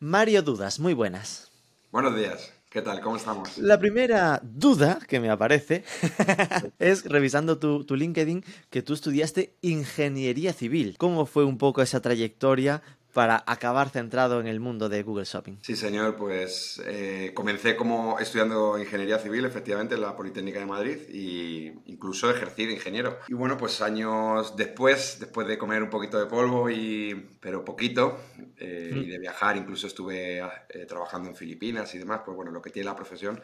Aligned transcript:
Mario 0.00 0.42
Dudas, 0.42 0.78
muy 0.78 0.94
buenas. 0.94 1.50
Buenos 1.90 2.14
días. 2.14 2.52
¿Qué 2.70 2.82
tal? 2.82 3.00
¿Cómo 3.00 3.16
estamos? 3.16 3.58
La 3.58 3.80
primera 3.80 4.40
duda 4.44 5.00
que 5.08 5.18
me 5.18 5.28
aparece 5.28 5.82
es 6.78 7.04
revisando 7.04 7.58
tu, 7.58 7.82
tu, 7.82 7.96
LinkedIn 7.96 8.44
que 8.70 8.82
tú 8.82 8.94
estudiaste 8.94 9.56
ingeniería 9.60 10.52
civil. 10.52 10.94
¿Cómo 10.98 11.26
fue 11.26 11.44
un 11.44 11.58
poco 11.58 11.82
esa 11.82 12.00
trayectoria 12.00 12.80
para 13.18 13.42
acabar 13.48 13.90
centrado 13.90 14.38
en 14.38 14.46
el 14.46 14.60
mundo 14.60 14.88
de 14.88 15.02
Google 15.02 15.24
Shopping? 15.24 15.56
Sí, 15.62 15.74
señor, 15.74 16.14
pues 16.14 16.80
eh, 16.86 17.32
comencé 17.34 17.74
como 17.74 18.20
estudiando 18.20 18.78
ingeniería 18.78 19.18
civil, 19.18 19.44
efectivamente, 19.44 19.96
en 19.96 20.02
la 20.02 20.14
Politécnica 20.14 20.60
de 20.60 20.66
Madrid 20.66 20.98
e 21.08 21.74
incluso 21.86 22.30
ejercí 22.30 22.66
de 22.66 22.74
ingeniero. 22.74 23.18
Y 23.26 23.34
bueno, 23.34 23.56
pues 23.56 23.82
años 23.82 24.56
después, 24.56 25.16
después 25.18 25.48
de 25.48 25.58
comer 25.58 25.82
un 25.82 25.90
poquito 25.90 26.16
de 26.16 26.26
polvo, 26.26 26.70
y, 26.70 27.36
pero 27.40 27.64
poquito, 27.64 28.20
eh, 28.56 28.92
y 28.94 29.08
de 29.08 29.18
viajar, 29.18 29.56
incluso 29.56 29.88
estuve 29.88 30.38
eh, 30.38 30.86
trabajando 30.86 31.28
en 31.28 31.34
Filipinas 31.34 31.92
y 31.96 31.98
demás, 31.98 32.20
pues 32.24 32.36
bueno, 32.36 32.52
lo 32.52 32.62
que 32.62 32.70
tiene 32.70 32.86
la 32.86 32.94
profesión, 32.94 33.42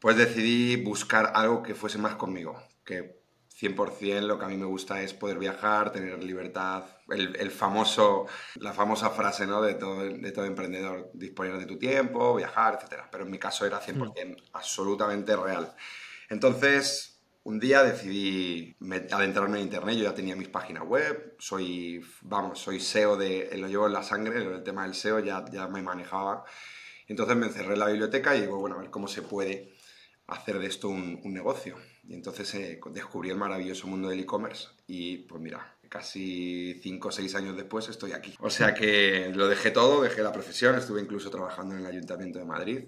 pues 0.00 0.16
decidí 0.16 0.74
buscar 0.82 1.30
algo 1.36 1.62
que 1.62 1.76
fuese 1.76 1.98
más 1.98 2.16
conmigo, 2.16 2.60
que 2.84 3.22
100% 3.60 4.22
lo 4.22 4.38
que 4.38 4.44
a 4.44 4.48
mí 4.48 4.56
me 4.56 4.66
gusta 4.66 5.00
es 5.02 5.14
poder 5.14 5.38
viajar, 5.38 5.92
tener 5.92 6.22
libertad, 6.22 6.84
el, 7.08 7.50
famoso, 7.50 8.26
la 8.56 8.72
famosa 8.72 9.10
frase 9.10 9.46
¿no? 9.46 9.62
de, 9.62 9.74
todo, 9.74 10.00
de 10.00 10.32
todo 10.32 10.44
emprendedor, 10.44 11.10
disponer 11.14 11.58
de 11.58 11.66
tu 11.66 11.78
tiempo, 11.78 12.34
viajar, 12.34 12.78
etc. 12.82 13.02
Pero 13.10 13.24
en 13.24 13.30
mi 13.30 13.38
caso 13.38 13.64
era 13.64 13.80
100% 13.80 14.26
mm. 14.26 14.42
absolutamente 14.52 15.36
real. 15.36 15.72
Entonces, 16.28 17.14
un 17.44 17.60
día 17.60 17.82
decidí 17.82 18.74
adentrarme 19.12 19.58
en 19.58 19.64
Internet, 19.64 19.96
yo 19.96 20.04
ya 20.04 20.14
tenía 20.14 20.34
mis 20.34 20.48
páginas 20.48 20.84
web, 20.84 21.36
soy, 21.38 22.04
vamos, 22.22 22.58
soy 22.58 22.80
SEO, 22.80 23.16
de, 23.16 23.50
lo 23.56 23.68
llevo 23.68 23.86
en 23.86 23.92
la 23.92 24.02
sangre, 24.02 24.42
el 24.42 24.62
tema 24.62 24.84
del 24.84 24.94
SEO 24.94 25.20
ya, 25.20 25.44
ya 25.52 25.68
me 25.68 25.82
manejaba. 25.82 26.44
Entonces 27.06 27.36
me 27.36 27.46
encerré 27.46 27.74
en 27.74 27.80
la 27.80 27.88
biblioteca 27.88 28.34
y 28.34 28.40
digo, 28.40 28.58
bueno, 28.58 28.76
a 28.76 28.80
ver 28.80 28.90
cómo 28.90 29.08
se 29.08 29.22
puede 29.22 29.74
hacer 30.26 30.58
de 30.58 30.66
esto 30.66 30.88
un, 30.88 31.20
negocio. 31.24 31.76
Y 32.06 32.14
entonces 32.14 32.54
eh, 32.54 32.80
descubrí 32.92 33.30
el 33.30 33.36
maravilloso 33.36 33.86
mundo 33.86 34.08
del 34.08 34.20
e-commerce 34.20 34.68
y 34.86 35.18
pues 35.18 35.40
mira, 35.40 35.76
casi 35.88 36.78
5 36.82 37.08
o 37.08 37.12
6 37.12 37.34
años 37.34 37.56
después 37.56 37.88
estoy 37.88 38.12
aquí. 38.12 38.34
O 38.40 38.50
sea 38.50 38.74
que 38.74 39.32
lo 39.34 39.48
dejé 39.48 39.70
todo, 39.70 40.02
dejé 40.02 40.22
la 40.22 40.32
profesión, 40.32 40.74
estuve 40.76 41.00
incluso 41.00 41.30
trabajando 41.30 41.74
en 41.74 41.80
el 41.80 41.86
Ayuntamiento 41.86 42.38
de 42.38 42.44
Madrid 42.44 42.84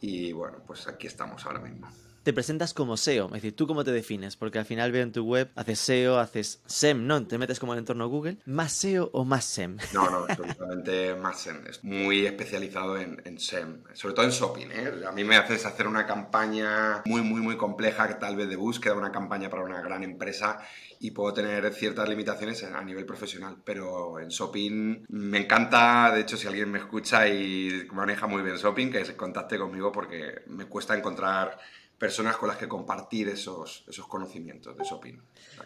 y 0.00 0.32
bueno, 0.32 0.62
pues 0.66 0.86
aquí 0.86 1.06
estamos 1.06 1.44
ahora 1.44 1.60
mismo 1.60 1.88
te 2.26 2.32
presentas 2.32 2.74
como 2.74 2.96
SEO. 2.96 3.26
Es 3.26 3.34
decir, 3.34 3.54
¿tú 3.54 3.68
cómo 3.68 3.84
te 3.84 3.92
defines? 3.92 4.34
Porque 4.34 4.58
al 4.58 4.64
final 4.64 4.90
veo 4.90 5.04
en 5.04 5.12
tu 5.12 5.22
web, 5.24 5.48
haces 5.54 5.78
SEO, 5.78 6.18
haces 6.18 6.60
SEM, 6.66 7.06
¿no? 7.06 7.24
Te 7.24 7.38
metes 7.38 7.60
como 7.60 7.72
en 7.72 7.76
el 7.76 7.82
entorno 7.82 8.08
Google. 8.08 8.38
¿Más 8.46 8.72
SEO 8.72 9.10
o 9.12 9.24
más 9.24 9.44
SEM? 9.44 9.76
No, 9.94 10.10
no, 10.10 10.26
absolutamente 10.28 11.14
más 11.22 11.40
SEM. 11.40 11.64
Es 11.68 11.84
muy 11.84 12.26
especializado 12.26 12.98
en, 12.98 13.38
SEM, 13.38 13.84
sobre 13.92 14.16
todo 14.16 14.26
en 14.26 14.32
shopping. 14.32 14.66
¿eh? 14.72 15.04
A 15.06 15.12
mí 15.12 15.22
me 15.22 15.36
haces 15.36 15.66
hacer 15.66 15.86
una 15.86 16.04
campaña 16.04 17.02
muy, 17.04 17.22
muy, 17.22 17.40
muy 17.40 17.56
compleja, 17.56 18.08
que 18.08 18.14
tal 18.14 18.34
vez 18.34 18.48
de 18.48 18.56
búsqueda, 18.56 18.94
una 18.94 19.12
campaña 19.12 19.48
para 19.48 19.62
una 19.62 19.80
gran 19.80 20.02
empresa 20.02 20.58
y 20.98 21.12
puedo 21.12 21.32
tener 21.32 21.72
ciertas 21.74 22.08
limitaciones 22.08 22.64
a 22.64 22.82
nivel 22.82 23.06
profesional, 23.06 23.58
pero 23.64 24.18
en 24.18 24.30
shopping 24.30 25.04
me 25.10 25.38
encanta, 25.38 26.10
de 26.12 26.22
hecho 26.22 26.36
si 26.36 26.48
alguien 26.48 26.72
me 26.72 26.78
escucha 26.78 27.28
y 27.28 27.86
maneja 27.92 28.26
muy 28.26 28.42
bien 28.42 28.56
shopping, 28.56 28.90
que 28.90 29.04
se 29.04 29.14
contacte 29.14 29.58
conmigo 29.58 29.92
porque 29.92 30.42
me 30.48 30.64
cuesta 30.64 30.96
encontrar 30.96 31.58
personas 31.98 32.36
con 32.36 32.48
las 32.48 32.58
que 32.58 32.68
compartir 32.68 33.28
esos, 33.28 33.84
esos 33.88 34.06
conocimientos 34.06 34.76
de 34.76 34.84
shopping. 34.84 35.14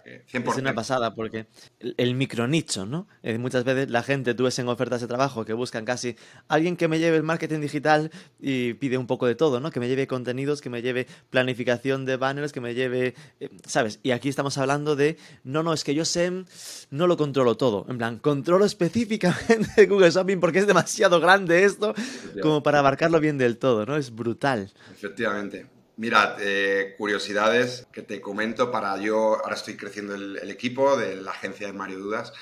Es 0.04 0.56
una 0.56 0.74
pasada 0.74 1.14
porque 1.14 1.46
el, 1.80 2.14
micronicho, 2.14 2.86
¿no? 2.86 3.08
Eh, 3.22 3.36
muchas 3.38 3.64
veces 3.64 3.90
la 3.90 4.04
gente, 4.04 4.34
tú 4.34 4.44
ves 4.44 4.58
en 4.60 4.68
ofertas 4.68 5.00
de 5.00 5.08
trabajo 5.08 5.44
que 5.44 5.52
buscan 5.52 5.84
casi 5.84 6.16
alguien 6.46 6.76
que 6.76 6.86
me 6.86 7.00
lleve 7.00 7.16
el 7.16 7.24
marketing 7.24 7.60
digital 7.60 8.12
y 8.38 8.74
pide 8.74 8.96
un 8.96 9.08
poco 9.08 9.26
de 9.26 9.34
todo, 9.34 9.58
¿no? 9.58 9.72
Que 9.72 9.80
me 9.80 9.88
lleve 9.88 10.06
contenidos, 10.06 10.60
que 10.60 10.70
me 10.70 10.82
lleve 10.82 11.08
planificación 11.30 12.04
de 12.04 12.16
banners, 12.16 12.52
que 12.52 12.60
me 12.60 12.74
lleve, 12.74 13.14
eh, 13.40 13.50
¿sabes? 13.66 13.98
Y 14.04 14.12
aquí 14.12 14.28
estamos 14.28 14.56
hablando 14.56 14.94
de, 14.94 15.18
no, 15.42 15.64
no, 15.64 15.72
es 15.72 15.82
que 15.82 15.96
yo 15.96 16.04
SEM 16.04 16.44
no 16.90 17.08
lo 17.08 17.16
controlo 17.16 17.56
todo. 17.56 17.86
En 17.88 17.98
plan, 17.98 18.18
controlo 18.18 18.64
específicamente 18.64 19.86
Google 19.88 20.12
Shopping 20.12 20.38
porque 20.38 20.60
es 20.60 20.66
demasiado 20.68 21.18
grande 21.18 21.64
esto 21.64 21.92
como 22.40 22.62
para 22.62 22.78
abarcarlo 22.78 23.18
bien 23.18 23.36
del 23.36 23.58
todo, 23.58 23.84
¿no? 23.84 23.96
Es 23.96 24.14
brutal. 24.14 24.72
Efectivamente. 24.92 25.79
Mira, 26.00 26.34
eh, 26.40 26.94
curiosidades 26.96 27.86
que 27.92 28.00
te 28.00 28.22
comento 28.22 28.70
para 28.70 28.96
yo, 28.96 29.36
ahora 29.44 29.54
estoy 29.54 29.76
creciendo 29.76 30.14
el, 30.14 30.50
equipo 30.50 30.96
de 30.96 31.16
la 31.16 31.32
agencia 31.32 31.66
de 31.66 31.74
Mario 31.74 31.98
Dudas. 31.98 32.32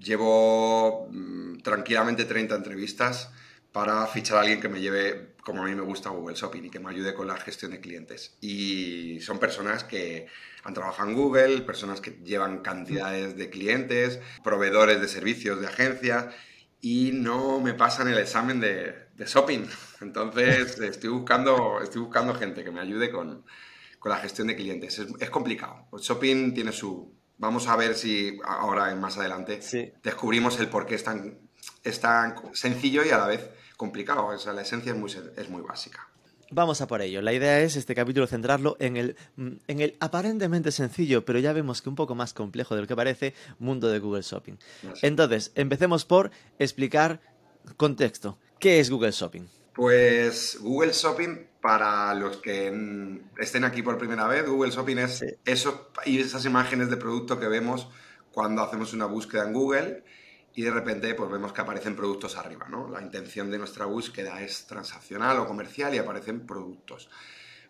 Llevo 0.00 1.06
mm, 1.12 1.58
tranquilamente 1.58 2.24
30 2.24 2.56
entrevistas 2.56 3.30
para 3.70 4.04
fichar 4.08 4.38
a 4.38 4.40
alguien 4.40 4.60
que 4.60 4.68
me 4.68 4.80
lleve, 4.80 5.36
como 5.40 5.62
a 5.62 5.66
mí 5.66 5.74
me 5.76 5.82
gusta, 5.82 6.10
Google 6.10 6.34
Shopping 6.34 6.64
y 6.64 6.70
que 6.70 6.80
me 6.80 6.90
ayude 6.90 7.14
con 7.14 7.28
la 7.28 7.36
gestión 7.36 7.70
de 7.70 7.80
clientes. 7.80 8.36
Y 8.40 9.20
son 9.20 9.38
personas 9.38 9.84
que 9.84 10.26
han 10.64 10.74
trabajado 10.74 11.08
en 11.08 11.14
Google, 11.14 11.60
personas 11.60 12.00
que 12.00 12.18
llevan 12.24 12.58
cantidades 12.58 13.36
de 13.36 13.50
clientes, 13.50 14.18
proveedores 14.42 15.00
de 15.00 15.06
servicios 15.06 15.60
de 15.60 15.68
agencias 15.68 16.26
y 16.80 17.12
no 17.12 17.60
me 17.60 17.72
pasan 17.72 18.08
el 18.08 18.18
examen 18.18 18.58
de, 18.58 19.05
de 19.16 19.24
shopping. 19.24 19.66
Entonces 20.00 20.78
estoy 20.80 21.10
buscando, 21.10 21.80
estoy 21.82 22.02
buscando 22.02 22.34
gente 22.34 22.62
que 22.62 22.70
me 22.70 22.80
ayude 22.80 23.10
con, 23.10 23.44
con 23.98 24.10
la 24.10 24.18
gestión 24.18 24.48
de 24.48 24.56
clientes. 24.56 24.98
Es, 24.98 25.08
es, 25.18 25.30
complicado. 25.30 25.86
El 25.92 26.00
shopping 26.00 26.54
tiene 26.54 26.72
su... 26.72 27.14
Vamos 27.38 27.68
a 27.68 27.76
ver 27.76 27.94
si 27.94 28.38
ahora, 28.44 28.94
más 28.94 29.18
adelante, 29.18 29.60
descubrimos 30.02 30.58
el 30.58 30.68
por 30.68 30.86
qué 30.86 30.94
es 30.94 31.04
tan, 31.04 31.38
es 31.84 32.00
tan 32.00 32.34
sencillo 32.54 33.04
y 33.04 33.10
a 33.10 33.18
la 33.18 33.26
vez 33.26 33.50
complicado. 33.76 34.26
O 34.28 34.38
sea, 34.38 34.54
la 34.54 34.62
esencia 34.62 34.92
es 34.92 34.98
muy, 34.98 35.10
es 35.10 35.48
muy 35.50 35.60
básica. 35.60 36.08
Vamos 36.50 36.80
a 36.80 36.86
por 36.86 37.02
ello. 37.02 37.20
La 37.22 37.32
idea 37.32 37.60
es 37.60 37.76
este 37.76 37.94
capítulo 37.94 38.26
centrarlo 38.26 38.76
en 38.78 38.96
el, 38.96 39.16
en 39.36 39.80
el 39.80 39.96
aparentemente 40.00 40.70
sencillo, 40.70 41.24
pero 41.24 41.38
ya 41.40 41.52
vemos 41.52 41.82
que 41.82 41.88
un 41.88 41.96
poco 41.96 42.14
más 42.14 42.32
complejo 42.32 42.74
de 42.74 42.82
lo 42.82 42.86
que 42.86 42.96
parece, 42.96 43.34
mundo 43.58 43.88
de 43.88 43.98
Google 43.98 44.22
Shopping. 44.22 44.54
Entonces, 45.02 45.52
empecemos 45.56 46.04
por 46.04 46.30
explicar 46.58 47.20
contexto. 47.76 48.38
¿Qué 48.58 48.80
es 48.80 48.90
Google 48.90 49.10
Shopping? 49.10 49.46
Pues 49.74 50.58
Google 50.60 50.92
Shopping, 50.92 51.46
para 51.60 52.14
los 52.14 52.38
que 52.38 53.20
estén 53.38 53.64
aquí 53.64 53.82
por 53.82 53.98
primera 53.98 54.26
vez, 54.26 54.46
Google 54.48 54.70
Shopping 54.70 54.96
es 54.96 55.24
eso, 55.44 55.90
y 56.06 56.20
esas 56.20 56.44
imágenes 56.46 56.88
de 56.88 56.96
producto 56.96 57.38
que 57.38 57.48
vemos 57.48 57.88
cuando 58.32 58.62
hacemos 58.62 58.94
una 58.94 59.04
búsqueda 59.04 59.44
en 59.44 59.52
Google 59.52 60.04
y 60.54 60.62
de 60.62 60.70
repente 60.70 61.14
pues 61.14 61.30
vemos 61.30 61.52
que 61.52 61.60
aparecen 61.60 61.94
productos 61.94 62.36
arriba, 62.36 62.66
¿no? 62.70 62.88
La 62.88 63.02
intención 63.02 63.50
de 63.50 63.58
nuestra 63.58 63.84
búsqueda 63.84 64.40
es 64.40 64.66
transaccional 64.66 65.38
o 65.38 65.46
comercial 65.46 65.94
y 65.94 65.98
aparecen 65.98 66.46
productos. 66.46 67.10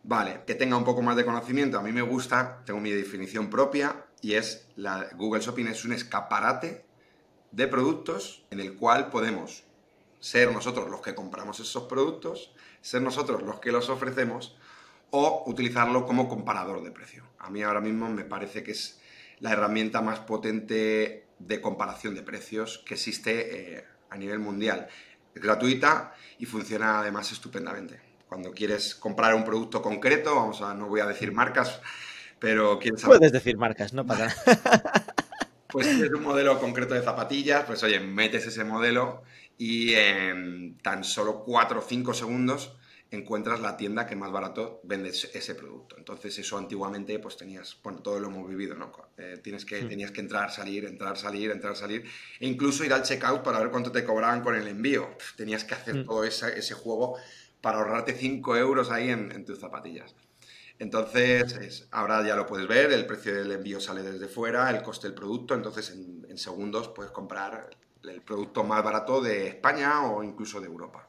Vale, 0.05 0.43
que 0.47 0.55
tenga 0.55 0.77
un 0.77 0.85
poco 0.85 1.03
más 1.03 1.17
de 1.17 1.25
conocimiento, 1.25 1.81
a 1.81 1.83
mí 1.83 1.91
me 1.91 2.03
gusta, 2.03 2.63
tengo 2.65 2.79
mi 2.79 2.93
definición 2.93 3.51
propia 3.51 4.07
y 4.23 4.35
es 4.35 4.69
la 4.77 5.09
Google 5.17 5.43
Shopping 5.43 5.67
es 5.67 5.85
un 5.85 5.93
escaparate 5.93 6.85
de 7.51 7.67
productos 7.67 8.45
en 8.51 8.61
el 8.61 8.77
cual 8.77 9.11
podemos 9.11 9.66
ser 10.26 10.50
nosotros 10.50 10.91
los 10.91 11.03
que 11.03 11.14
compramos 11.14 11.60
esos 11.60 11.84
productos, 11.84 12.53
ser 12.81 13.00
nosotros 13.00 13.44
los 13.44 13.60
que 13.60 13.70
los 13.70 13.88
ofrecemos 13.88 14.56
o 15.10 15.44
utilizarlo 15.47 16.04
como 16.04 16.28
comparador 16.28 16.82
de 16.82 16.91
precio. 16.91 17.22
A 17.38 17.48
mí 17.48 17.62
ahora 17.62 17.81
mismo 17.81 18.09
me 18.09 18.25
parece 18.25 18.64
que 18.64 18.72
es 18.72 19.00
la 19.38 19.53
herramienta 19.53 20.03
más 20.03 20.19
potente 20.19 21.28
de 21.38 21.60
comparación 21.60 22.16
de 22.16 22.25
precios 22.25 22.82
que 22.84 22.94
existe 22.94 23.76
eh, 23.76 23.84
a 24.10 24.16
nivel 24.16 24.41
mundial. 24.41 24.88
Es 25.32 25.41
gratuita 25.41 26.12
y 26.41 26.47
funciona 26.47 26.98
además 26.98 27.31
estupendamente. 27.31 28.00
Cuando 28.28 28.50
quieres 28.50 28.97
comprar 28.97 29.32
un 29.37 29.44
producto 29.44 29.81
concreto, 29.81 30.34
vamos 30.34 30.60
a, 30.60 30.75
no 30.75 30.88
voy 30.88 30.98
a 30.98 31.06
decir 31.06 31.31
marcas, 31.31 31.81
pero 32.41 32.81
quieres 32.81 33.04
Puedes 33.04 33.31
decir 33.31 33.56
marcas, 33.58 33.93
no 33.93 34.04
pasa 34.04 34.26
nada. 34.26 35.14
pues 35.69 35.87
si 35.87 36.03
es 36.03 36.10
un 36.10 36.25
modelo 36.25 36.58
concreto 36.58 36.94
de 36.94 37.03
zapatillas, 37.03 37.64
pues 37.64 37.81
oye, 37.84 38.00
metes 38.00 38.44
ese 38.48 38.64
modelo 38.64 39.22
y 39.59 39.94
en 39.94 40.78
tan 40.78 41.05
solo 41.05 41.43
4 41.44 41.78
o 41.78 41.83
5 41.83 42.14
segundos 42.14 42.76
encuentras 43.11 43.61
la 43.61 43.76
tienda 43.76 44.06
que 44.06 44.17
más 44.17 44.32
barato 44.32 44.81
vende 44.82 45.11
ese 45.11 45.55
producto. 45.55 45.97
Entonces 45.97 46.38
eso 46.38 46.58
antiguamente 46.58 47.19
pues 47.19 47.37
tenías, 47.37 47.79
bueno, 47.82 48.00
todo 48.00 48.19
lo 48.19 48.29
hemos 48.29 48.49
vivido, 48.49 48.75
¿no? 48.75 48.93
Eh, 49.17 49.38
tienes 49.43 49.64
que, 49.64 49.82
Tenías 49.85 50.11
que 50.11 50.20
entrar, 50.20 50.50
salir, 50.50 50.85
entrar, 50.85 51.17
salir, 51.17 51.50
entrar, 51.50 51.76
salir 51.76 52.05
e 52.41 52.47
incluso 52.47 52.85
ir 52.85 52.93
al 52.93 53.03
checkout 53.03 53.43
para 53.43 53.61
ver 53.61 53.70
cuánto 53.70 53.93
te 53.93 54.05
cobraban 54.05 54.43
con 54.43 54.56
el 54.56 54.67
envío. 54.67 55.17
Tenías 55.37 55.64
que 55.64 55.75
hacer 55.75 56.05
todo 56.05 56.25
ese, 56.25 56.58
ese, 56.58 56.75
juego 56.75 57.17
para 57.61 57.79
ahorrarte 57.79 58.14
5 58.14 58.56
euros 58.56 58.91
ahí 58.91 59.11
en, 59.11 59.44
tus 59.44 59.61
zapatillas. 59.61 60.14
Entonces, 60.79 61.88
ahora 61.91 62.26
ya 62.26 62.37
lo 62.37 62.44
puedes 62.44 62.69
ver, 62.69 62.93
el 62.93 63.06
precio 63.06 63.35
del 63.35 63.50
envío 63.53 63.81
sale 63.81 64.03
desde 64.03 64.29
fuera, 64.29 64.69
el 64.69 64.82
coste 64.82 65.06
del 65.06 65.14
producto, 65.14 65.55
entonces 65.55 65.91
en, 65.91 66.26
en 66.29 66.37
segundos 66.37 66.88
puedes 66.88 67.12
comprar 67.12 67.70
el 68.08 68.23
producto 68.23 68.64
más 68.64 68.82
barato 68.82 69.20
de 69.20 69.49
España 69.49 70.03
o 70.06 70.23
incluso 70.23 70.61
de 70.61 70.67
Europa. 70.67 71.08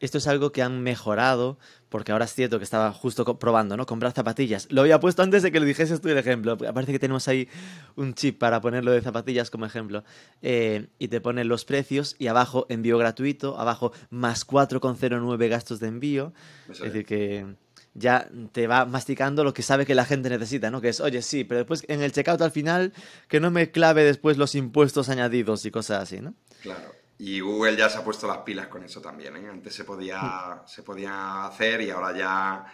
esto 0.00 0.18
es 0.18 0.26
algo 0.26 0.50
que 0.50 0.62
han 0.62 0.82
mejorado, 0.82 1.58
porque 1.88 2.10
ahora 2.10 2.24
es 2.24 2.34
cierto 2.34 2.58
que 2.58 2.64
estaba 2.64 2.92
justo 2.92 3.38
probando, 3.38 3.76
¿no? 3.76 3.86
Comprar 3.86 4.10
zapatillas. 4.12 4.66
Lo 4.70 4.80
había 4.80 4.98
puesto 4.98 5.22
antes 5.22 5.44
de 5.44 5.52
que 5.52 5.60
lo 5.60 5.66
dijeses 5.66 6.00
tú 6.00 6.08
el 6.08 6.18
ejemplo. 6.18 6.58
Parece 6.58 6.90
que 6.90 6.98
tenemos 6.98 7.28
ahí 7.28 7.48
un 7.94 8.14
chip 8.14 8.38
para 8.38 8.60
ponerlo 8.60 8.90
de 8.90 9.00
zapatillas 9.00 9.48
como 9.48 9.64
ejemplo. 9.64 10.02
Eh, 10.42 10.88
y 10.98 11.06
te 11.06 11.20
ponen 11.20 11.46
los 11.46 11.64
precios 11.64 12.16
y 12.18 12.26
abajo 12.26 12.66
envío 12.68 12.98
gratuito, 12.98 13.56
abajo 13.56 13.92
más 14.10 14.44
4,09 14.44 15.48
gastos 15.48 15.78
de 15.78 15.86
envío. 15.86 16.32
Es 16.68 16.80
decir, 16.80 17.06
que 17.06 17.54
ya 17.94 18.28
te 18.52 18.66
va 18.66 18.86
masticando 18.86 19.44
lo 19.44 19.52
que 19.52 19.62
sabe 19.62 19.84
que 19.84 19.94
la 19.94 20.04
gente 20.04 20.30
necesita, 20.30 20.70
¿no? 20.70 20.80
Que 20.80 20.88
es, 20.88 21.00
oye, 21.00 21.22
sí, 21.22 21.44
pero 21.44 21.58
después 21.58 21.84
en 21.88 22.02
el 22.02 22.12
checkout 22.12 22.40
al 22.40 22.50
final 22.50 22.92
que 23.28 23.40
no 23.40 23.50
me 23.50 23.70
clave 23.70 24.04
después 24.04 24.38
los 24.38 24.54
impuestos 24.54 25.08
añadidos 25.08 25.64
y 25.66 25.70
cosas 25.70 26.02
así, 26.02 26.20
¿no? 26.20 26.34
Claro. 26.62 26.92
Y 27.18 27.40
Google 27.40 27.76
ya 27.76 27.88
se 27.88 27.98
ha 27.98 28.04
puesto 28.04 28.26
las 28.26 28.38
pilas 28.38 28.66
con 28.66 28.82
eso 28.82 29.00
también. 29.00 29.36
¿eh? 29.36 29.48
Antes 29.48 29.74
se 29.74 29.84
podía, 29.84 30.62
se 30.66 30.82
podía 30.82 31.44
hacer 31.44 31.80
y 31.82 31.90
ahora 31.90 32.16
ya 32.16 32.66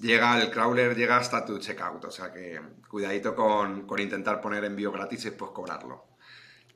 llega 0.00 0.40
el 0.40 0.50
crawler, 0.50 0.94
llega 0.94 1.16
hasta 1.16 1.44
tu 1.44 1.58
checkout. 1.58 2.04
O 2.04 2.10
sea 2.10 2.32
que 2.32 2.60
cuidadito 2.88 3.34
con, 3.34 3.86
con 3.86 3.98
intentar 4.00 4.40
poner 4.40 4.64
envío 4.64 4.92
gratis 4.92 5.24
y 5.24 5.30
después 5.30 5.50
cobrarlo. 5.52 6.04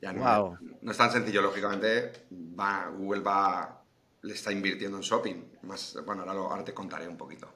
Ya 0.01 0.13
no, 0.13 0.57
no 0.81 0.91
es 0.91 0.97
tan 0.97 1.11
sencillo, 1.11 1.41
lógicamente. 1.41 2.27
Va, 2.31 2.87
Google 2.87 3.21
va, 3.21 3.78
le 4.21 4.33
está 4.33 4.51
invirtiendo 4.51 4.97
en 4.97 5.03
shopping. 5.03 5.35
Más, 5.63 5.97
bueno, 6.05 6.21
ahora, 6.21 6.33
lo, 6.33 6.51
ahora 6.51 6.63
te 6.63 6.73
contaré 6.73 7.07
un 7.07 7.17
poquito. 7.17 7.55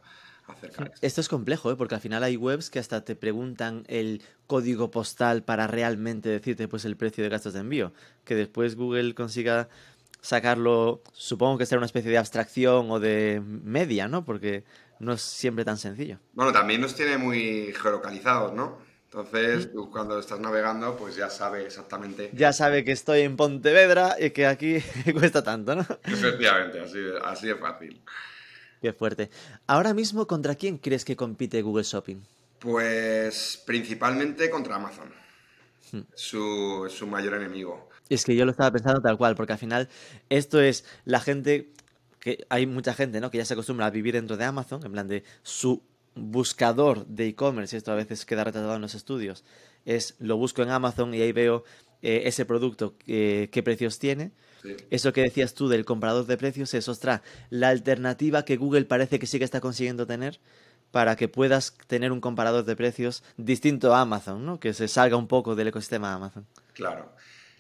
Esto 1.02 1.22
es 1.22 1.30
complejo, 1.30 1.72
¿eh? 1.72 1.76
porque 1.76 1.96
al 1.96 2.02
final 2.02 2.24
hay 2.24 2.36
webs 2.36 2.70
que 2.70 2.80
hasta 2.80 3.06
te 3.06 3.16
preguntan 3.16 3.86
el 3.88 4.22
código 4.46 4.92
postal 4.92 5.44
para 5.44 5.68
realmente 5.68 6.30
decirte 6.30 6.68
pues 6.68 6.86
el 6.86 6.98
precio 6.98 7.24
de 7.24 7.30
gastos 7.30 7.54
de 7.54 7.62
envío. 7.62 7.94
Que 8.26 8.36
después 8.36 8.76
Google 8.76 9.16
consiga 9.16 9.70
sacarlo, 10.22 11.02
supongo 11.14 11.58
que 11.58 11.66
será 11.66 11.80
una 11.80 11.86
especie 11.86 12.12
de 12.12 12.18
abstracción 12.18 12.92
o 12.92 13.00
de 13.00 13.42
media, 13.46 14.08
¿no? 14.08 14.26
Porque 14.26 14.64
no 15.00 15.14
es 15.14 15.22
siempre 15.22 15.66
tan 15.66 15.78
sencillo. 15.78 16.20
Bueno, 16.34 16.52
también 16.52 16.82
nos 16.82 16.96
tiene 16.96 17.18
muy 17.18 17.74
geolocalizados, 17.74 18.54
¿no? 18.54 18.78
Entonces, 19.14 19.70
mm. 19.72 19.92
cuando 19.92 20.18
estás 20.18 20.40
navegando, 20.40 20.98
pues 20.98 21.16
ya 21.16 21.30
sabe 21.30 21.66
exactamente. 21.68 22.32
Ya 22.34 22.52
sabe 22.52 22.84
que 22.84 22.92
estoy 22.92 23.22
en 23.22 23.38
Pontevedra 23.38 24.16
y 24.20 24.32
que 24.32 24.48
aquí 24.48 24.78
cuesta 25.14 25.44
tanto, 25.44 25.76
¿no? 25.76 25.86
Efectivamente, 26.04 26.80
así, 26.80 27.00
así 27.24 27.48
de 27.48 27.56
fácil. 27.56 28.02
Qué 28.82 28.92
fuerte. 28.92 29.30
Ahora 29.68 29.94
mismo, 29.94 30.26
¿contra 30.26 30.56
quién 30.56 30.80
crees 30.80 31.06
que 31.06 31.16
compite 31.16 31.62
Google 31.62 31.84
Shopping? 31.84 32.24
Pues 32.58 33.62
principalmente 33.68 34.50
contra 34.50 34.76
Amazon. 34.78 35.14
Hmm. 35.92 36.02
Su, 36.16 36.92
su 36.92 37.06
mayor 37.06 37.36
enemigo. 37.36 37.90
Es 38.10 38.26
que 38.26 38.36
yo 38.36 38.46
lo 38.46 38.52
estaba 38.52 38.72
pensando 38.72 39.00
tal 39.00 39.18
cual, 39.18 39.36
porque 39.36 39.54
al 39.54 39.60
final 39.60 39.90
esto 40.30 40.60
es 40.60 40.86
la 41.06 41.20
gente 41.20 41.72
que 42.20 42.46
hay 42.50 42.66
mucha 42.66 42.96
gente, 42.96 43.22
¿no? 43.22 43.30
Que 43.30 43.38
ya 43.38 43.46
se 43.46 43.54
acostumbra 43.54 43.86
a 43.86 43.90
vivir 43.92 44.16
dentro 44.16 44.38
de 44.38 44.46
Amazon, 44.46 44.84
en 44.84 44.92
plan 44.92 45.08
de 45.08 45.24
su 45.44 45.84
buscador 46.16 47.06
de 47.08 47.28
e-commerce, 47.28 47.76
y 47.76 47.78
esto 47.78 47.92
a 47.92 47.96
veces 47.96 48.26
queda 48.26 48.44
retratado 48.44 48.76
en 48.76 48.82
los 48.82 48.96
estudios, 48.96 49.44
es 49.86 50.16
lo 50.20 50.38
busco 50.38 50.62
en 50.62 50.70
Amazon 50.70 51.14
y 51.14 51.22
ahí 51.22 51.32
veo 51.32 51.64
eh, 52.02 52.24
ese 52.26 52.46
producto, 52.46 52.96
eh, 53.08 53.50
qué 53.52 53.64
precios 53.64 54.00
tiene, 54.00 54.32
eso 54.90 55.12
que 55.12 55.22
decías 55.22 55.54
tú 55.54 55.68
del 55.68 55.84
comparador 55.84 56.26
de 56.26 56.38
precios 56.38 56.74
es, 56.74 56.88
ostras, 56.88 57.22
la 57.50 57.70
alternativa 57.70 58.46
que 58.46 58.56
Google 58.56 58.86
parece 58.86 59.20
que 59.20 59.28
sí 59.28 59.38
que 59.38 59.46
está 59.46 59.60
consiguiendo 59.60 60.08
tener 60.08 60.40
para 60.92 61.16
que 61.16 61.28
puedas 61.28 61.76
tener 61.88 62.12
un 62.12 62.22
comparador 62.22 62.64
de 62.64 62.76
precios 62.76 63.24
distinto 63.36 63.94
a 63.94 64.02
Amazon, 64.02 64.46
¿no? 64.46 64.60
Que 64.60 64.74
se 64.74 64.88
salga 64.88 65.18
un 65.18 65.28
poco 65.28 65.56
del 65.56 65.68
ecosistema 65.68 66.10
de 66.10 66.16
Amazon. 66.16 66.48
Claro. 66.74 67.14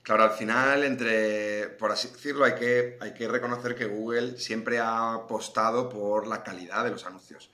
Claro, 0.04 0.24
al 0.24 0.32
final, 0.32 0.84
entre, 0.84 1.70
por 1.80 1.90
así 1.90 2.10
decirlo, 2.10 2.44
hay 2.44 2.56
que, 2.56 2.98
hay 3.00 3.14
que 3.14 3.26
reconocer 3.26 3.74
que 3.74 3.86
Google 3.86 4.38
siempre 4.38 4.78
ha 4.78 5.14
apostado 5.14 5.88
por 5.88 6.28
la 6.28 6.44
calidad 6.44 6.84
de 6.84 6.92
los 6.92 7.06
anuncios. 7.06 7.50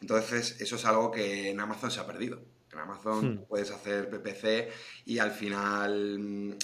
Entonces, 0.00 0.60
eso 0.60 0.76
es 0.76 0.84
algo 0.84 1.10
que 1.10 1.50
en 1.50 1.60
Amazon 1.60 1.90
se 1.90 2.00
ha 2.00 2.06
perdido. 2.06 2.42
En 2.72 2.78
Amazon 2.78 3.34
hmm. 3.34 3.44
puedes 3.46 3.70
hacer 3.70 4.10
PPC 4.10 4.68
y 5.06 5.18
al 5.18 5.30
final 5.30 6.18
mm, 6.18 6.54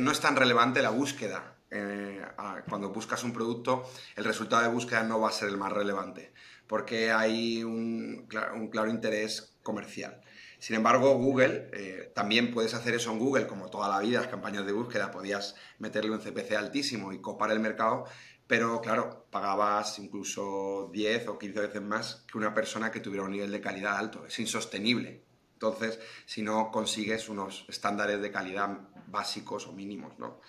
no 0.00 0.10
es 0.10 0.20
tan 0.20 0.36
relevante 0.36 0.82
la 0.82 0.90
búsqueda 0.90 1.58
eh, 1.70 2.22
cuando 2.68 2.90
buscas 2.90 3.22
un 3.24 3.32
producto, 3.32 3.88
el 4.16 4.24
resultado 4.24 4.62
de 4.62 4.68
búsqueda 4.68 5.02
no 5.02 5.20
va 5.20 5.28
a 5.28 5.32
ser 5.32 5.48
el 5.48 5.58
más 5.58 5.72
relevante, 5.72 6.32
porque 6.66 7.10
hay 7.10 7.62
un, 7.62 8.26
claro 8.70 8.90
interés 8.90 9.56
comercial. 9.62 10.20
Sin 10.58 10.74
embargo, 10.74 11.14
Google, 11.18 11.70
eh, 11.72 12.10
también 12.14 12.52
puedes 12.52 12.74
hacer 12.74 12.94
eso 12.94 13.12
en 13.12 13.18
Google, 13.18 13.46
como 13.46 13.70
toda 13.70 13.88
la 13.88 14.00
vida, 14.00 14.20
las 14.20 14.28
campañas 14.28 14.66
de 14.66 14.72
búsqueda, 14.72 15.10
podías 15.10 15.54
meterle 15.78 16.10
un 16.10 16.18
CPC 16.18 16.52
altísimo 16.56 17.12
y 17.12 17.20
copar 17.20 17.52
el 17.52 17.60
mercado, 17.60 18.06
pero 18.48 18.80
claro, 18.80 19.26
pagabas 19.30 20.00
incluso 20.00 20.90
10 20.92 21.28
o 21.28 21.38
15 21.38 21.60
veces 21.60 21.82
más 21.82 22.24
que 22.30 22.38
una 22.38 22.52
persona 22.52 22.90
que 22.90 23.00
tuviera 23.00 23.24
un 23.24 23.30
nivel 23.30 23.52
de 23.52 23.60
calidad 23.60 23.96
alto. 23.96 24.26
Es 24.26 24.38
insostenible. 24.40 25.22
Entonces, 25.52 26.00
si 26.24 26.42
no 26.42 26.70
consigues 26.72 27.28
unos 27.28 27.66
estándares 27.68 28.20
de 28.20 28.32
calidad 28.32 28.76
básicos 29.06 29.66
o 29.66 29.72
mínimos, 29.72 30.18
¿no? 30.18 30.40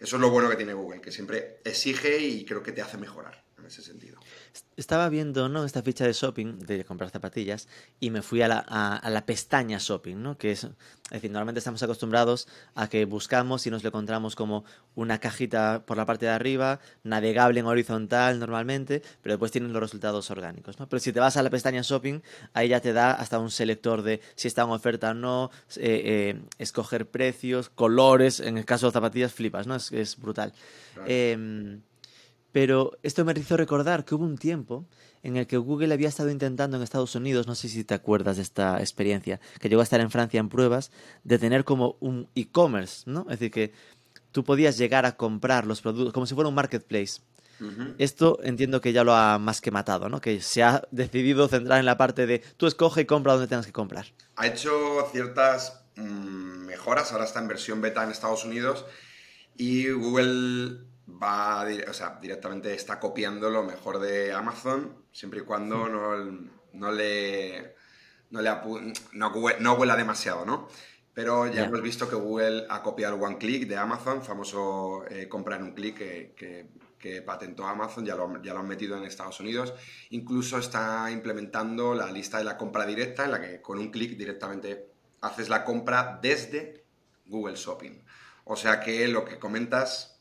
Eso 0.00 0.16
es 0.16 0.22
lo 0.22 0.30
bueno 0.30 0.48
que 0.48 0.56
tiene 0.56 0.72
Google, 0.72 1.00
que 1.00 1.12
siempre 1.12 1.60
exige 1.64 2.18
y 2.18 2.44
creo 2.44 2.62
que 2.62 2.72
te 2.72 2.82
hace 2.82 2.98
mejorar 2.98 3.43
en 3.64 3.68
ese 3.68 3.82
sentido. 3.82 4.18
Estaba 4.76 5.08
viendo 5.08 5.48
¿no? 5.48 5.64
esta 5.64 5.82
ficha 5.82 6.04
de 6.04 6.12
shopping, 6.12 6.58
de 6.58 6.84
comprar 6.84 7.10
zapatillas, 7.10 7.66
y 7.98 8.10
me 8.10 8.22
fui 8.22 8.42
a 8.42 8.48
la, 8.48 8.58
a, 8.58 9.08
la 9.10 9.24
pestaña 9.24 9.78
shopping, 9.80 10.16
¿no? 10.16 10.36
que 10.36 10.52
es, 10.52 10.64
es 10.64 10.70
decir, 11.10 11.30
normalmente 11.30 11.60
estamos 11.60 11.82
acostumbrados 11.82 12.46
a 12.74 12.88
que 12.88 13.04
buscamos 13.04 13.66
y 13.66 13.70
nos 13.70 13.82
lo 13.82 13.88
encontramos 13.88 14.36
como 14.36 14.64
una 14.94 15.18
cajita 15.18 15.84
por 15.86 15.96
la 15.96 16.04
parte 16.04 16.26
de 16.26 16.32
arriba, 16.32 16.80
navegable 17.02 17.60
en 17.60 17.66
horizontal 17.66 18.38
normalmente, 18.38 19.02
pero 19.22 19.34
después 19.34 19.50
tienen 19.50 19.72
los 19.72 19.80
resultados 19.80 20.30
orgánicos. 20.30 20.78
¿no? 20.78 20.88
Pero 20.88 21.00
si 21.00 21.12
te 21.12 21.20
vas 21.20 21.36
a 21.36 21.42
la 21.42 21.50
pestaña 21.50 21.82
shopping, 21.82 22.20
ahí 22.52 22.68
ya 22.68 22.80
te 22.80 22.92
da 22.92 23.12
hasta 23.12 23.38
un 23.38 23.50
selector 23.50 24.02
de 24.02 24.20
si 24.34 24.48
está 24.48 24.62
en 24.62 24.70
oferta 24.70 25.12
o 25.12 25.14
no, 25.14 25.50
eh, 25.76 26.36
eh, 26.36 26.42
escoger 26.58 27.08
precios, 27.08 27.70
colores, 27.70 28.40
en 28.40 28.58
el 28.58 28.64
caso 28.64 28.86
de 28.86 28.92
zapatillas 28.92 29.32
flipas, 29.32 29.66
¿no? 29.66 29.76
es, 29.76 29.90
es 29.92 30.18
brutal. 30.18 30.52
Em, 31.06 31.80
pero 32.54 32.96
esto 33.02 33.24
me 33.24 33.32
hizo 33.36 33.56
recordar 33.56 34.04
que 34.04 34.14
hubo 34.14 34.24
un 34.24 34.38
tiempo 34.38 34.86
en 35.24 35.36
el 35.36 35.48
que 35.48 35.56
Google 35.56 35.92
había 35.92 36.08
estado 36.08 36.30
intentando 36.30 36.76
en 36.76 36.84
Estados 36.84 37.16
Unidos, 37.16 37.48
no 37.48 37.56
sé 37.56 37.68
si 37.68 37.82
te 37.82 37.94
acuerdas 37.94 38.36
de 38.36 38.42
esta 38.44 38.78
experiencia, 38.78 39.40
que 39.58 39.68
llegó 39.68 39.80
a 39.80 39.82
estar 39.82 40.00
en 40.00 40.08
Francia 40.08 40.38
en 40.38 40.48
pruebas, 40.48 40.92
de 41.24 41.40
tener 41.40 41.64
como 41.64 41.96
un 41.98 42.28
e-commerce, 42.36 43.10
¿no? 43.10 43.22
Es 43.22 43.40
decir, 43.40 43.50
que 43.50 43.72
tú 44.30 44.44
podías 44.44 44.78
llegar 44.78 45.04
a 45.04 45.16
comprar 45.16 45.66
los 45.66 45.80
productos 45.80 46.12
como 46.12 46.26
si 46.26 46.36
fuera 46.36 46.48
un 46.48 46.54
marketplace. 46.54 47.22
Esto 47.98 48.38
entiendo 48.44 48.80
que 48.80 48.92
ya 48.92 49.02
lo 49.02 49.14
ha 49.14 49.40
más 49.40 49.60
que 49.60 49.72
matado, 49.72 50.08
¿no? 50.08 50.20
Que 50.20 50.40
se 50.40 50.62
ha 50.62 50.86
decidido 50.92 51.48
centrar 51.48 51.80
en 51.80 51.86
la 51.86 51.96
parte 51.96 52.24
de 52.24 52.38
tú 52.56 52.68
escoge 52.68 53.00
y 53.00 53.04
compra 53.04 53.32
donde 53.32 53.48
tengas 53.48 53.66
que 53.66 53.72
comprar. 53.72 54.06
Ha 54.36 54.46
hecho 54.46 54.70
ciertas 55.10 55.82
mm, 55.96 56.66
mejoras, 56.66 57.10
ahora 57.10 57.24
está 57.24 57.40
en 57.40 57.48
versión 57.48 57.80
beta 57.80 58.04
en 58.04 58.12
Estados 58.12 58.44
Unidos 58.44 58.84
y 59.56 59.90
Google 59.90 60.93
va, 61.08 61.66
o 61.88 61.92
sea, 61.92 62.18
directamente 62.20 62.74
está 62.74 62.98
copiando 62.98 63.50
lo 63.50 63.62
mejor 63.62 63.98
de 63.98 64.32
Amazon, 64.32 65.04
siempre 65.12 65.40
y 65.40 65.42
cuando 65.42 65.88
no, 65.88 66.16
no 66.72 66.92
le, 66.92 67.74
no, 68.30 68.40
le 68.40 68.52
no, 69.12 69.74
huela 69.74 69.96
demasiado, 69.96 70.44
¿no? 70.44 70.68
Pero 71.12 71.46
ya 71.46 71.64
hemos 71.64 71.80
visto 71.80 72.08
que 72.08 72.16
Google 72.16 72.66
ha 72.68 72.82
copiado 72.82 73.14
el 73.14 73.22
One 73.22 73.38
Click 73.38 73.68
de 73.68 73.76
Amazon, 73.76 74.22
famoso 74.22 75.04
eh, 75.08 75.28
compra 75.28 75.54
en 75.56 75.62
un 75.62 75.72
clic 75.72 75.96
que, 75.96 76.34
que, 76.98 77.22
patentó 77.22 77.66
Amazon, 77.66 78.04
ya 78.04 78.16
lo, 78.16 78.42
ya 78.42 78.54
lo 78.54 78.60
han 78.60 78.66
metido 78.66 78.96
en 78.96 79.04
Estados 79.04 79.38
Unidos. 79.38 79.74
Incluso 80.10 80.58
está 80.58 81.10
implementando 81.12 81.94
la 81.94 82.10
lista 82.10 82.38
de 82.38 82.44
la 82.44 82.56
compra 82.56 82.86
directa, 82.86 83.26
en 83.26 83.30
la 83.30 83.40
que 83.40 83.60
con 83.60 83.78
un 83.78 83.90
clic 83.90 84.16
directamente 84.16 84.88
haces 85.20 85.48
la 85.48 85.64
compra 85.64 86.18
desde 86.20 86.84
Google 87.26 87.56
Shopping. 87.56 88.02
O 88.44 88.56
sea 88.56 88.80
que 88.80 89.06
lo 89.08 89.24
que 89.24 89.38
comentas 89.38 90.13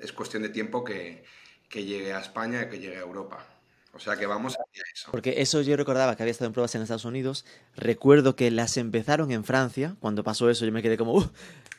es 0.00 0.12
cuestión 0.12 0.42
de 0.42 0.48
tiempo 0.48 0.84
que, 0.84 1.24
que 1.68 1.84
llegue 1.84 2.12
a 2.12 2.20
España 2.20 2.68
que 2.68 2.78
llegue 2.78 2.96
a 2.96 3.00
Europa. 3.00 3.53
O 3.94 4.00
sea 4.00 4.16
que 4.16 4.26
vamos 4.26 4.54
hacia 4.54 4.82
eso. 4.92 5.08
Porque 5.12 5.40
eso 5.40 5.60
yo 5.62 5.76
recordaba 5.76 6.16
que 6.16 6.22
había 6.24 6.32
estado 6.32 6.48
en 6.48 6.52
pruebas 6.52 6.74
en 6.74 6.82
Estados 6.82 7.04
Unidos. 7.04 7.44
Recuerdo 7.76 8.34
que 8.34 8.50
las 8.50 8.76
empezaron 8.76 9.30
en 9.30 9.44
Francia. 9.44 9.96
Cuando 10.00 10.24
pasó 10.24 10.50
eso 10.50 10.66
yo 10.66 10.72
me 10.72 10.82
quedé 10.82 10.96
como, 10.96 11.30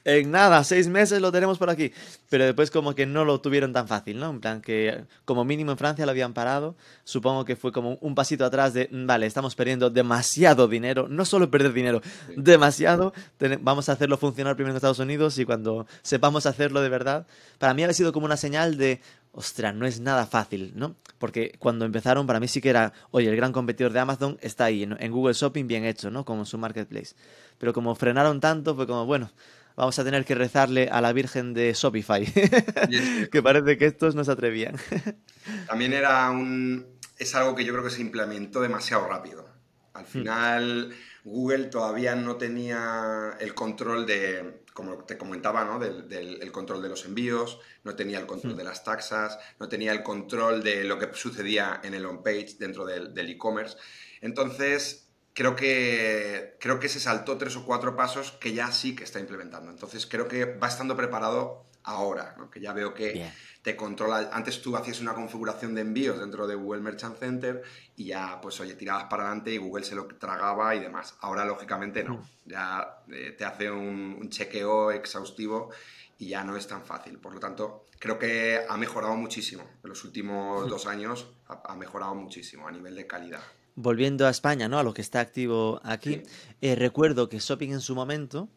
en 0.05 0.31
nada, 0.31 0.63
seis 0.63 0.87
meses 0.87 1.19
lo 1.19 1.31
tenemos 1.31 1.57
por 1.57 1.69
aquí. 1.69 1.91
Pero 2.29 2.45
después 2.45 2.71
como 2.71 2.95
que 2.95 3.05
no 3.05 3.25
lo 3.25 3.41
tuvieron 3.41 3.73
tan 3.73 3.87
fácil, 3.87 4.19
¿no? 4.19 4.29
En 4.29 4.39
plan 4.39 4.61
que 4.61 5.03
como 5.25 5.43
mínimo 5.43 5.71
en 5.71 5.77
Francia 5.77 6.05
lo 6.05 6.11
habían 6.11 6.33
parado. 6.33 6.77
Supongo 7.03 7.43
que 7.43 7.57
fue 7.57 7.73
como 7.73 7.97
un 7.99 8.15
pasito 8.15 8.45
atrás 8.45 8.73
de, 8.73 8.87
mm, 8.89 9.05
vale, 9.05 9.25
estamos 9.25 9.55
perdiendo 9.55 9.89
demasiado 9.89 10.69
dinero. 10.69 11.07
No 11.09 11.25
solo 11.25 11.51
perder 11.51 11.73
dinero, 11.73 12.01
demasiado. 12.37 13.13
Vamos 13.59 13.89
a 13.89 13.91
hacerlo 13.91 14.17
funcionar 14.17 14.55
primero 14.55 14.71
en 14.71 14.77
Estados 14.77 14.99
Unidos 14.99 15.37
y 15.37 15.45
cuando 15.45 15.85
sepamos 16.01 16.45
hacerlo 16.45 16.81
de 16.81 16.89
verdad. 16.89 17.27
Para 17.57 17.73
mí 17.73 17.83
ha 17.83 17.91
sido 17.93 18.13
como 18.13 18.25
una 18.25 18.37
señal 18.37 18.77
de, 18.77 19.01
ostras, 19.35 19.75
no 19.75 19.85
es 19.85 19.99
nada 19.99 20.25
fácil, 20.25 20.71
¿no? 20.75 20.95
Porque 21.19 21.55
cuando 21.59 21.85
empezaron, 21.85 22.25
para 22.25 22.39
mí 22.39 22.47
sí 22.47 22.61
que 22.61 22.69
era, 22.69 22.93
oye, 23.11 23.29
el 23.29 23.35
gran 23.35 23.51
competidor 23.51 23.91
de 23.91 23.99
Amazon 23.99 24.37
está 24.41 24.65
ahí, 24.65 24.83
en, 24.83 25.11
Google 25.11 25.33
Shopping 25.33 25.67
bien 25.67 25.83
hecho, 25.83 26.09
¿no? 26.09 26.23
Como 26.23 26.45
su 26.45 26.57
marketplace. 26.57 27.15
Pero 27.57 27.73
como 27.73 27.95
frenaron 27.95 28.39
tanto, 28.39 28.75
fue 28.75 28.87
como, 28.87 29.05
bueno, 29.05 29.29
vamos 29.75 29.99
a 29.99 30.05
tener 30.05 30.23
que 30.23 30.35
rezarle 30.35 30.87
a 30.89 31.01
la 31.01 31.11
Virgen 31.11 31.53
de 31.53 31.73
Shopify, 31.73 32.25
que 33.31 33.43
parece 33.43 33.77
que 33.77 33.85
estos 33.85 34.15
no 34.15 34.23
se 34.23 34.31
atrevían. 34.31 34.77
También 35.67 35.91
era 35.91 36.31
un... 36.31 36.85
es 37.17 37.35
algo 37.35 37.55
que 37.55 37.65
yo 37.65 37.73
creo 37.73 37.83
que 37.83 37.91
se 37.91 38.01
implementó 38.01 38.61
demasiado 38.61 39.05
rápido. 39.05 39.49
Al 39.93 40.03
hmm. 40.03 40.07
final, 40.07 40.95
Google 41.25 41.65
todavía 41.65 42.15
no 42.15 42.37
tenía 42.37 43.35
el 43.41 43.53
control 43.53 44.05
de, 44.05 44.64
como 44.75 45.05
te 45.05 45.17
comentaba, 45.17 45.63
¿no? 45.63 45.79
del, 45.79 46.41
el 46.41 46.51
control 46.51 46.81
de 46.81 46.89
los 46.89 47.05
envíos, 47.05 47.61
no 47.85 47.95
tenía 47.95 48.19
el 48.19 48.25
control 48.25 48.55
hmm. 48.55 48.57
de 48.57 48.63
las 48.65 48.83
taxas, 48.83 49.39
no 49.57 49.69
tenía 49.69 49.93
el 49.93 50.03
control 50.03 50.63
de 50.65 50.83
lo 50.83 50.99
que 50.99 51.07
sucedía 51.13 51.79
en 51.81 51.93
el 51.93 52.05
on-page 52.05 52.57
dentro 52.59 52.85
del 52.85 53.29
e-commerce. 53.29 53.77
Entonces, 54.19 55.07
creo 55.33 55.55
que, 55.55 56.57
creo 56.59 56.81
que 56.81 56.89
se 56.89 56.99
saltó 56.99 57.37
tres 57.37 57.55
o 57.55 57.65
cuatro 57.65 57.95
pasos 57.95 58.33
que 58.33 58.53
ya 58.53 58.69
sí 58.73 58.97
que 58.97 59.05
está 59.05 59.21
implementando. 59.21 59.71
Entonces, 59.71 60.05
creo 60.05 60.27
que 60.27 60.43
va 60.43 60.67
estando 60.67 60.97
preparado 60.97 61.67
ahora, 61.83 62.35
que 62.51 62.59
ya 62.59 62.73
veo 62.73 62.93
que 62.93 63.31
te 63.65 63.75
controla. 63.75 64.29
Antes 64.31 64.61
tú 64.61 64.77
hacías 64.77 65.01
una 65.01 65.15
configuración 65.15 65.73
de 65.73 65.81
envíos 65.81 66.19
dentro 66.19 66.45
de 66.45 66.53
Google 66.53 66.81
Merchant 66.81 67.17
Center 67.17 67.63
y 67.95 68.05
ya, 68.05 68.39
pues 68.39 68.59
oye, 68.59 68.75
tirabas 68.75 69.05
para 69.05 69.23
adelante 69.23 69.51
y 69.51 69.57
Google 69.57 69.83
se 69.83 69.95
lo 69.95 70.05
tragaba 70.05 70.75
y 70.75 70.79
demás. 70.79 71.15
Ahora, 71.21 71.43
lógicamente, 71.45 72.03
no. 72.03 72.17
Mm. 72.17 72.23
Ya 72.45 72.99
eh, 73.11 73.33
te 73.35 73.43
hace 73.43 73.71
un, 73.71 74.29
chequeo 74.29 74.91
exhaustivo 74.91 75.71
y 76.19 76.27
ya 76.27 76.43
no 76.43 76.55
es 76.55 76.67
tan 76.67 76.83
fácil. 76.83 77.17
Por 77.17 77.33
lo 77.33 77.39
tanto, 77.39 77.85
creo 77.97 78.19
que 78.19 78.61
ha 78.69 78.77
mejorado 78.77 79.15
muchísimo. 79.15 79.63
En 79.83 79.89
los 79.89 80.03
últimos 80.03 80.69
dos 80.69 80.85
años 80.85 81.25
ha, 81.47 81.75
mejorado 81.75 82.13
muchísimo 82.13 82.67
a 82.67 82.71
nivel 82.71 82.93
de 82.93 83.07
calidad. 83.07 83.41
Volviendo 83.73 84.27
a 84.27 84.29
España, 84.29 84.69
¿no? 84.69 84.77
A 84.77 84.83
lo 84.83 84.93
que 84.93 85.01
está 85.01 85.21
activo 85.21 85.81
aquí, 85.83 86.21
eh, 86.61 86.75
recuerdo 86.75 87.29
que 87.29 87.39
Shopping 87.39 87.71
en 87.71 87.81
su 87.81 87.95
momento, 87.95 88.47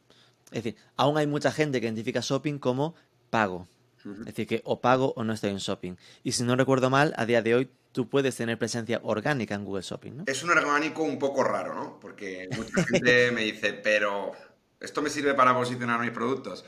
es 0.53 0.65
decir, 0.65 0.77
aún 0.97 1.17
hay 1.17 1.27
mucha 1.27 1.51
gente 1.51 1.81
que 1.81 1.87
identifica 1.87 2.21
Shopping 2.21 2.59
como 2.59 2.95
pago. 3.31 3.67
Es 4.05 4.25
decir, 4.27 4.47
que 4.47 4.63
o 4.65 4.81
pago 4.81 5.13
o 5.17 5.25
no 5.25 5.33
estoy 5.33 5.51
en 5.51 5.59
Shopping. 5.59 5.97
Y 6.23 6.33
si 6.33 6.43
no 6.45 6.57
recuerdo 6.57 6.91
mal, 6.91 7.15
a 7.17 7.27
día 7.27 7.43
de 7.43 7.55
hoy 7.55 7.71
tú 7.93 8.09
puedes 8.09 8.37
tener 8.37 8.59
presencia 8.59 9.01
orgánica 9.03 9.55
en 9.55 9.65
Google 9.65 9.83
Shopping, 9.83 10.19
¿no? 10.19 10.25
Es 10.27 10.43
un 10.43 10.51
orgánico 10.51 11.03
un 11.03 11.19
poco 11.19 11.43
raro, 11.43 11.75
¿no? 11.75 11.99
Porque 12.01 12.49
mucha 12.57 12.85
gente 12.85 13.31
me 13.33 13.43
dice, 13.43 13.73
pero 13.73 14.33
¿esto 14.81 15.03
me 15.03 15.11
sirve 15.11 15.35
para 15.35 15.55
posicionar 15.55 16.01
mis 16.01 16.11
productos? 16.11 16.65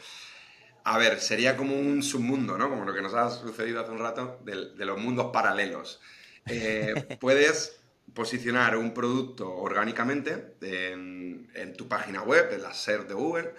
A 0.85 0.99
ver, 0.99 1.21
sería 1.21 1.57
como 1.57 1.79
un 1.79 2.03
submundo, 2.03 2.57
¿no? 2.57 2.69
Como 2.69 2.85
lo 2.85 2.95
que 2.95 3.03
nos 3.03 3.15
ha 3.15 3.31
sucedido 3.31 3.81
hace 3.81 3.93
un 3.93 3.99
rato 3.99 4.41
de, 4.45 4.85
los 4.85 4.99
mundos 4.99 5.31
paralelos. 5.33 6.01
Eh, 6.47 6.95
puedes 7.21 7.81
posicionar 8.15 8.77
un 8.77 8.93
producto 8.93 9.55
orgánicamente 9.55 10.57
en, 10.63 11.51
en, 11.55 11.75
tu 11.75 11.87
página 11.87 12.23
web, 12.23 12.53
en 12.53 12.63
la 12.63 12.75
SER 12.75 13.07
de 13.07 13.15
Google, 13.15 13.55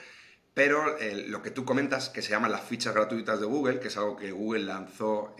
pero 0.54 0.98
eh, 0.98 1.26
lo 1.28 1.42
que 1.42 1.52
tú 1.52 1.64
comentas, 1.64 2.10
que 2.10 2.22
se 2.22 2.32
llaman 2.32 2.52
las 2.52 2.62
fichas 2.62 2.94
gratuitas 2.94 3.40
de 3.40 3.46
Google, 3.46 3.80
que 3.80 3.88
es 3.88 3.98
algo 3.98 4.18
que 4.18 4.32
Google 4.32 4.64
lanzó 4.64 5.36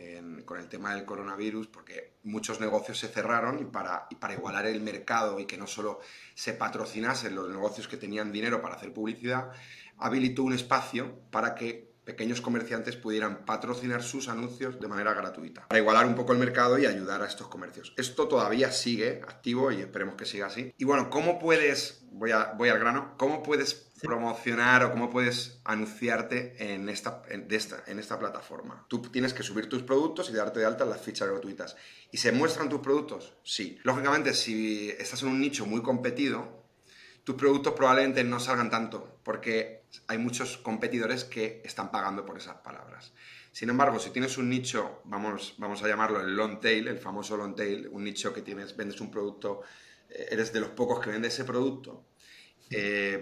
con 0.46 0.60
el 0.60 0.68
tema 0.70 0.96
del 0.96 1.06
coronavirus, 1.06 1.68
porque 1.68 2.14
muchos 2.24 2.60
negocios 2.60 3.00
se 3.00 3.08
cerraron 3.08 3.60
y 3.60 3.66
para, 3.66 4.08
igualar 4.34 4.66
el 4.66 4.82
mercado 4.82 5.40
y 5.40 5.46
que 5.46 5.58
no 5.58 5.68
solo 5.68 6.00
se 6.34 6.54
patrocinasen 6.54 7.36
los 7.36 7.50
negocios 7.50 7.88
que 7.88 7.98
tenían 7.98 8.32
dinero 8.32 8.62
para 8.62 8.76
hacer 8.76 8.94
publicidad, 8.94 9.52
habilitó 9.98 10.44
un 10.44 10.54
espacio 10.54 11.20
para 11.30 11.56
que 11.56 11.92
pequeños 12.06 12.42
comerciantes 12.42 12.96
pudieran 12.96 13.46
patrocinar 13.46 14.02
sus 14.02 14.28
anuncios 14.28 14.80
de 14.80 14.88
manera 14.88 15.14
gratuita, 15.14 15.68
para 15.68 15.80
igualar 15.80 16.06
un 16.06 16.16
poco 16.16 16.34
el 16.34 16.40
mercado 16.40 16.80
y 16.80 16.86
ayudar 16.86 17.22
a 17.22 17.28
estos 17.28 17.48
comercios. 17.48 17.94
Esto 17.98 18.28
todavía 18.28 18.72
sigue 18.72 19.22
activo 19.24 19.72
y 19.72 19.82
esperemos 19.82 20.16
que 20.16 20.26
siga 20.26 20.48
así. 20.48 20.74
Y 20.78 20.86
bueno, 20.86 21.10
¿cómo 21.10 21.38
puedes, 21.38 22.04
voy 22.12 22.32
al 22.32 22.80
grano, 22.80 23.14
cómo 23.18 23.44
puedes 23.44 23.91
promocionar 24.02 24.84
o 24.84 24.92
cómo 24.92 25.10
puedes 25.10 25.60
anunciarte 25.64 26.74
en 26.74 26.90
esta, 26.90 27.22
en, 27.30 27.48
esta, 27.50 27.84
en 27.88 28.00
esta 28.00 28.20
plataforma? 28.20 28.86
Tú 28.88 29.02
tienes 29.02 29.34
que 29.34 29.44
subir 29.44 29.70
tus 29.70 29.84
productos 29.84 30.30
y 30.30 30.34
darte 30.34 30.60
de 30.60 30.66
alta 30.66 30.86
las 30.86 31.02
fichas 31.02 31.30
gratuitas. 31.30 31.76
¿Y 32.12 32.18
se 32.18 32.32
muestran 32.32 32.70
tus 32.70 32.82
productos? 32.82 33.34
Sí. 33.44 33.80
Lógicamente, 33.84 34.34
si 34.34 34.90
estás 34.90 35.22
en 35.24 35.30
un 35.30 35.40
nicho 35.40 35.66
muy 35.66 35.82
competido, 35.82 36.62
tus 37.24 37.36
productos 37.36 37.74
probablemente 37.74 38.24
no 38.24 38.40
salgan 38.40 38.72
tanto, 38.72 39.20
porque 39.24 39.84
hay 40.08 40.18
muchos 40.18 40.58
competidores 40.58 41.24
que 41.24 41.62
están 41.64 41.92
pagando 41.92 42.26
por 42.26 42.38
esas 42.38 42.58
palabras. 42.58 43.14
Sin 43.52 43.70
embargo, 43.70 44.00
si 44.00 44.12
tienes 44.12 44.38
un 44.38 44.50
nicho, 44.50 45.02
vamos, 45.04 45.56
vamos 45.58 45.84
a 45.84 45.88
llamarlo 45.88 46.22
el 46.22 46.36
long 46.36 46.60
tail, 46.60 46.88
el 46.88 46.98
famoso 46.98 47.36
long 47.36 47.56
tail, 47.56 47.90
un 47.92 48.04
nicho 48.04 48.34
que 48.34 48.42
tienes, 48.42 48.76
vendes 48.76 49.02
un 49.02 49.12
producto, 49.12 49.62
eh, 50.10 50.30
eres 50.32 50.54
de 50.54 50.62
los 50.62 50.70
pocos 50.70 51.00
que 51.00 51.10
vende 51.10 51.28
ese 51.28 51.44
producto, 51.44 52.06
eh, 52.72 53.22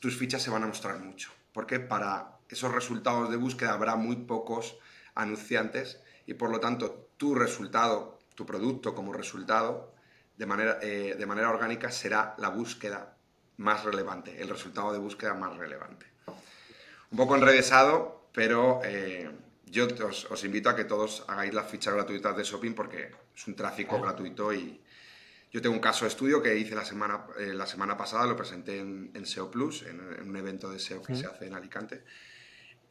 tus 0.00 0.16
fichas 0.16 0.42
se 0.42 0.50
van 0.50 0.64
a 0.64 0.66
mostrar 0.66 0.98
mucho, 0.98 1.30
porque 1.52 1.80
para 1.80 2.38
esos 2.48 2.72
resultados 2.72 3.30
de 3.30 3.36
búsqueda 3.36 3.72
habrá 3.72 3.96
muy 3.96 4.16
pocos 4.16 4.76
anunciantes 5.14 6.00
y 6.26 6.34
por 6.34 6.50
lo 6.50 6.60
tanto 6.60 7.08
tu 7.16 7.34
resultado, 7.34 8.18
tu 8.34 8.46
producto 8.46 8.94
como 8.94 9.12
resultado, 9.12 9.94
de 10.36 10.46
manera, 10.46 10.78
eh, 10.82 11.14
de 11.18 11.26
manera 11.26 11.50
orgánica 11.50 11.90
será 11.90 12.34
la 12.38 12.48
búsqueda 12.48 13.16
más 13.58 13.84
relevante, 13.84 14.40
el 14.40 14.48
resultado 14.48 14.92
de 14.92 14.98
búsqueda 14.98 15.34
más 15.34 15.56
relevante. 15.56 16.06
Un 17.10 17.18
poco 17.18 17.36
enrevesado, 17.36 18.26
pero 18.32 18.80
eh, 18.84 19.30
yo 19.66 19.86
os, 20.06 20.44
invito 20.44 20.68
a 20.68 20.76
que 20.76 20.84
todos 20.84 21.24
hagáis 21.28 21.54
las 21.54 21.66
fichas 21.70 21.94
gratuitas 21.94 22.36
de 22.36 22.42
shopping 22.42 22.74
porque 22.74 23.10
es 23.34 23.46
un 23.46 23.54
tráfico 23.54 24.00
gratuito 24.00 24.52
y 24.52 24.81
yo 25.52 25.62
tengo 25.62 25.74
un 25.74 25.80
caso 25.80 26.04
de 26.04 26.08
estudio 26.08 26.42
que 26.42 26.56
hice 26.56 26.74
la 26.74 26.84
semana, 26.84 27.26
eh, 27.38 27.52
la 27.54 27.66
semana 27.66 27.96
pasada, 27.96 28.26
lo 28.26 28.36
presenté 28.36 28.78
en, 28.78 29.26
SEO 29.26 29.50
Plus, 29.50 29.82
en, 29.82 30.00
un 30.00 30.36
evento 30.36 30.70
de 30.70 30.78
SEO 30.78 31.02
que 31.02 31.14
se 31.14 31.26
hace 31.26 31.46
en 31.46 31.54
Alicante 31.54 32.04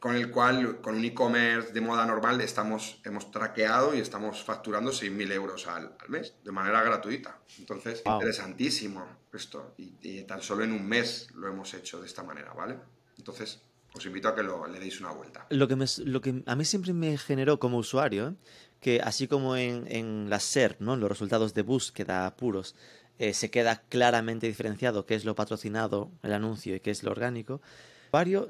con 0.02 0.16
el 0.16 0.32
cual, 0.32 0.80
con 0.80 0.96
un 0.96 1.04
e-commerce 1.04 1.72
de 1.72 1.80
moda 1.80 2.04
normal, 2.04 2.40
estamos, 2.40 3.00
hemos 3.04 3.30
traqueado 3.30 3.94
y 3.94 4.00
estamos 4.00 4.42
facturando 4.42 4.90
6.000 4.90 5.30
euros 5.30 5.68
al, 5.68 5.96
mes 6.08 6.34
de 6.42 6.50
manera 6.50 6.82
gratuita. 6.82 7.38
Entonces, 7.60 8.02
interesantísimo 8.04 9.06
esto. 9.32 9.76
Y, 9.78 10.24
tan 10.24 10.42
solo 10.42 10.64
en 10.64 10.72
un 10.72 10.84
mes 10.84 11.30
lo 11.36 11.46
hemos 11.46 11.72
hecho 11.74 12.00
de 12.00 12.08
esta 12.08 12.24
manera, 12.24 12.52
¿vale? 12.52 12.80
Entonces, 13.16 13.62
os 13.94 14.06
invito 14.06 14.28
a 14.28 14.34
que 14.34 14.42
lo, 14.42 14.66
le 14.66 14.78
deis 14.80 15.00
una 15.00 15.12
vuelta. 15.12 15.46
Lo 15.50 15.68
que, 15.68 16.42
a 16.46 16.56
mí 16.56 16.64
siempre 16.64 16.92
me 16.92 17.16
generó 17.18 17.58
como 17.58 17.78
usuario, 17.78 18.28
¿eh? 18.28 18.34
que 18.80 19.00
así 19.00 19.28
como 19.28 19.56
en, 19.56 19.86
en 19.88 20.30
la 20.30 20.40
SER, 20.40 20.76
¿no? 20.80 20.96
los 20.96 21.08
resultados 21.08 21.54
de 21.54 21.62
búsqueda 21.62 22.34
puros, 22.36 22.74
eh, 23.18 23.34
se 23.34 23.50
queda 23.50 23.82
claramente 23.88 24.46
diferenciado 24.46 25.06
qué 25.06 25.14
es 25.14 25.24
lo 25.24 25.34
patrocinado, 25.34 26.10
el 26.22 26.32
anuncio, 26.32 26.74
y 26.74 26.80
qué 26.80 26.90
es 26.90 27.02
lo 27.02 27.10
orgánico, 27.10 27.60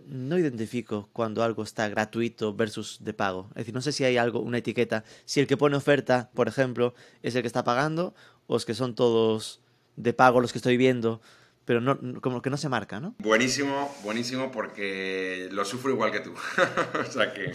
no 0.06 0.38
identifico 0.38 1.08
cuando 1.12 1.44
algo 1.44 1.62
está 1.62 1.88
gratuito 1.88 2.52
versus 2.52 2.98
de 3.00 3.12
pago. 3.12 3.48
Es 3.50 3.58
decir, 3.58 3.74
no 3.74 3.80
sé 3.80 3.92
si 3.92 4.02
hay 4.02 4.16
algo, 4.16 4.40
una 4.40 4.58
etiqueta, 4.58 5.04
si 5.24 5.38
el 5.38 5.46
que 5.46 5.56
pone 5.56 5.76
oferta, 5.76 6.30
por 6.34 6.48
ejemplo, 6.48 6.94
es 7.22 7.36
el 7.36 7.42
que 7.42 7.46
está 7.46 7.62
pagando 7.62 8.14
o 8.48 8.56
es 8.56 8.64
que 8.64 8.74
son 8.74 8.96
todos 8.96 9.60
de 9.96 10.12
pago 10.14 10.40
los 10.40 10.52
que 10.52 10.58
estoy 10.58 10.76
viendo, 10.76 11.20
pero 11.64 11.80
no, 11.80 12.20
como 12.20 12.42
que 12.42 12.50
no 12.50 12.56
se 12.56 12.68
marca, 12.68 13.00
¿no? 13.00 13.14
Buenísimo, 13.18 13.94
buenísimo 14.02 14.50
porque 14.50 15.48
lo 15.52 15.64
sufro 15.64 15.90
igual 15.90 16.10
que 16.12 16.20
tú. 16.20 16.34
o 17.00 17.04
sea 17.10 17.32
que 17.32 17.52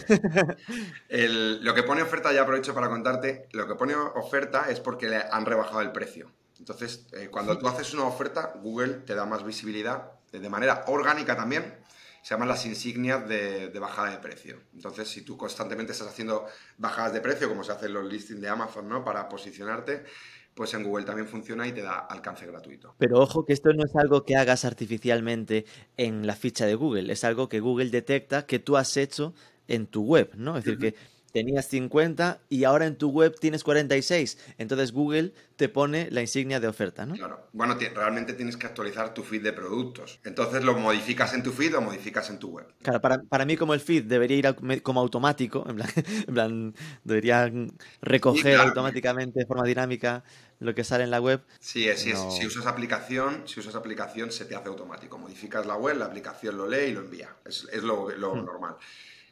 lo 1.09 1.73
que 1.73 1.83
pone 1.83 2.01
oferta, 2.01 2.31
ya 2.33 2.43
aprovecho 2.43 2.73
para 2.73 2.89
contarte, 2.89 3.47
lo 3.51 3.67
que 3.67 3.75
pone 3.75 3.95
oferta 3.95 4.69
es 4.69 4.79
porque 4.79 5.07
le 5.09 5.17
han 5.31 5.45
rebajado 5.45 5.81
el 5.81 5.91
precio. 5.91 6.31
Entonces, 6.59 7.07
eh, 7.13 7.29
cuando 7.31 7.57
tú 7.57 7.67
haces 7.67 7.93
una 7.93 8.03
oferta, 8.03 8.53
Google 8.61 8.95
te 9.05 9.15
da 9.15 9.25
más 9.25 9.45
visibilidad 9.45 10.17
de 10.31 10.49
manera 10.49 10.83
orgánica 10.87 11.35
también 11.35 11.75
se 12.21 12.33
llaman 12.33 12.49
las 12.49 12.65
insignias 12.65 13.25
de, 13.27 13.71
bajada 13.79 14.11
de 14.11 14.17
precio. 14.17 14.59
Entonces, 14.73 15.07
si 15.07 15.21
tú 15.21 15.37
constantemente 15.37 15.93
estás 15.93 16.09
haciendo 16.09 16.45
bajadas 16.77 17.13
de 17.13 17.21
precio, 17.21 17.47
como 17.47 17.63
se 17.63 17.71
hacen 17.71 17.93
los 17.93 18.05
listings 18.05 18.41
de 18.41 18.49
Amazon, 18.49 18.89
¿no? 18.89 19.05
Para 19.05 19.29
posicionarte, 19.29 20.03
pues 20.57 20.73
en 20.73 20.83
Google 20.83 21.05
también 21.05 21.27
funciona 21.27 21.67
y 21.67 21.71
te 21.71 21.83
da 21.83 21.99
alcance 21.99 22.47
gratuito. 22.47 22.95
Pero 22.97 23.19
ojo 23.19 23.45
que 23.45 23.53
esto 23.53 23.71
no 23.73 23.85
es 23.85 23.95
algo 23.95 24.25
que 24.25 24.35
hagas 24.35 24.65
artificialmente 24.65 25.65
en 25.95 26.25
la 26.25 26.35
ficha 26.35 26.65
de 26.65 26.73
Google, 26.73 27.13
es 27.13 27.23
algo 27.23 27.47
que 27.47 27.59
Google 27.59 27.91
detecta 27.91 28.47
que 28.47 28.57
tú 28.57 28.75
has 28.75 28.97
hecho 28.97 29.35
en 29.67 29.85
tu 29.85 30.03
web, 30.03 30.31
¿no? 30.35 30.57
Es 30.57 30.65
decir, 30.65 30.79
que 30.79 30.95
tenías 31.31 31.67
50 31.67 32.39
y 32.49 32.63
ahora 32.63 32.87
en 32.87 32.95
tu 32.95 33.11
web 33.11 33.35
tienes 33.39 33.63
46. 33.63 34.55
Entonces 34.57 34.91
Google 34.91 35.33
te 35.55 35.69
pone 35.69 36.09
la 36.09 36.21
insignia 36.21 36.59
de 36.59 36.67
oferta, 36.67 37.05
¿no? 37.05 37.13
Claro. 37.13 37.47
Bueno, 37.53 37.77
realmente 37.93 38.33
tienes 38.33 38.57
que 38.57 38.65
actualizar 38.65 39.13
tu 39.13 39.21
feed 39.21 39.43
de 39.43 39.53
productos. 39.53 40.19
Entonces 40.23 40.63
lo 40.63 40.75
modificas 40.77 41.33
en 41.35 41.43
tu 41.43 41.51
feed 41.51 41.75
o 41.77 41.81
modificas 41.81 42.31
en 42.31 42.39
tu 42.39 42.49
web. 42.49 42.65
Claro, 42.81 43.01
para, 43.01 43.45
mí 43.45 43.55
como 43.55 43.75
el 43.75 43.79
feed 43.79 44.05
debería 44.05 44.37
ir 44.37 44.81
como 44.81 44.99
automático, 44.99 45.63
en 45.69 46.33
plan, 46.33 46.73
debería 47.03 47.51
recoger 48.01 48.55
automáticamente 48.55 49.39
de 49.39 49.45
forma 49.45 49.63
dinámica 49.63 50.23
lo 50.59 50.73
que 50.73 50.83
sale 50.83 51.03
en 51.03 51.11
la 51.11 51.21
web. 51.21 51.41
Sí, 51.59 51.87
es, 51.87 52.01
si 52.01 52.45
usas 52.45 52.65
aplicación, 52.65 53.47
si 53.47 53.59
usas 53.59 53.75
aplicación 53.75 54.31
se 54.31 54.45
te 54.45 54.55
hace 54.55 54.69
automático. 54.69 55.17
Modificas 55.17 55.65
la 55.65 55.75
web, 55.75 55.97
la 55.97 56.05
aplicación 56.05 56.57
lo 56.57 56.67
lee 56.67 56.87
y 56.89 56.91
lo 56.93 57.01
envía. 57.01 57.35
Es, 57.45 57.65
lo, 57.83 58.07
hmm. 58.07 58.45
normal. 58.45 58.77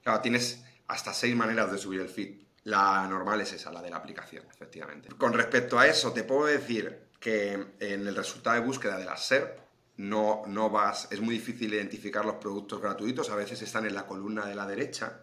Claro, 0.04 0.22
tienes 0.22 0.64
hasta 0.88 1.14
seis 1.14 1.36
maneras 1.36 1.72
de 1.72 1.78
subir 1.78 2.02
el 2.02 2.10
feed. 2.10 2.42
La 2.64 3.08
normal 3.08 3.42
es 3.42 3.54
esa, 3.54 3.72
la 3.72 3.82
de 3.82 3.90
la 3.90 3.98
aplicación, 3.98 4.46
efectivamente. 4.52 5.10
Con 5.18 5.34
respecto 5.34 5.78
a 5.78 5.88
eso, 5.88 6.12
te 6.14 6.24
puedo 6.24 6.46
decir 6.46 7.06
que 7.20 7.54
en 7.80 8.08
el 8.08 8.16
resultado 8.16 8.60
de 8.60 8.66
búsqueda 8.66 8.98
de 8.98 9.06
la 9.06 9.18
SERP, 9.18 9.60
no, 9.98 10.44
no 10.48 10.70
vas, 10.70 11.08
es 11.12 11.22
muy 11.22 11.36
difícil 11.36 11.74
identificar 11.74 12.26
los 12.26 12.36
productos 12.36 12.82
gratuitos, 12.82 13.30
a 13.30 13.36
veces 13.36 13.62
están 13.62 13.86
en 13.86 13.96
la 13.96 14.06
columna 14.06 14.46
de 14.46 14.56
la 14.56 14.68
derecha, 14.68 15.22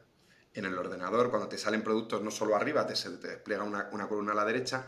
en 0.55 0.65
el 0.65 0.77
ordenador, 0.77 1.31
cuando 1.31 1.49
te 1.49 1.59
salen 1.59 1.83
productos 1.83 2.23
no 2.23 2.31
solo 2.31 2.57
arriba, 2.57 2.87
te, 2.87 2.95
te 2.95 3.29
despliega 3.29 3.65
una, 3.65 3.89
una 3.93 4.09
columna 4.09 4.33
a 4.33 4.37
la 4.37 4.45
derecha, 4.45 4.87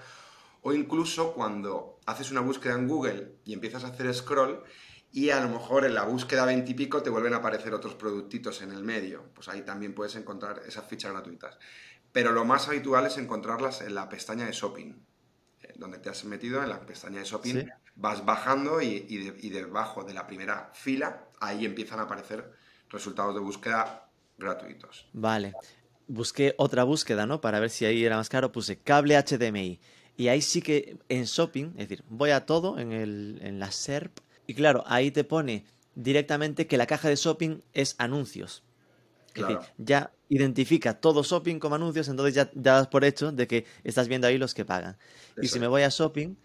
o 0.64 0.73
incluso 0.73 1.33
cuando 1.35 2.00
haces 2.06 2.30
una 2.30 2.40
búsqueda 2.40 2.75
en 2.75 2.88
Google 2.88 3.37
y 3.44 3.52
empiezas 3.52 3.85
a 3.85 3.88
hacer 3.88 4.12
scroll 4.14 4.62
y 5.12 5.30
a 5.30 5.38
lo 5.40 5.49
mejor 5.50 5.85
en 5.85 5.94
la 5.94 6.02
búsqueda 6.04 6.44
20 6.47 6.71
y 6.71 6.75
pico 6.75 7.02
te 7.02 7.11
vuelven 7.11 7.35
a 7.35 7.37
aparecer 7.37 7.73
otros 7.75 7.94
productitos 7.94 8.62
en 8.62 8.73
el 8.73 8.83
medio. 8.83 9.30
Pues 9.35 9.49
ahí 9.49 9.62
también 9.62 9.94
puedes 9.94 10.16
encontrar 10.16 10.62
esas 10.66 10.87
fichas 10.88 11.12
gratuitas. 11.12 11.59
Pero 12.12 12.33
lo 12.33 12.44
más 12.44 12.66
habitual 12.68 13.06
es 13.06 13.18
encontrarlas 13.18 13.83
en 13.83 13.94
la 13.94 14.09
pestaña 14.09 14.47
de 14.47 14.52
shopping, 14.52 14.92
eh, 15.62 15.73
donde 15.76 15.99
te 15.99 16.09
has 16.09 16.25
metido 16.25 16.62
en 16.62 16.71
la 16.71 16.80
pestaña 16.85 17.18
de 17.21 17.25
shopping, 17.26 17.54
Sí. 17.54 17.66
vas 17.97 18.25
bajando 18.25 18.80
y, 18.80 19.04
y 19.09 19.18
de- 19.18 19.37
y 19.40 19.50
debajo 19.50 20.02
de 20.02 20.14
la 20.14 20.26
primera 20.26 20.71
fila, 20.75 21.28
ahí 21.40 21.64
empiezan 21.64 22.00
a 22.00 22.04
aparecer 22.04 22.50
resultados 22.88 23.35
de 23.35 23.40
búsqueda 23.40 24.09
gratuitos. 24.38 25.09
Vale. 25.12 25.54
Busqué 26.06 26.54
otra 26.59 26.85
búsqueda, 26.85 27.25
¿no? 27.26 27.40
Para 27.40 27.61
ver 27.61 27.71
si 27.71 27.85
ahí 27.85 28.04
era 28.04 28.16
más 28.16 28.28
caro. 28.28 28.50
Puse 28.52 28.80
cable 28.80 29.16
HDMI. 29.16 29.80
Y 30.16 30.28
ahí 30.28 30.42
sí 30.42 30.62
que 30.62 30.99
en 31.09 31.25
shopping, 31.25 31.71
es 31.76 31.88
decir, 31.88 32.04
voy 32.09 32.30
a 32.30 32.47
todo 32.47 32.78
en, 32.78 32.92
el, 32.92 33.38
en 33.42 33.59
la 33.59 33.68
SERP. 33.68 34.21
Y 34.47 34.54
claro, 34.54 34.85
ahí 34.87 35.11
te 35.11 35.25
pone 35.25 35.64
directamente 35.94 36.66
que 36.66 36.76
la 36.78 36.87
caja 36.87 37.09
de 37.09 37.16
shopping 37.16 37.61
es 37.73 37.94
anuncios. 37.99 38.62
Es 39.37 39.47
Claro. 39.47 39.47
decir, 39.47 39.61
ya 39.78 40.12
identifica 40.28 41.00
todo 41.00 41.23
shopping 41.25 41.59
como 41.59 41.75
anuncios, 41.75 42.09
entonces 42.09 42.35
ya, 42.35 42.50
ya 42.54 42.75
das 42.76 42.88
por 42.88 43.04
hecho 43.04 43.33
de 43.33 43.47
que 43.49 43.66
estás 43.85 44.09
viendo 44.09 44.26
ahí 44.28 44.38
los 44.38 44.54
que 44.54 44.64
pagan. 44.64 44.97
Y 45.40 45.49
si 45.49 45.59
es. 45.59 45.61
me 45.61 45.66
voy 45.68 45.83
a 45.83 45.88
shopping, 45.88 46.37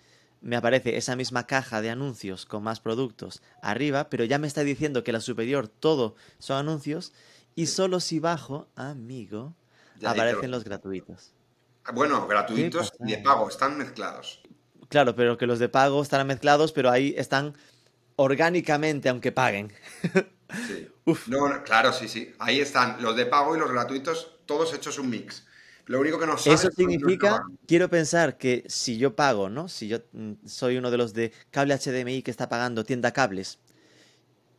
me 0.41 0.55
aparece 0.55 0.97
esa 0.97 1.15
misma 1.15 1.45
caja 1.47 1.81
de 1.81 1.89
anuncios 1.91 2.45
con 2.45 2.63
más 2.63 2.79
productos 2.79 3.41
arriba, 3.61 4.09
pero 4.09 4.23
ya 4.25 4.39
me 4.39 4.47
está 4.47 4.63
diciendo 4.63 5.03
que 5.03 5.11
la 5.11 5.21
superior 5.21 5.67
todo 5.67 6.15
son 6.39 6.57
anuncios 6.57 7.13
y 7.55 7.67
solo 7.67 7.99
si 7.99 8.19
bajo, 8.19 8.67
amigo, 8.75 9.53
Ya 9.95 10.11
aparecen 10.11 10.49
lo- 10.49 10.51
los 10.51 10.63
gratuitos. 10.63 11.33
Bueno, 11.93 12.27
gratuitos 12.27 12.91
y 12.99 13.11
de 13.11 13.17
pasada. 13.17 13.35
pago, 13.35 13.49
están 13.49 13.77
mezclados. 13.77 14.41
Claro, 14.89 15.15
pero 15.15 15.37
que 15.37 15.45
los 15.45 15.59
de 15.59 15.69
pago 15.69 16.01
estarán 16.01 16.27
mezclados, 16.27 16.71
pero 16.71 16.89
ahí 16.89 17.13
están 17.17 17.55
orgánicamente, 18.15 19.09
aunque 19.09 19.31
paguen. 19.31 19.71
Sí. 20.67 20.87
Uf. 21.05 21.27
No, 21.27 21.47
no, 21.47 21.63
claro, 21.63 21.93
sí, 21.93 22.07
sí. 22.07 22.33
Ahí 22.39 22.59
están 22.59 23.01
los 23.01 23.15
de 23.15 23.25
pago 23.25 23.55
y 23.55 23.59
los 23.59 23.71
gratuitos, 23.71 24.39
todos 24.45 24.73
hechos 24.73 24.99
un 24.99 25.09
mix. 25.09 25.45
Lo 25.89 25.99
único 25.99 26.19
que 26.19 26.27
no 26.27 26.35
Eso 26.35 26.69
significa, 26.69 27.41
quiero 27.65 27.89
pensar 27.89 28.37
que 28.37 28.63
si 28.67 28.99
yo 28.99 29.15
pago, 29.15 29.49
¿no? 29.49 29.67
Si 29.67 29.87
yo 29.87 29.97
mm, 30.11 30.33
soy 30.45 30.77
uno 30.77 30.91
de 30.91 30.97
los 30.97 31.13
de 31.13 31.33
cable 31.49 31.75
HDMI 31.75 32.21
que 32.21 32.29
está 32.29 32.47
pagando 32.47 32.83
tienda 32.83 33.11
cables 33.11 33.57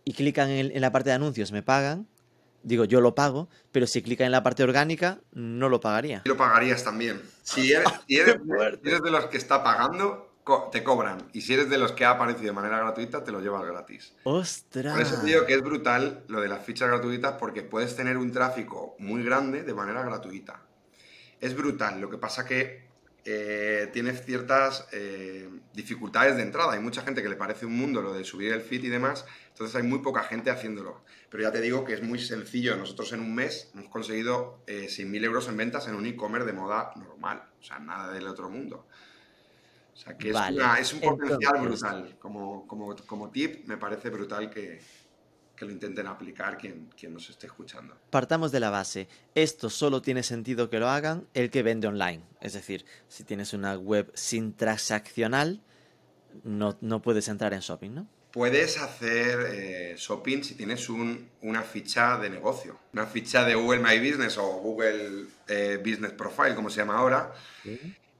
y 0.05 0.12
clican 0.12 0.50
en, 0.50 0.73
en 0.73 0.81
la 0.81 0.91
parte 0.91 1.11
de 1.11 1.15
anuncios, 1.15 1.53
me 1.53 1.62
pagan, 1.62 2.09
digo, 2.62 2.85
yo 2.85 3.00
lo 3.00 3.14
pago, 3.14 3.49
pero 3.73 3.87
si 3.87 4.02
clican 4.02 4.26
en 4.26 4.33
la 4.33 4.43
parte 4.43 4.62
orgánica, 4.62 5.21
no 5.33 5.69
lo 5.69 5.81
pagaría. 5.81 6.23
Y 6.25 6.29
lo 6.29 6.37
pagarías 6.37 6.85
también. 6.85 7.23
Si 7.43 7.73
eres, 7.73 7.88
si 8.09 8.17
de 8.17 9.11
los 9.11 9.26
que 9.26 9.37
está 9.37 9.62
pagando, 9.62 10.31
te 10.73 10.83
cobran. 10.83 11.29
Y 11.33 11.43
si 11.43 11.55
eres 11.55 11.71
de 11.71 11.79
los 11.79 11.93
que 11.93 12.05
ha 12.05 12.11
aparecido 12.11 12.47
de 12.47 12.52
manera 12.52 12.79
gratuita, 12.79 13.23
te 13.23 13.33
lo 13.33 13.40
llevas 13.40 13.64
gratis. 13.64 14.14
¡Ostras! 14.25 14.95
Por 14.95 15.02
eso 15.02 15.21
te 15.21 15.26
digo 15.26 15.47
que 15.47 15.55
es 15.55 15.62
brutal 15.62 16.25
lo 16.29 16.40
de 16.40 16.49
las 16.49 16.64
fichas 16.64 16.88
gratuitas 16.88 17.35
porque 17.38 17.62
puedes 17.62 17.97
tener 17.97 18.17
un 18.17 18.33
tráfico 18.33 18.97
muy 18.99 19.23
grande 19.23 19.62
de 19.62 19.75
manera 19.75 20.02
gratuita. 20.02 20.61
Es 21.40 21.57
brutal. 21.57 22.00
Lo 22.00 22.11
que 22.11 22.19
pasa 22.19 22.45
que 22.45 22.89
eh, 23.25 23.89
tienes 23.93 24.25
ciertas 24.25 24.87
eh, 24.93 25.49
dificultades 25.75 26.37
de 26.37 26.43
entrada. 26.43 26.73
Hay 26.73 26.81
mucha 26.81 27.03
gente 27.03 27.23
que 27.23 27.29
le 27.29 27.37
parece 27.37 27.67
un 27.67 27.77
mundo 27.77 28.00
lo 28.03 28.12
de 28.12 28.25
subir 28.25 28.53
el 28.53 28.61
feed 28.61 28.85
y 28.85 28.89
demás. 28.89 29.25
Entonces 29.49 29.77
hay 29.77 29.83
muy 29.83 29.99
poca 30.00 30.23
gente 30.23 30.50
haciéndolo. 30.50 31.03
Pero 31.29 31.43
ya 31.43 31.53
te 31.53 31.61
digo 31.61 31.85
que 31.85 31.95
es 31.95 32.03
muy 32.03 32.19
sencillo. 32.19 32.77
Nosotros 32.77 33.12
en 33.12 33.21
un 33.21 33.35
mes 33.35 33.71
hemos 33.75 33.89
conseguido 33.89 34.62
eh, 34.67 34.87
6.000 34.89 35.25
euros 35.25 35.49
en 35.49 35.57
ventas 35.57 35.87
en 35.89 35.95
un 35.95 36.07
e-commerce 36.07 36.47
de 36.47 36.53
moda 36.53 36.93
normal. 36.97 37.43
O 37.61 37.62
sea, 37.62 37.79
nada 37.79 38.12
del 38.12 38.27
otro 38.27 38.49
mundo. 38.49 38.87
O 39.93 39.97
sea, 40.03 40.17
que 40.17 40.29
es, 40.29 40.35
Vale, 40.35 40.57
una- 40.57 40.79
es 40.79 40.93
un 40.95 41.00
potencial 41.00 41.57
entonces- 41.57 41.81
brutal. 41.81 42.17
Como, 42.19 42.67
como, 42.67 42.97
como 43.07 43.31
tip, 43.31 43.67
me 43.67 43.77
parece 43.77 44.09
brutal 44.09 44.49
que, 44.49 44.81
que 45.61 45.67
lo 45.67 45.73
intenten 45.73 46.07
aplicar 46.07 46.57
quien, 46.57 46.88
quien 46.99 47.12
nos 47.12 47.29
esté 47.29 47.47
escuchando. 47.47 47.95
Partamos 48.09 48.50
de 48.50 48.61
la 48.61 48.71
base. 48.71 49.09
Esto 49.35 49.69
solo 49.69 50.00
tiene 50.00 50.23
sentido 50.23 50.71
que 50.71 50.79
lo 50.79 50.88
hagan 50.88 51.26
el 51.35 51.50
que 51.50 51.62
vende 51.62 51.87
online. 51.87 52.23
Es 52.40 52.55
decir, 52.55 52.87
si 53.09 53.25
tienes 53.25 53.52
una 53.52 53.76
web 53.76 54.11
sin 54.14 54.55
transaccional, 54.55 55.61
no, 56.45 56.78
no 56.80 57.02
puedes 57.02 57.28
entrar 57.28 57.52
en 57.52 57.61
shopping, 57.61 57.91
¿no? 57.91 58.06
Puedes 58.32 58.78
hacer 58.78 59.39
eh, 59.52 59.95
shopping 59.99 60.43
si 60.45 60.54
tienes 60.54 60.89
un- 60.89 61.28
una 61.43 61.61
ficha 61.63 62.17
de 62.17 62.30
negocio, 62.30 62.78
una 62.95 63.04
ficha 63.06 63.45
de 63.45 63.54
Google 63.54 63.80
My 63.80 63.99
Business 63.99 64.39
o 64.39 64.47
Google 64.61 65.26
eh, 65.47 65.76
Business 65.84 66.13
Profile, 66.13 66.54
como 66.54 66.71
se 66.71 66.78
llama 66.78 66.97
ahora. 66.97 67.34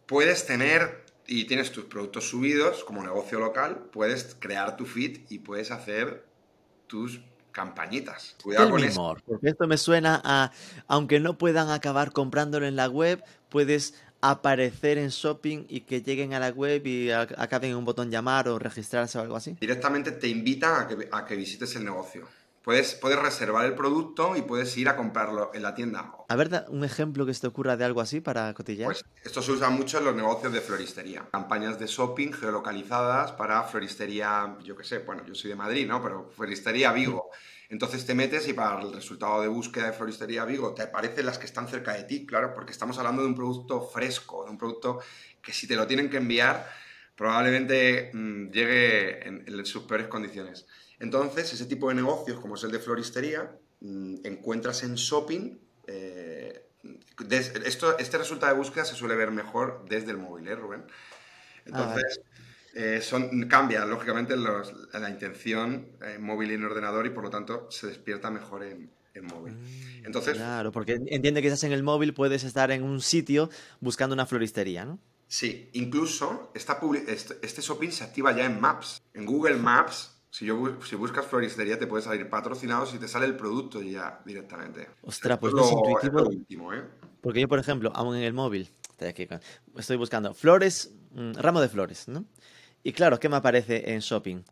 Puedes 0.07 0.45
tener 0.45 1.05
y 1.27 1.45
tienes 1.45 1.71
tus 1.73 1.85
productos 1.87 2.29
subidos 2.29 2.85
como 2.85 3.03
negocio 3.03 3.39
local, 3.39 3.89
puedes 3.93 4.37
crear 4.39 4.77
tu 4.77 4.85
feed 4.85 5.21
y 5.31 5.39
puedes 5.39 5.71
hacer 5.71 6.27
tus 6.89 7.21
campañitas. 7.53 8.37
Cuidado 8.43 8.67
Tell 8.67 8.73
con 8.73 8.85
eso. 8.85 9.17
porque 9.27 9.49
esto 9.49 9.67
me 9.67 9.77
suena 9.77 10.21
a, 10.25 10.53
aunque 10.87 11.21
no 11.21 11.39
puedan 11.39 11.71
acabar 11.71 12.13
comprándolo 12.13 12.67
en 12.67 12.77
la 12.77 12.89
web, 12.89 13.23
puedes 13.49 13.95
aparecer 14.23 14.99
en 14.99 15.09
shopping 15.09 15.65
y 15.69 15.81
que 15.83 16.03
lleguen 16.03 16.35
a 16.35 16.41
la 16.41 16.51
web 16.51 16.87
y 16.87 17.11
acaben 17.11 17.71
en 17.71 17.77
un 17.77 17.85
botón 17.85 18.11
llamar 18.11 18.49
o 18.49 18.59
registrarse 18.59 19.19
o 19.19 19.23
algo 19.23 19.37
así. 19.37 19.57
Directamente 19.61 20.13
te 20.13 20.29
invitan 20.29 20.83
a 20.83 20.89
que, 20.89 21.09
a 21.11 21.25
que 21.25 21.37
visites 21.37 21.75
el 21.77 21.85
negocio. 21.85 22.27
Puedes, 22.63 22.95
puedes 22.95 23.19
reservar 23.19 23.65
el 23.65 23.75
producto 23.75 24.37
y 24.37 24.43
puedes 24.43 24.77
ir 24.77 24.91
a 24.91 24.97
comprarlo 24.97 25.51
en 25.55 25.63
la 25.63 25.75
tienda. 25.75 26.13
A 26.29 26.37
ver, 26.37 26.67
un 26.69 26.85
ejemplo 26.85 27.25
que 27.25 27.33
se 27.33 27.41
te 27.41 27.47
ocurra 27.47 27.79
de 27.79 27.85
algo 27.85 28.03
así 28.03 28.21
para 28.21 28.53
cotillar. 28.53 28.87
Pues 28.87 29.03
esto 29.25 29.41
se 29.41 29.53
usa 29.53 29.71
mucho 29.71 29.97
en 29.97 30.05
los 30.05 30.15
negocios 30.15 30.53
de 30.53 30.61
floristería. 30.61 31.27
Campañas 31.33 31.79
de 31.79 31.87
shopping 31.87 32.33
geolocalizadas 32.33 33.33
para 33.33 33.63
floristería, 33.63 34.59
yo 34.63 34.77
qué 34.77 34.85
sé, 34.85 34.99
bueno, 34.99 35.25
yo 35.27 35.35
soy 35.35 35.51
de 35.51 35.57
Madrid, 35.57 35.89
¿no? 35.89 36.03
Pero 36.03 36.31
floristería 36.37 36.93
Vigo. 36.93 37.31
Entonces 37.71 38.05
te 38.05 38.15
metes 38.15 38.47
y 38.49 38.53
para 38.53 38.83
el 38.83 38.93
resultado 38.93 39.41
de 39.41 39.49
búsqueda 39.49 39.87
de 39.87 39.93
floristería 39.95 40.45
Vigo 40.45 40.75
te 40.75 40.83
aparecen 40.83 41.25
las 41.25 41.39
que 41.39 41.47
están 41.47 41.67
cerca 41.67 41.95
de 41.95 42.05
ti, 42.05 42.27
claro, 42.27 42.53
porque 42.53 42.73
estamos 42.73 42.99
hablando 42.99 43.23
de 43.23 43.29
un 43.29 43.35
producto 43.35 43.81
fresco, 43.81 44.45
de 44.45 44.51
un 44.51 44.59
producto 44.59 45.01
que 45.41 45.53
si 45.53 45.67
te 45.67 45.77
lo 45.77 45.87
tienen 45.87 46.11
que 46.11 46.19
enviar, 46.19 46.69
probablemente 47.17 48.11
mm, 48.13 48.51
llegue 48.51 49.27
en, 49.27 49.45
en 49.47 49.67
sus 49.67 49.85
peores 49.85 50.09
condiciones. 50.09 50.67
Entonces, 51.01 51.53
ese 51.53 51.67
tipo 51.67 51.89
de 51.89 51.95
negocios, 51.97 52.41
como 52.41 52.55
es 52.57 52.65
el 52.65 52.71
de 52.71 52.79
floristería, 52.79 53.59
mm, 53.81 54.17
encuentras 54.25 54.83
en 54.85 54.95
shopping 54.95 55.59
eh, 55.87 56.67
des- 57.19 57.53
esto, 57.67 57.99
este 57.99 58.19
resultado 58.19 58.53
de 58.53 58.59
búsqueda 58.59 58.85
se 58.85 58.95
suele 58.95 59.17
ver 59.17 59.33
mejor 59.33 59.85
desde 59.89 60.13
el 60.13 60.19
móvil, 60.19 60.47
¿eh, 60.49 60.55
Rubén? 60.55 60.85
Entonces, 61.67 62.21
eh, 62.75 63.01
son, 63.03 63.49
cambia 63.49 63.85
lógicamente 63.85 64.37
los- 64.37 64.73
la 64.93 65.11
intención 65.11 65.89
en 66.01 66.23
móvil 66.23 66.51
y 66.53 66.55
en 66.55 66.65
ordenador 66.65 67.07
y 67.07 67.11
por 67.11 67.25
lo 67.25 67.31
tanto 67.31 67.67
se 67.71 67.89
despierta 67.89 68.31
mejor 68.31 68.63
en, 68.65 68.91
en 69.15 69.25
móvil. 69.27 69.55
Mm, 69.55 70.07
Entonces, 70.07 70.37
Claro, 70.37 70.71
porque 70.73 71.01
entiende 71.07 71.43
que 71.43 71.49
estás 71.49 71.65
en 71.65 71.73
el 71.73 71.83
móvil, 71.83 72.15
puedes 72.15 72.45
estar 72.45 72.71
en 72.71 72.83
un 72.83 73.01
sitio 73.01 73.51
buscando 73.81 74.15
una 74.15 74.27
floristería, 74.27 74.85
¿no? 74.85 74.99
sí, 75.29 75.71
incluso 75.75 76.51
esta 76.55 76.81
este 77.43 77.63
shopping 77.63 77.91
se 77.91 78.05
activa 78.05 78.33
ya 78.37 78.45
en 78.47 78.61
Maps. 78.61 79.03
En 79.15 79.27
Google 79.27 79.57
Maps, 79.57 80.10
si, 80.31 80.47
yo, 80.47 80.79
si 80.83 80.97
buscas 80.97 81.27
floristería, 81.27 81.79
te 81.79 81.87
puede 81.87 82.03
salir 82.03 82.29
patrocinados 82.29 82.95
y 82.95 82.99
te 82.99 83.09
sale 83.09 83.27
el 83.27 83.37
producto 83.37 83.83
ya 83.83 84.21
directamente. 84.25 84.89
Ostras, 85.03 85.39
pues 85.39 85.53
no 85.55 85.63
es 85.65 85.73
intuitivo. 85.73 86.21
es 86.21 86.37
último, 86.37 86.73
¿eh? 86.73 86.85
Porque 87.21 87.41
yo, 87.41 87.49
por 87.49 87.59
ejemplo, 87.59 87.93
aún 87.95 88.17
en 88.17 88.23
el 88.23 88.33
móvil, 88.33 88.71
estoy 88.91 89.09
aquí 89.09 89.27
con- 89.27 89.41
estoy 89.77 89.97
buscando 89.97 90.33
flores, 90.35 90.93
mm, 91.13 91.33
ramo 91.35 91.61
de 91.61 91.69
flores, 91.69 92.09
¿no? 92.09 92.25
Y 92.83 92.93
claro, 92.93 93.19
¿qué 93.21 93.29
me 93.29 93.37
aparece 93.37 93.93
en 93.93 94.01
shopping? 94.01 94.43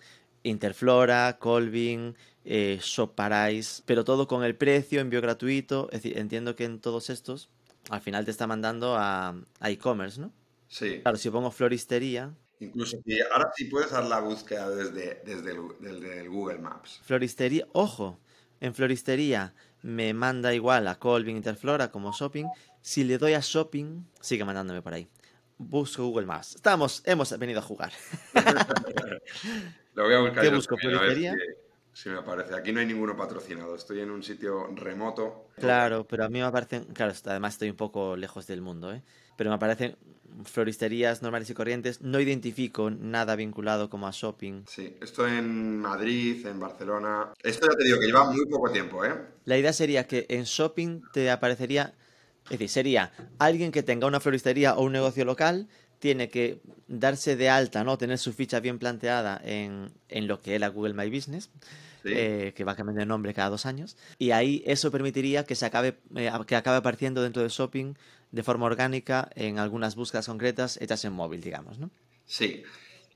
Interflora, 0.43 1.39
Colvin, 1.39 2.15
eh, 2.45 2.79
Shop 2.83 3.15
Paradise, 3.15 3.83
pero 3.87 4.05
todo 4.05 4.27
con 4.27 4.45
el 4.45 4.55
precio, 4.57 5.01
envío 5.01 5.21
gratuito. 5.21 5.89
Es 5.93 6.03
decir, 6.03 6.19
entiendo 6.19 6.55
que 6.57 6.65
en 6.65 6.81
todos 6.81 7.11
estos, 7.11 7.51
al 7.91 8.01
final 8.01 8.25
te 8.25 8.31
está 8.31 8.47
mandando 8.47 8.97
a 8.97 9.35
a 9.61 9.71
e-commerce, 9.71 10.21
¿no? 10.21 10.33
Sí. 10.69 11.01
Claro, 11.03 11.17
si 11.19 11.31
pongo 11.31 11.51
floristería, 11.51 12.35
Incluso 12.61 12.99
si 13.05 13.21
ahora 13.21 13.53
sí 13.55 13.67
puedes 13.67 13.93
hacer 13.93 14.09
la 14.09 14.21
búsqueda 14.21 14.69
desde, 14.71 15.23
desde, 15.25 15.53
el, 15.53 15.61
desde 15.81 16.21
el 16.21 16.29
Google 16.29 16.59
Maps. 16.59 17.01
floristería, 17.05 17.67
ojo, 17.73 18.19
en 18.61 18.75
floristería 18.75 19.55
me 19.83 20.13
manda 20.13 20.53
igual 20.55 20.89
a 20.89 20.99
Colvin, 20.99 21.37
Interflora 21.37 21.91
como 21.91 22.13
shopping. 22.13 22.47
Si 22.81 23.05
le 23.05 23.19
doy 23.19 23.35
a 23.35 23.41
shopping, 23.41 24.03
sigue 24.21 24.45
mandándome 24.45 24.83
por 24.83 24.93
ahí. 24.95 25.09
Busco 25.57 26.05
Google 26.05 26.27
Maps. 26.27 26.57
Estamos, 26.57 27.03
hemos 27.05 27.37
venido 27.39 27.61
a 27.61 27.63
jugar. 27.63 27.93
Lo 29.95 30.05
voy 30.05 30.15
a 30.15 30.21
buscar 30.21 30.45
¿Qué 30.45 30.51
yo 30.51 30.57
busco, 30.57 30.77
también, 30.77 30.99
floristería? 30.99 31.37
Sí, 31.93 32.09
me 32.11 32.23
parece. 32.23 32.55
Aquí 32.55 32.73
no 32.73 32.79
hay 32.79 32.87
ninguno 32.87 33.17
patrocinado. 33.17 33.75
Estoy 33.75 34.01
en 34.01 34.11
un 34.11 34.23
sitio 34.23 34.69
remoto. 34.75 35.49
Claro, 35.57 36.07
pero 36.07 36.25
a 36.25 36.29
mí 36.29 36.39
me 36.39 36.45
aparecen. 36.45 36.85
Claro, 36.85 37.13
además 37.25 37.55
estoy 37.55 37.71
un 37.71 37.77
poco 37.77 38.17
lejos 38.17 38.47
del 38.47 38.63
mundo, 38.63 38.93
¿eh? 38.93 39.03
Pero 39.37 39.51
me 39.51 39.57
aparecen 39.57 39.97
floristerías 40.45 41.23
normales 41.23 41.51
y 41.51 41.55
corrientes. 41.55 42.01
No 42.01 42.21
identifico 42.21 42.91
nada 42.91 43.37
vinculado 43.37 43.91
como 43.91 44.07
a 44.07 44.11
shopping. 44.13 44.65
Sí, 44.67 44.97
esto 45.01 45.27
en 45.27 45.79
Madrid, 45.79 46.47
en 46.47 46.61
Barcelona. 46.61 47.33
Esto 47.43 47.69
ya 47.71 47.77
te 47.77 47.85
digo 47.85 47.99
que 47.99 48.07
lleva 48.07 48.31
muy 48.31 48.47
poco 48.47 48.71
tiempo, 48.71 49.05
¿eh? 49.05 49.15
La 49.45 49.59
idea 49.59 49.73
sería 49.73 50.07
que 50.07 50.27
en 50.29 50.45
shopping 50.45 51.03
te 51.13 51.31
aparecería. 51.31 51.95
Es 52.45 52.53
decir, 52.53 52.69
sería 52.69 53.13
alguien 53.39 53.73
que 53.73 53.83
tenga 53.83 54.07
una 54.07 54.21
floristería 54.21 54.75
o 54.75 54.85
un 54.85 54.93
negocio 54.93 55.25
local 55.25 55.69
tiene 55.99 56.31
que 56.31 56.61
darse 56.87 57.37
de 57.37 57.51
alta, 57.51 57.85
¿no? 57.85 57.99
Tener 57.99 58.19
su 58.19 58.33
ficha 58.33 58.61
bien 58.61 58.79
planteada 58.79 59.41
en, 59.45 59.93
en 60.09 60.29
lo 60.29 60.41
que 60.41 60.55
es 60.55 60.61
la 60.61 60.69
Google 60.69 60.95
My 60.95 61.11
Business 61.11 61.51
eh, 62.05 62.53
que 62.55 62.65
va 62.65 62.77
cambiando 62.77 63.01
de 63.01 63.07
nombre 63.07 63.35
cada 63.35 63.51
dos 63.51 63.67
años. 63.67 63.97
Y 64.19 64.31
ahí 64.31 64.63
eso 64.67 64.91
permitiría 64.91 65.45
que 65.45 65.55
se 65.55 65.67
acabe, 65.67 65.99
eh, 66.17 66.31
que 66.47 66.57
acabe 66.57 66.79
apareciendo 66.79 67.23
dentro 67.23 67.43
de 67.43 67.49
shopping 67.49 67.95
de 68.31 68.43
forma 68.43 68.67
orgánica 68.67 69.31
en 69.35 69.59
algunas 69.59 69.95
búsquedas 69.97 70.27
concretas 70.27 70.79
hechas 70.81 71.05
en 71.05 71.13
móvil, 71.13 71.41
digamos, 71.41 71.79
¿no? 71.79 71.91
Sí. 72.27 72.63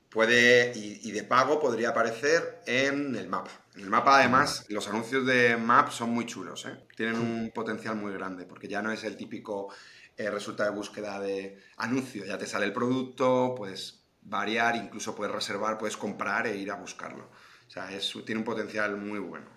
Puede, 0.09 0.73
y, 0.75 1.11
de 1.11 1.23
pago 1.23 1.59
podría 1.59 1.89
aparecer 1.89 2.61
en 2.67 3.15
el 3.15 3.27
mapa. 3.27 3.49
En 3.73 3.81
el 3.81 3.89
mapa, 3.89 4.19
además, 4.19 4.65
los 4.69 4.87
anuncios 4.87 5.25
de 5.25 5.57
Map 5.57 5.89
son 5.89 6.11
muy 6.11 6.27
chulos, 6.27 6.67
¿eh? 6.67 6.77
Tienen 6.95 7.15
un 7.15 7.49
potencial 7.49 7.95
muy 7.95 8.13
grande, 8.13 8.45
porque 8.45 8.67
ya 8.67 8.83
no 8.83 8.91
es 8.91 9.03
el 9.05 9.17
típico 9.17 9.73
resultado 10.15 10.69
de 10.69 10.77
búsqueda 10.77 11.19
de 11.19 11.57
anuncio. 11.77 12.25
Ya 12.25 12.37
te 12.37 12.45
sale 12.45 12.67
el 12.67 12.73
producto, 12.73 13.55
puedes 13.57 14.03
variar, 14.25 14.75
incluso 14.75 15.15
puedes 15.15 15.33
reservar, 15.33 15.77
puedes 15.77 15.97
comprar 15.97 16.47
e 16.47 16.57
ir 16.57 16.71
a 16.71 16.75
buscarlo. 16.75 17.29
O 17.75 18.01
sea, 18.01 18.23
tiene 18.23 18.39
un 18.39 18.45
potencial 18.45 18.95
muy 18.97 19.17
bueno. 19.17 19.47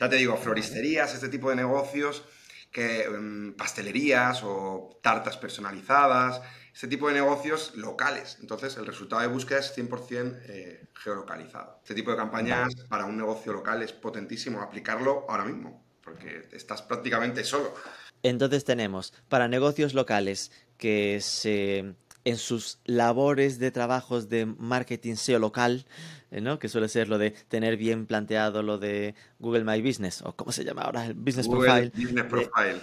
Ya 0.00 0.08
te 0.08 0.16
digo, 0.16 0.38
floristerías, 0.38 1.12
este 1.14 1.28
tipo 1.28 1.50
de 1.50 1.56
negocios, 1.56 2.24
que, 2.70 3.04
em, 3.04 3.52
pastelerías 3.52 4.40
o 4.42 4.98
tartas 5.02 5.36
personalizadas, 5.36 6.40
este 6.72 6.88
tipo 6.88 7.08
de 7.08 7.14
negocios 7.14 7.76
locales. 7.76 8.38
Entonces, 8.40 8.74
el 8.78 8.86
resultado 8.86 9.20
de 9.20 9.28
búsqueda 9.28 9.58
es 9.58 9.70
100% 9.70 10.40
eh, 10.46 10.88
geolocalizado. 10.94 11.80
Este 11.82 11.94
tipo 11.94 12.10
de 12.10 12.16
campañas 12.16 12.74
para 12.88 13.04
un 13.04 13.18
negocio 13.18 13.52
local 13.52 13.82
es 13.82 13.92
potentísimo 13.92 14.62
aplicarlo 14.62 15.26
ahora 15.28 15.44
mismo, 15.44 15.84
porque 16.02 16.48
estás 16.52 16.80
prácticamente 16.80 17.44
solo. 17.44 17.74
Entonces 18.22 18.64
tenemos 18.64 19.12
para 19.28 19.48
negocios 19.48 19.94
locales 19.94 20.52
que 20.78 21.20
se 21.20 21.94
en 22.24 22.36
sus 22.36 22.78
labores 22.84 23.58
de 23.58 23.70
trabajos 23.70 24.28
de 24.28 24.46
marketing 24.46 25.16
SEO 25.16 25.38
local, 25.38 25.84
eh, 26.30 26.40
¿no? 26.40 26.58
que 26.58 26.68
suele 26.68 26.88
ser 26.88 27.08
lo 27.08 27.18
de 27.18 27.30
tener 27.30 27.76
bien 27.76 28.06
planteado 28.06 28.62
lo 28.62 28.78
de 28.78 29.14
Google 29.38 29.64
My 29.64 29.80
Business, 29.82 30.22
o 30.22 30.34
cómo 30.34 30.52
se 30.52 30.64
llama 30.64 30.82
ahora, 30.82 31.06
el 31.06 31.14
Business 31.14 31.46
Google 31.46 31.90
Business 31.94 32.24
Profile. 32.24 32.80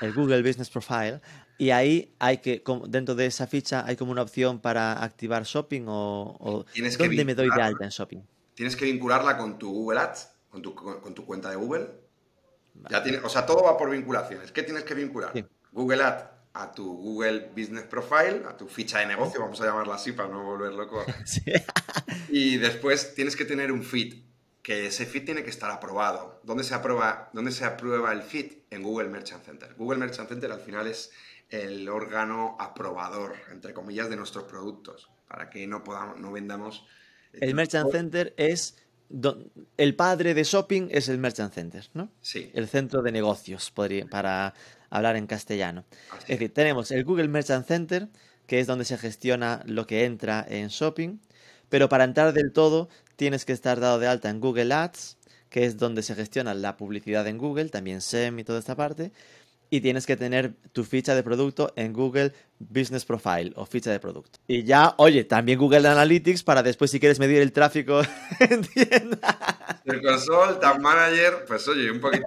el 0.00 0.12
Google 0.12 0.42
Business 0.42 0.70
Profile. 0.70 1.20
Y 1.56 1.70
ahí 1.70 2.12
hay 2.18 2.38
que, 2.38 2.62
dentro 2.88 3.14
de 3.14 3.26
esa 3.26 3.46
ficha, 3.46 3.84
hay 3.86 3.96
como 3.96 4.10
una 4.10 4.22
opción 4.22 4.58
para 4.60 5.02
activar 5.02 5.44
shopping 5.44 5.84
o, 5.86 6.66
¿dónde 6.98 7.24
me 7.24 7.34
doy 7.34 7.48
de 7.54 7.62
alta 7.62 7.84
en 7.84 7.90
shopping? 7.90 8.20
Tienes 8.54 8.76
que 8.76 8.84
vincularla 8.84 9.36
con 9.36 9.58
tu 9.58 9.72
Google 9.72 10.00
Ads, 10.00 10.30
con 10.50 10.62
tu, 10.62 10.74
con 10.74 11.14
tu 11.14 11.24
cuenta 11.24 11.50
de 11.50 11.56
Google. 11.56 11.88
Ya 12.90 13.02
tiene, 13.02 13.18
o 13.18 13.28
sea, 13.28 13.46
todo 13.46 13.62
va 13.62 13.78
por 13.78 13.90
vinculaciones. 13.90 14.50
¿Qué 14.50 14.64
tienes 14.64 14.82
que 14.82 14.94
vincular? 14.94 15.32
Google 15.72 16.02
Ads 16.02 16.33
a 16.54 16.72
tu 16.72 16.96
Google 16.96 17.50
Business 17.54 17.84
Profile, 17.84 18.42
a 18.48 18.56
tu 18.56 18.68
ficha 18.68 19.00
de 19.00 19.06
negocio, 19.06 19.40
vamos 19.40 19.60
a 19.60 19.66
llamarla 19.66 19.96
así 19.96 20.12
para 20.12 20.28
no 20.28 20.44
volver 20.44 20.72
loco. 20.72 21.04
Y 22.28 22.56
después 22.56 23.14
tienes 23.14 23.36
que 23.36 23.44
tener 23.44 23.70
un 23.70 23.82
feed, 23.82 24.22
que 24.62 24.86
ese 24.86 25.06
feed 25.06 25.24
tiene 25.24 25.44
que 25.44 25.50
estar 25.50 25.70
aprobado. 25.70 26.40
¿Dónde 26.44 26.64
se 26.64 26.74
aprueba, 26.74 27.30
dónde 27.32 27.52
se 27.52 27.64
aprueba 27.64 28.12
el 28.12 28.22
feed? 28.22 28.52
En 28.70 28.82
Google 28.82 29.08
Merchant 29.08 29.44
Center. 29.44 29.74
Google 29.76 29.98
Merchant 29.98 30.28
Center 30.28 30.50
al 30.50 30.60
final 30.60 30.86
es 30.86 31.12
el 31.50 31.88
órgano 31.88 32.56
aprobador, 32.58 33.34
entre 33.52 33.72
comillas, 33.72 34.08
de 34.08 34.16
nuestros 34.16 34.44
productos, 34.44 35.10
para 35.28 35.50
que 35.50 35.66
no, 35.66 35.84
podamos, 35.84 36.18
no 36.18 36.32
vendamos... 36.32 36.84
El 37.32 37.54
Merchant 37.54 37.90
Center 37.90 38.32
es 38.36 38.76
el 39.76 39.94
padre 39.94 40.34
de 40.34 40.44
shopping 40.44 40.88
es 40.90 41.08
el 41.08 41.18
Merchant 41.18 41.52
Center, 41.52 41.88
¿no? 41.94 42.10
Sí. 42.20 42.50
El 42.54 42.68
centro 42.68 43.02
de 43.02 43.12
negocios, 43.12 43.70
podría, 43.70 44.06
para 44.06 44.54
hablar 44.96 45.16
en 45.16 45.26
castellano. 45.26 45.84
Es 46.22 46.38
decir, 46.38 46.54
tenemos 46.54 46.90
el 46.90 47.04
Google 47.04 47.28
Merchant 47.28 47.66
Center, 47.66 48.08
que 48.46 48.60
es 48.60 48.66
donde 48.66 48.84
se 48.84 48.96
gestiona 48.96 49.62
lo 49.66 49.86
que 49.86 50.04
entra 50.04 50.44
en 50.48 50.68
shopping, 50.68 51.18
pero 51.68 51.88
para 51.88 52.04
entrar 52.04 52.32
del 52.32 52.52
todo 52.52 52.88
tienes 53.16 53.44
que 53.44 53.52
estar 53.52 53.80
dado 53.80 53.98
de 53.98 54.06
alta 54.06 54.30
en 54.30 54.40
Google 54.40 54.72
Ads, 54.72 55.18
que 55.48 55.64
es 55.64 55.76
donde 55.76 56.02
se 56.02 56.14
gestiona 56.14 56.54
la 56.54 56.76
publicidad 56.76 57.26
en 57.26 57.38
Google, 57.38 57.68
también 57.68 58.00
SEM 58.00 58.38
y 58.38 58.44
toda 58.44 58.58
esta 58.58 58.76
parte, 58.76 59.12
y 59.70 59.80
tienes 59.80 60.06
que 60.06 60.16
tener 60.16 60.54
tu 60.72 60.84
ficha 60.84 61.16
de 61.16 61.24
producto 61.24 61.72
en 61.74 61.92
Google 61.92 62.32
Business 62.60 63.04
Profile 63.04 63.52
o 63.56 63.66
ficha 63.66 63.90
de 63.90 63.98
producto. 63.98 64.38
Y 64.46 64.62
ya, 64.62 64.94
oye, 64.98 65.24
también 65.24 65.58
Google 65.58 65.88
Analytics 65.88 66.44
para 66.44 66.62
después 66.62 66.92
si 66.92 67.00
quieres 67.00 67.18
medir 67.18 67.40
el 67.40 67.50
tráfico 67.50 68.02
en 68.40 68.62
tiendas. 68.62 69.36
El 69.84 70.00
console, 70.00 70.60
Tag 70.60 70.80
Manager, 70.80 71.44
pues 71.48 71.66
oye, 71.66 71.90
un 71.90 72.00
poquito. 72.00 72.24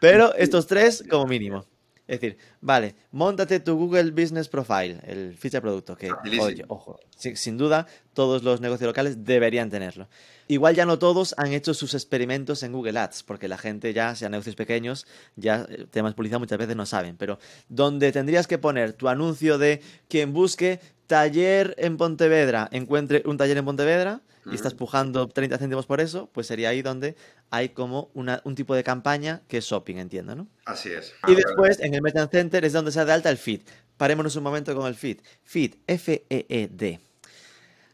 Pero 0.00 0.34
estos 0.36 0.66
tres 0.66 1.04
como 1.08 1.26
mínimo. 1.26 1.64
Es 2.08 2.22
decir, 2.22 2.38
vale, 2.62 2.94
montate 3.10 3.60
tu 3.60 3.76
Google 3.76 4.12
Business 4.12 4.48
Profile, 4.48 4.98
el 5.02 5.36
ficha 5.36 5.58
de 5.58 5.60
producto, 5.60 5.94
que, 5.94 6.10
oye, 6.40 6.64
ojo, 6.68 6.98
sin, 7.14 7.58
duda, 7.58 7.86
todos 8.14 8.42
los 8.42 8.62
negocios 8.62 8.86
locales 8.86 9.26
deberían 9.26 9.68
tenerlo. 9.68 10.08
Igual 10.46 10.74
ya 10.74 10.86
no 10.86 10.98
todos 10.98 11.34
han 11.36 11.52
hecho 11.52 11.74
sus 11.74 11.92
experimentos 11.92 12.62
en 12.62 12.72
Google 12.72 12.98
Ads, 12.98 13.24
porque 13.24 13.46
la 13.46 13.58
gente 13.58 13.92
ya, 13.92 14.14
sean 14.14 14.32
negocios 14.32 14.56
pequeños, 14.56 15.06
ya 15.36 15.66
eh, 15.68 15.86
temas 15.90 16.14
publicidad 16.14 16.38
muchas 16.38 16.56
veces 16.56 16.76
no 16.76 16.86
saben, 16.86 17.18
pero 17.18 17.38
donde 17.68 18.10
tendrías 18.10 18.46
que 18.46 18.56
poner 18.56 18.94
tu 18.94 19.08
anuncio 19.10 19.58
de 19.58 19.82
quien 20.08 20.32
busque 20.32 20.80
taller 21.08 21.74
en 21.78 21.96
Pontevedra, 21.96 22.68
encuentre 22.70 23.24
un 23.26 23.36
taller 23.36 23.56
en 23.56 23.64
Pontevedra, 23.64 24.20
y 24.50 24.54
estás 24.54 24.72
pujando 24.72 25.28
30 25.28 25.58
céntimos 25.58 25.84
por 25.84 26.00
eso, 26.00 26.30
pues 26.32 26.46
sería 26.46 26.70
ahí 26.70 26.80
donde 26.80 27.16
hay 27.50 27.70
como 27.70 28.10
un 28.14 28.54
tipo 28.54 28.74
de 28.74 28.82
campaña 28.82 29.42
que 29.46 29.58
es 29.58 29.64
shopping, 29.64 29.96
entiendo, 29.96 30.34
¿no? 30.34 30.46
Así 30.64 30.90
es. 30.90 31.12
y 31.26 31.34
después 31.34 31.80
en 31.80 31.92
el 31.92 32.00
Merchant 32.00 32.30
Center 32.30 32.64
es 32.64 32.72
donde 32.72 32.92
se 32.92 33.04
da 33.04 33.12
alta 33.12 33.28
el 33.28 33.36
feed. 33.36 33.60
Parémonos 33.98 34.36
un 34.36 34.44
momento 34.44 34.74
con 34.74 34.86
el 34.86 34.94
feed. 34.94 35.18
Feed, 35.42 35.74
F-E-E-D. 35.86 37.00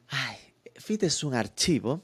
Ay, 0.08 0.36
feed 0.76 1.04
es 1.04 1.24
un 1.24 1.34
archivo 1.34 2.02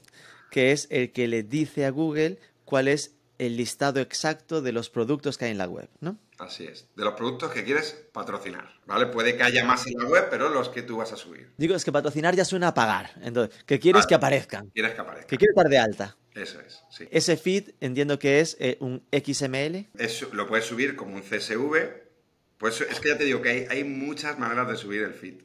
que 0.49 0.71
es 0.71 0.87
el 0.89 1.13
que 1.13 1.27
le 1.27 1.43
dice 1.43 1.85
a 1.85 1.91
Google 1.91 2.37
cuál 2.65 2.87
es 2.89 3.13
el 3.41 3.57
listado 3.57 3.99
exacto 4.01 4.61
de 4.61 4.71
los 4.71 4.91
productos 4.91 5.35
que 5.35 5.45
hay 5.45 5.51
en 5.51 5.57
la 5.57 5.67
web, 5.67 5.89
¿no? 5.99 6.19
Así 6.37 6.63
es. 6.65 6.87
De 6.95 7.03
los 7.03 7.15
productos 7.15 7.51
que 7.51 7.63
quieres 7.63 8.05
patrocinar, 8.13 8.71
¿vale? 8.85 9.07
Puede 9.07 9.35
que 9.35 9.41
haya 9.41 9.65
más 9.65 9.87
en 9.87 9.97
la 9.97 10.05
web, 10.05 10.27
pero 10.29 10.49
los 10.49 10.69
que 10.69 10.83
tú 10.83 10.97
vas 10.97 11.11
a 11.11 11.17
subir. 11.17 11.51
Digo, 11.57 11.73
es 11.73 11.83
que 11.83 11.91
patrocinar 11.91 12.35
ya 12.35 12.45
suena 12.45 12.67
a 12.67 12.73
pagar. 12.75 13.09
Entonces, 13.23 13.63
¿qué 13.65 13.79
quieres 13.79 14.05
que 14.05 14.13
aparezcan? 14.13 14.69
Quieres 14.69 14.93
que 14.93 15.01
aparezcan. 15.01 15.27
Que 15.27 15.37
quieres 15.37 15.57
estar 15.57 15.71
de 15.71 15.77
alta. 15.79 16.17
Eso 16.35 16.61
es, 16.61 16.83
sí. 16.91 17.07
Ese 17.09 17.35
feed 17.35 17.71
entiendo 17.79 18.19
que 18.19 18.41
es 18.41 18.55
eh, 18.59 18.77
un 18.79 19.03
XML. 19.11 19.87
lo 20.33 20.47
puedes 20.47 20.65
subir 20.65 20.95
como 20.95 21.15
un 21.15 21.23
CSV. 21.23 22.11
Pues 22.59 22.79
es 22.79 22.99
que 22.99 23.09
ya 23.09 23.17
te 23.17 23.23
digo 23.23 23.41
que 23.41 23.49
hay, 23.49 23.67
hay 23.71 23.83
muchas 23.83 24.37
maneras 24.37 24.67
de 24.67 24.77
subir 24.77 25.01
el 25.01 25.15
feed 25.15 25.41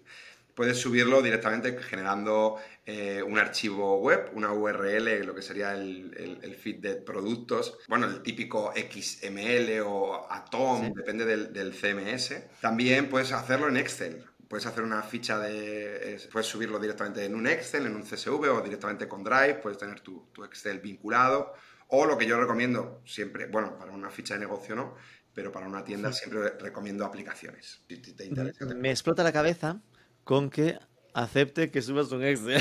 puedes 0.56 0.78
subirlo 0.78 1.20
directamente 1.20 1.78
generando 1.78 2.56
eh, 2.86 3.22
un 3.22 3.38
archivo 3.38 4.00
web, 4.00 4.30
una 4.32 4.52
URL, 4.52 5.24
lo 5.24 5.34
que 5.34 5.42
sería 5.42 5.74
el, 5.74 6.56
feed 6.58 6.76
de 6.76 6.96
productos, 6.96 7.78
bueno, 7.88 8.06
el 8.06 8.22
típico 8.22 8.72
XML 8.72 9.80
o 9.84 10.26
Atom, 10.28 10.94
depende 10.94 11.26
del, 11.26 11.72
CMS. 11.74 12.60
También 12.60 13.08
puedes 13.08 13.32
hacerlo 13.32 13.68
en 13.68 13.76
Excel. 13.76 14.24
Puedes 14.48 14.64
hacer 14.64 14.82
una 14.82 15.02
ficha 15.02 15.38
de. 15.38 16.18
puedes 16.32 16.46
subirlo 16.46 16.78
directamente 16.78 17.24
en 17.24 17.34
un 17.34 17.46
Excel, 17.46 17.84
en 17.86 17.94
un 17.94 18.02
CSV 18.02 18.48
o 18.48 18.60
directamente 18.62 19.06
con 19.08 19.22
Drive. 19.22 19.56
Puedes 19.56 19.76
tener 19.76 20.00
tu, 20.00 20.28
tu 20.32 20.44
Excel 20.44 20.78
vinculado. 20.78 21.52
O 21.88 22.06
lo 22.06 22.16
que 22.16 22.26
yo 22.26 22.40
recomiendo 22.40 23.02
siempre, 23.04 23.46
bueno, 23.46 23.76
para 23.76 23.92
una 23.92 24.10
ficha 24.10 24.34
de 24.34 24.40
negocio 24.40 24.74
no, 24.74 24.94
pero 25.34 25.52
para 25.52 25.66
una 25.66 25.84
tienda 25.84 26.12
siempre 26.12 26.50
recomiendo 26.58 27.04
aplicaciones. 27.04 27.82
Si 27.88 27.98
te 27.98 28.24
interesa. 28.24 28.64
Me 28.64 28.90
explota 28.90 29.22
la 29.22 29.32
cabeza 29.32 29.80
con 30.26 30.50
que 30.50 30.76
acepte 31.14 31.70
que 31.70 31.80
subas 31.80 32.10
un 32.10 32.24
Excel. 32.24 32.60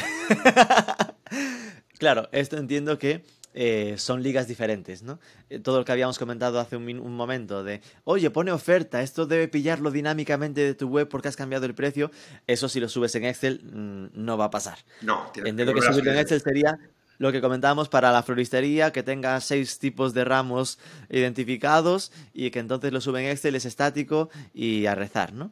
claro, 1.97 2.29
esto 2.31 2.57
entiendo 2.57 2.99
que 2.99 3.25
eh, 3.55 3.95
son 3.97 4.21
ligas 4.21 4.47
diferentes, 4.47 5.01
¿no? 5.01 5.19
Eh, 5.49 5.57
todo 5.57 5.79
lo 5.79 5.83
que 5.83 5.91
habíamos 5.91 6.19
comentado 6.19 6.59
hace 6.59 6.77
un, 6.77 7.15
momento 7.15 7.63
de, 7.63 7.81
oye, 8.03 8.29
pone 8.29 8.51
oferta, 8.51 9.01
esto 9.01 9.25
debe 9.25 9.47
pillarlo 9.47 9.89
dinámicamente 9.89 10.61
de 10.61 10.75
tu 10.75 10.89
web 10.89 11.09
porque 11.09 11.27
has 11.27 11.35
cambiado 11.35 11.65
el 11.65 11.73
precio, 11.73 12.11
eso 12.45 12.69
si 12.69 12.79
lo 12.79 12.87
subes 12.87 13.15
en 13.15 13.25
Excel 13.25 13.63
mm, 13.63 14.09
no 14.13 14.37
va 14.37 14.45
a 14.45 14.51
pasar. 14.51 14.77
No, 15.01 15.31
Entiendo 15.33 15.73
que 15.73 15.81
subirlo 15.81 16.11
en 16.11 16.19
Excel 16.19 16.41
sería 16.41 16.77
lo 17.17 17.31
que 17.31 17.41
comentábamos 17.41 17.89
para 17.89 18.11
la 18.11 18.23
floristería, 18.23 18.91
que 18.91 19.03
tenga 19.03 19.39
seis 19.41 19.79
tipos 19.79 20.13
de 20.13 20.25
ramos 20.25 20.79
identificados 21.09 22.11
y 22.33 22.51
que 22.51 22.59
entonces 22.59 22.91
lo 22.91 23.01
suben 23.01 23.25
en 23.25 23.31
Excel, 23.31 23.55
es 23.55 23.65
estático 23.65 24.29
y 24.53 24.85
a 24.85 24.95
rezar, 24.95 25.33
¿no? 25.33 25.51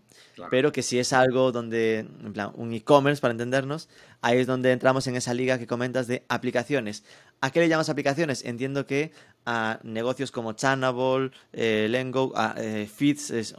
Pero 0.49 0.71
que 0.71 0.82
si 0.82 0.99
es 0.99 1.13
algo 1.13 1.52
donde, 1.52 1.99
en 1.99 2.34
plan, 2.34 2.52
un 2.56 2.73
e-commerce, 2.73 3.21
para 3.21 3.34
entendernos, 3.34 3.88
ahí 4.21 4.39
es 4.39 4.47
donde 4.47 4.71
entramos 4.71 5.06
en 5.08 5.15
esa 5.15 5.34
liga 5.34 5.60
que 5.60 5.67
comentas 5.67 6.08
de 6.08 6.26
aplicaciones. 6.28 7.04
¿A 7.41 7.52
qué 7.52 7.60
le 7.60 7.69
llamas 7.69 7.89
aplicaciones? 7.89 8.43
Entiendo 8.45 8.86
que 8.86 9.12
a 9.45 9.80
negocios 9.84 10.32
como 10.32 10.54
Channable, 10.54 11.32
eh, 11.52 11.88
Lengo, 11.89 12.32
a 12.36 12.56
eh, 12.58 12.88
Feeds, 12.88 13.54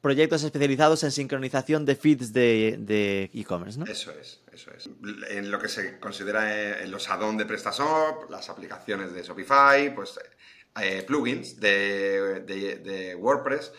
proyectos 0.00 0.42
especializados 0.42 1.04
en 1.04 1.10
sincronización 1.10 1.84
de 1.84 1.96
feeds 1.96 2.32
de 2.32 3.30
e-commerce, 3.34 3.78
¿no? 3.78 3.84
Eso 3.86 4.12
es, 4.12 4.40
eso 4.52 4.70
es. 4.76 4.88
En 5.30 5.50
lo 5.50 5.58
que 5.58 5.68
se 5.68 5.98
considera 5.98 6.54
eh, 6.54 6.84
en 6.84 6.90
los 6.90 7.08
add-ons 7.08 7.38
de 7.38 7.46
PrestaShop, 7.46 8.30
las 8.30 8.48
aplicaciones 8.48 9.12
de 9.12 9.22
Shopify, 9.22 9.94
pues 9.94 10.18
plugins 11.06 11.60
de, 11.60 12.40
de, 12.40 13.14
WordPress. 13.14 13.72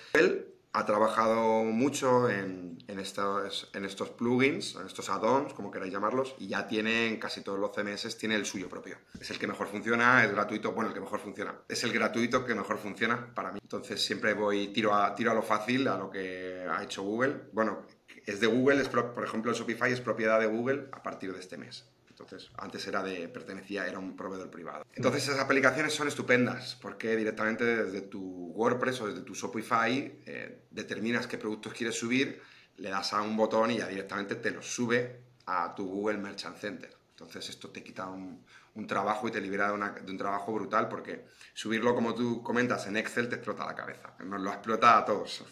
Ha 0.74 0.86
trabajado 0.86 1.64
mucho 1.64 2.30
en, 2.30 2.78
estos, 2.88 4.10
plugins, 4.18 4.76
en 4.76 4.86
estos 4.86 5.10
add-ons, 5.10 5.54
como 5.54 5.70
queráis 5.70 5.92
llamarlos, 5.92 6.36
y 6.40 6.48
ya 6.48 6.68
tiene 6.68 7.08
en 7.08 7.20
casi 7.20 7.42
todos 7.42 7.60
los 7.60 7.72
CMS, 7.72 8.18
tiene 8.18 8.36
el 8.36 8.46
suyo 8.46 8.70
propio. 8.70 8.98
Es 9.20 9.30
el 9.32 9.40
que 9.40 9.48
mejor 9.48 9.68
funciona, 9.68 10.24
es 10.24 10.32
gratuito, 10.32 10.72
bueno, 10.72 10.90
el 10.90 10.94
que 10.94 11.02
mejor 11.02 11.20
funciona. 11.20 11.56
Es 11.68 11.84
el 11.84 11.92
gratuito 11.92 12.46
que 12.46 12.56
mejor 12.56 12.78
funciona 12.78 13.34
para 13.34 13.52
mí. 13.52 13.60
Entonces 13.62 14.04
siempre 14.04 14.34
voy, 14.34 14.70
tiro 14.70 14.94
a, 14.94 15.14
tiro 15.14 15.32
a 15.32 15.34
lo 15.34 15.42
fácil, 15.42 15.88
a 15.88 15.98
lo 15.98 16.10
que 16.10 16.66
ha 16.70 16.82
hecho 16.84 17.04
Google. 17.04 17.50
Bueno, 17.52 17.86
es 18.26 18.40
de 18.40 18.48
Google, 18.48 18.82
es, 18.82 18.88
por 18.88 19.24
ejemplo, 19.24 19.52
el 19.52 19.58
Shopify 19.58 19.92
es 19.92 20.00
propiedad 20.00 20.40
de 20.40 20.48
Google 20.48 20.88
a 20.92 21.04
partir 21.04 21.34
de 21.34 21.40
este 21.40 21.58
mes. 21.58 21.86
Entonces, 22.24 22.52
antes 22.58 22.88
era 22.88 23.04
de, 23.04 23.28
pertenecía, 23.30 23.88
era 23.88 24.00
un 24.00 24.16
proveedor 24.16 24.50
privado. 24.50 24.86
Entonces, 24.94 25.24
esas 25.24 25.40
aplicaciones 25.40 25.94
son 25.94 26.08
estupendas 26.08 26.78
porque 26.82 27.16
directamente 27.16 27.64
desde 27.64 28.02
tu 28.02 28.52
WordPress 28.56 29.02
o 29.02 29.08
desde 29.08 29.22
tu 29.22 29.34
Shopify 29.34 30.22
eh, 30.26 30.64
determinas 30.70 31.28
qué 31.28 31.38
productos 31.38 31.74
quieres 31.74 31.98
subir, 31.98 32.42
le 32.78 32.90
das 32.90 33.14
a 33.14 33.22
un 33.22 33.36
botón 33.36 33.72
y 33.72 33.78
ya 33.78 33.88
directamente 33.88 34.36
te 34.36 34.52
los 34.52 34.74
sube 34.74 35.22
a 35.46 35.74
tu 35.76 35.86
Google 35.88 36.18
Merchant 36.18 36.58
Center. 36.58 36.96
Entonces, 37.12 37.50
esto 37.50 37.70
te 37.70 37.84
quita 37.84 38.08
un, 38.08 38.44
trabajo 38.88 39.28
y 39.28 39.32
te 39.32 39.40
libera 39.40 39.72
de, 39.72 40.12
un 40.12 40.18
trabajo 40.18 40.54
brutal 40.54 40.88
porque 40.88 41.26
subirlo, 41.54 41.94
como 41.94 42.16
tú 42.16 42.42
comentas, 42.42 42.88
en 42.88 42.98
Excel 42.98 43.30
te 43.30 43.36
explota 43.36 43.66
la 43.66 43.76
cabeza. 43.76 44.16
Nos 44.24 44.42
lo 44.42 44.52
explota 44.52 44.98
a 44.98 45.06
todos. 45.06 45.44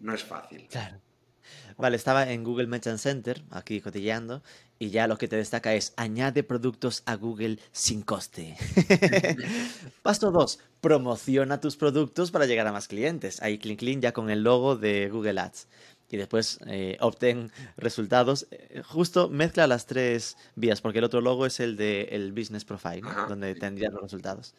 No 0.00 0.12
es 0.12 0.22
fácil. 0.22 0.68
Claro. 0.68 1.00
Vale, 1.76 1.96
estaba 1.96 2.30
en 2.30 2.42
Google 2.42 2.66
Merchant 2.66 2.98
Center, 2.98 3.42
aquí 3.50 3.80
cotilleando, 3.80 4.42
y 4.78 4.90
ya 4.90 5.06
lo 5.06 5.16
que 5.18 5.28
te 5.28 5.36
destaca 5.36 5.74
es 5.74 5.92
añade 5.96 6.42
productos 6.42 7.02
a 7.06 7.14
Google 7.16 7.58
sin 7.72 8.02
coste. 8.02 8.56
Paso 10.02 10.30
2. 10.30 10.58
Promociona 10.80 11.60
tus 11.60 11.76
productos 11.76 12.30
para 12.30 12.46
llegar 12.46 12.66
a 12.66 12.72
más 12.72 12.88
clientes. 12.88 13.42
Ahí 13.42 13.58
clink 13.58 13.78
clink 13.78 14.02
ya 14.02 14.12
con 14.12 14.30
el 14.30 14.42
logo 14.42 14.76
de 14.76 15.08
Google 15.08 15.40
Ads. 15.40 15.68
Y 16.10 16.16
después 16.16 16.58
eh, 16.66 16.96
obtén 17.00 17.52
resultados. 17.76 18.46
Eh, 18.50 18.82
justo 18.86 19.28
mezcla 19.28 19.66
las 19.66 19.86
tres 19.86 20.36
vías, 20.54 20.80
porque 20.80 20.98
el 20.98 21.04
otro 21.04 21.20
logo 21.20 21.44
es 21.44 21.60
el 21.60 21.76
de 21.76 22.08
el 22.12 22.32
Business 22.32 22.64
Profile, 22.64 23.02
donde 23.28 23.54
tendrías 23.54 23.92
los 23.92 24.02
resultados. 24.02 24.54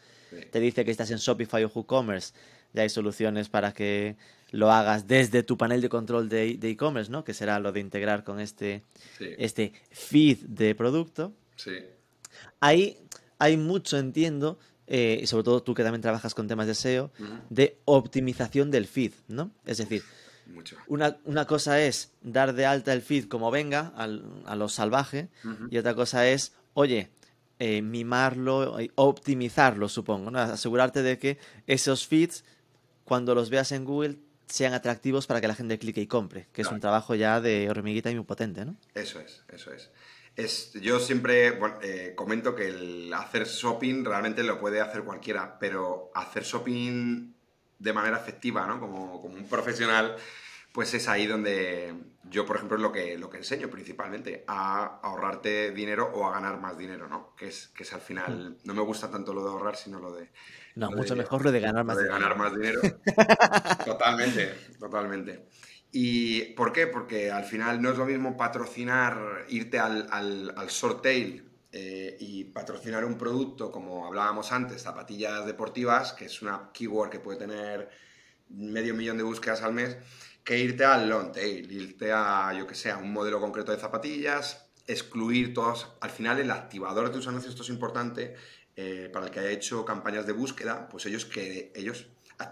Te 0.52 0.60
dice 0.60 0.86
que 0.86 0.92
estás 0.92 1.10
en 1.10 1.18
Shopify 1.18 1.64
o 1.64 1.72
WooCommerce. 1.74 2.34
Ya 2.74 2.84
hay 2.84 2.90
soluciones 2.90 3.50
para 3.50 3.74
que 3.74 4.16
lo 4.52 4.72
hagas 4.72 5.08
desde 5.08 5.44
tu 5.44 5.58
panel 5.58 5.82
de 5.82 5.90
control 5.90 6.30
de 6.30 6.58
e-commerce, 6.62 7.12
¿no? 7.12 7.24
Que 7.24 7.34
será 7.34 7.60
lo 7.60 7.72
de 7.72 7.80
integrar 7.80 8.24
con 8.24 8.40
este, 8.40 8.84
este 9.20 9.74
feed 9.92 10.40
de 10.48 10.76
producto. 10.76 11.34
Sí. 11.56 11.78
Ahí 12.60 12.98
hay 13.38 13.58
mucho, 13.58 13.98
entiendo, 13.98 14.60
eh, 14.88 15.20
y 15.22 15.28
sobre 15.28 15.44
todo 15.44 15.62
tú 15.62 15.74
que 15.74 15.84
también 15.84 16.02
trabajas 16.02 16.34
con 16.34 16.48
temas 16.48 16.68
de 16.68 16.76
SEO, 16.76 17.12
de 17.50 17.78
optimización 17.86 18.72
del 18.72 18.88
feed, 18.88 19.14
¿no? 19.28 19.52
Es 19.66 19.78
decir, 19.78 20.04
Una, 20.88 21.18
una, 21.26 21.46
cosa 21.46 21.80
es 21.80 22.12
dar 22.24 22.54
de 22.54 22.66
alta 22.66 22.92
el 22.92 23.04
feed 23.04 23.28
como 23.28 23.52
venga, 23.52 23.94
a 23.96 24.56
lo 24.56 24.68
salvaje, 24.68 25.30
y 25.70 25.78
otra 25.78 25.94
cosa 25.94 26.28
es, 26.28 26.54
oye, 26.74 27.12
eh, 27.60 27.84
mimarlo, 27.84 28.78
optimizarlo, 28.96 29.90
supongo, 29.90 30.32
¿no? 30.32 30.40
Asegurarte 30.40 31.04
de 31.04 31.20
que 31.20 31.38
esos 31.68 32.08
feeds, 32.08 32.44
cuando 33.10 33.34
los 33.34 33.50
veas 33.50 33.72
en 33.72 33.86
Google, 33.86 34.20
sean 34.46 34.74
atractivos 34.74 35.26
para 35.26 35.42
que 35.42 35.48
la 35.48 35.56
gente 35.56 35.80
clique 35.80 36.00
y 36.00 36.06
compre, 36.06 36.48
que 36.54 36.62
es 36.62 36.68
un 36.70 36.80
trabajo 36.80 37.16
ya 37.16 37.42
de 37.42 37.68
hormiguita 37.68 38.12
y 38.12 38.16
muy 38.16 38.24
potente, 38.24 38.66
¿no? 38.66 38.76
Eso 38.94 39.20
es, 39.20 39.44
eso 39.50 39.74
es. 39.74 39.90
es 40.36 40.74
yo 40.74 41.00
siempre 41.00 41.60
eh, 41.82 42.14
comento 42.16 42.56
que 42.56 42.68
el 42.68 43.12
hacer 43.12 43.48
shopping 43.48 44.06
realmente 44.06 44.44
lo 44.44 44.60
puede 44.60 44.80
hacer 44.80 45.04
cualquiera, 45.04 45.58
pero 45.60 46.12
hacer 46.14 46.44
shopping 46.44 47.34
de 47.80 47.94
manera 47.94 48.18
efectiva, 48.18 48.68
¿no? 48.68 48.80
Como, 48.80 49.22
como 49.24 49.34
un 49.36 49.50
profesional, 49.50 50.16
pues 50.72 50.94
es 50.94 51.08
ahí 51.08 51.26
donde 51.28 51.94
yo, 52.30 52.46
por 52.46 52.58
ejemplo, 52.58 52.78
es 52.78 52.84
lo 52.84 52.92
que, 52.92 53.18
lo 53.18 53.30
que 53.30 53.38
enseño 53.38 53.70
principalmente, 53.70 54.44
a 54.48 55.00
ahorrarte 55.02 55.72
dinero 55.72 56.12
o 56.14 56.28
a 56.28 56.32
ganar 56.32 56.60
más 56.60 56.78
dinero, 56.78 57.08
¿no? 57.08 57.36
Que 57.36 57.48
es, 57.48 57.70
que 57.70 57.84
es 57.84 57.94
al 57.94 58.02
final, 58.02 58.58
no 58.64 58.74
me 58.74 58.82
gusta 58.82 59.10
tanto 59.10 59.34
lo 59.34 59.44
de 59.44 59.50
ahorrar, 59.50 59.76
sino 59.76 60.00
lo 60.00 60.14
de 60.14 60.30
no, 60.76 60.92
mucho 60.92 61.16
mejor 61.16 61.44
lo 61.44 61.52
de 61.52 61.60
ganar 61.60 61.84
más 61.84 61.98
dinero. 61.98 62.14
ganar 62.14 62.38
más 62.38 62.54
dinero. 62.54 62.82
totalmente, 63.86 64.54
totalmente. 64.80 65.48
¿Y 65.92 66.54
por 66.54 66.72
qué? 66.72 66.88
Porque 66.88 67.32
al 67.32 67.46
final 67.46 67.82
no 67.82 67.90
es 67.90 67.98
lo 67.98 68.06
mismo 68.06 68.38
patrocinar, 68.38 69.46
irte 69.50 69.80
al, 69.80 70.08
al, 70.12 70.54
al 70.56 70.70
sortail 70.70 71.50
eh, 71.72 72.16
y 72.20 72.46
patrocinar 72.46 73.06
un 73.06 73.18
producto, 73.18 73.72
como 73.72 74.06
hablábamos 74.06 74.52
antes, 74.52 74.84
zapatillas 74.84 75.46
deportivas, 75.46 76.14
que 76.14 76.26
es 76.26 76.42
una 76.42 76.70
keyword 76.74 77.10
que 77.10 77.20
puede 77.20 77.40
tener 77.40 77.90
medio 78.50 78.94
millón 78.94 79.18
de 79.18 79.24
búsquedas 79.24 79.62
al 79.62 79.74
mes, 79.74 79.98
que 80.44 80.58
irte 80.58 80.84
al 80.84 81.08
long 81.10 81.32
tail, 81.32 81.72
irte 81.72 82.12
a, 82.12 82.54
yo 82.54 82.66
que 82.66 82.76
sé, 82.76 82.94
un 82.94 83.14
modelo 83.14 83.40
concreto 83.40 83.72
de 83.72 83.78
zapatillas, 83.78 84.70
excluir 84.88 85.54
todos. 85.54 85.88
Al 86.02 86.10
final, 86.10 86.40
el 86.40 86.52
activador 86.52 87.08
de 87.08 87.14
tus 87.14 87.28
anuncios, 87.28 87.54
esto 87.54 87.64
es 87.64 87.70
importante, 87.70 88.36
eh, 88.76 89.10
para 89.12 89.26
el 89.26 89.32
que 89.32 89.40
haya 89.42 89.52
hecho 89.52 89.86
campañas 89.86 90.26
de 90.26 90.34
búsqueda, 90.34 90.88
pues 90.90 91.06
ellos 91.06 91.26
que 91.26 91.72
ellos 91.76 92.08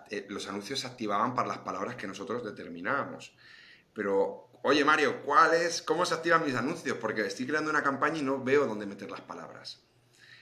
eh, 0.10 0.26
los 0.30 0.48
anuncios 0.48 0.82
se 0.82 0.88
activaban 0.88 1.34
para 1.34 1.48
las 1.48 1.60
palabras 1.60 1.96
que 1.96 2.08
nosotros 2.08 2.44
determinábamos. 2.44 3.34
Pero, 3.94 4.50
oye 4.64 4.84
Mario, 4.84 5.22
¿cuál 5.24 5.54
es, 5.54 5.82
¿cómo 5.82 6.06
se 6.06 6.14
activan 6.14 6.46
mis 6.46 6.56
anuncios? 6.56 6.98
Porque 6.98 7.26
estoy 7.26 7.48
creando 7.48 7.72
una 7.72 7.84
campaña 7.84 8.20
y 8.20 8.24
no 8.24 8.44
veo 8.44 8.66
dónde 8.66 8.86
meter 8.86 9.10
las 9.10 9.22
palabras. 9.22 9.84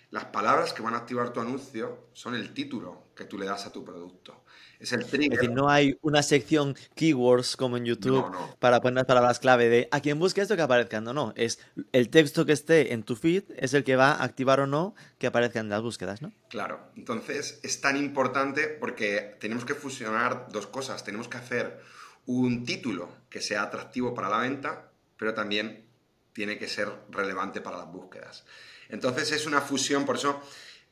Las 0.10 0.26
palabras 0.26 0.74
que 0.74 0.82
van 0.82 0.94
a 0.94 0.98
activar 0.98 1.34
tu 1.34 1.40
anuncio 1.40 2.10
son 2.14 2.36
el 2.36 2.54
título 2.54 3.10
que 3.16 3.26
tú 3.26 3.38
le 3.38 3.46
das 3.46 3.66
a 3.66 3.72
tu 3.72 3.84
producto. 3.84 4.44
Es 4.80 4.92
el 4.92 5.06
trigger. 5.06 5.34
Es 5.34 5.40
decir, 5.40 5.52
no 5.52 5.70
hay 5.70 5.98
una 6.02 6.24
sección 6.24 6.76
keywords 6.96 7.56
como 7.56 7.78
en 7.78 7.86
YouTube 7.86 8.26
para 8.60 8.82
poner 8.82 8.96
las 8.96 9.06
palabras 9.06 9.40
clave 9.40 9.70
de 9.70 9.88
a 9.92 10.00
quien 10.02 10.20
busque 10.20 10.42
esto 10.42 10.56
que 10.56 10.62
aparezca. 10.62 11.02
No, 11.02 11.14
no. 11.14 11.34
Es 11.36 11.60
el 11.92 12.10
texto 12.10 12.46
que 12.46 12.54
esté 12.54 12.94
en 12.94 13.04
tu 13.04 13.16
feed 13.16 13.44
es 13.58 13.74
el 13.74 13.84
que 13.84 13.96
va 13.96 14.12
a 14.12 14.24
activar 14.24 14.60
o 14.60 14.68
no 14.68 14.96
que 15.18 15.28
aparezca 15.28 15.60
en 15.60 15.70
las 15.70 15.82
búsquedas, 15.82 16.22
¿no? 16.22 16.32
Claro. 16.50 16.80
Entonces 16.96 17.60
es 17.64 17.82
tan 17.82 17.98
importante 17.98 18.68
porque 18.68 19.38
tenemos 19.40 19.66
que 19.66 19.76
fusionar 19.76 20.48
dos 20.52 20.68
cosas. 20.68 21.04
Tenemos 21.04 21.28
que 21.28 21.38
hacer 21.38 21.80
un 22.26 22.66
título 22.66 23.10
que 23.30 23.42
sea 23.42 23.64
atractivo 23.64 24.14
para 24.14 24.30
la 24.30 24.40
venta, 24.40 24.92
pero 25.18 25.34
también 25.34 25.86
tiene 26.34 26.58
que 26.58 26.68
ser 26.68 26.90
relevante 27.10 27.62
para 27.62 27.78
las 27.78 27.92
búsquedas. 27.92 28.46
Entonces 28.90 29.32
es 29.32 29.46
una 29.46 29.62
fusión, 29.62 30.06
por 30.06 30.18
eso 30.18 30.42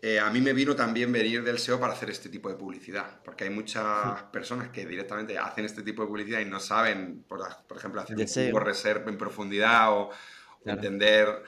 eh, 0.06 0.20
a 0.20 0.30
mí 0.30 0.42
me 0.42 0.52
vino 0.52 0.76
también 0.76 1.13
venir 1.13 1.46
del 1.46 1.58
SEO 1.58 1.80
para 1.80 1.94
hacer 1.94 2.10
este 2.10 2.28
tipo 2.28 2.50
de 2.50 2.56
publicidad, 2.56 3.22
porque 3.24 3.46
hay 3.46 3.50
muchas 3.50 4.22
personas 4.34 4.68
que 4.68 4.86
directamente 4.86 5.38
hacen 5.38 5.63
este 5.63 5.82
tipo 5.82 6.02
de 6.02 6.10
publicidad 6.10 6.42
y 6.42 6.46
no 6.46 6.60
saben, 6.60 7.24
por, 7.26 7.39
ejemplo, 7.74 8.02
hacer 8.02 8.54
un 8.54 8.62
reserva 8.62 9.10
en 9.10 9.18
profundidad 9.18 9.94
o, 9.94 10.10
entender 10.66 11.44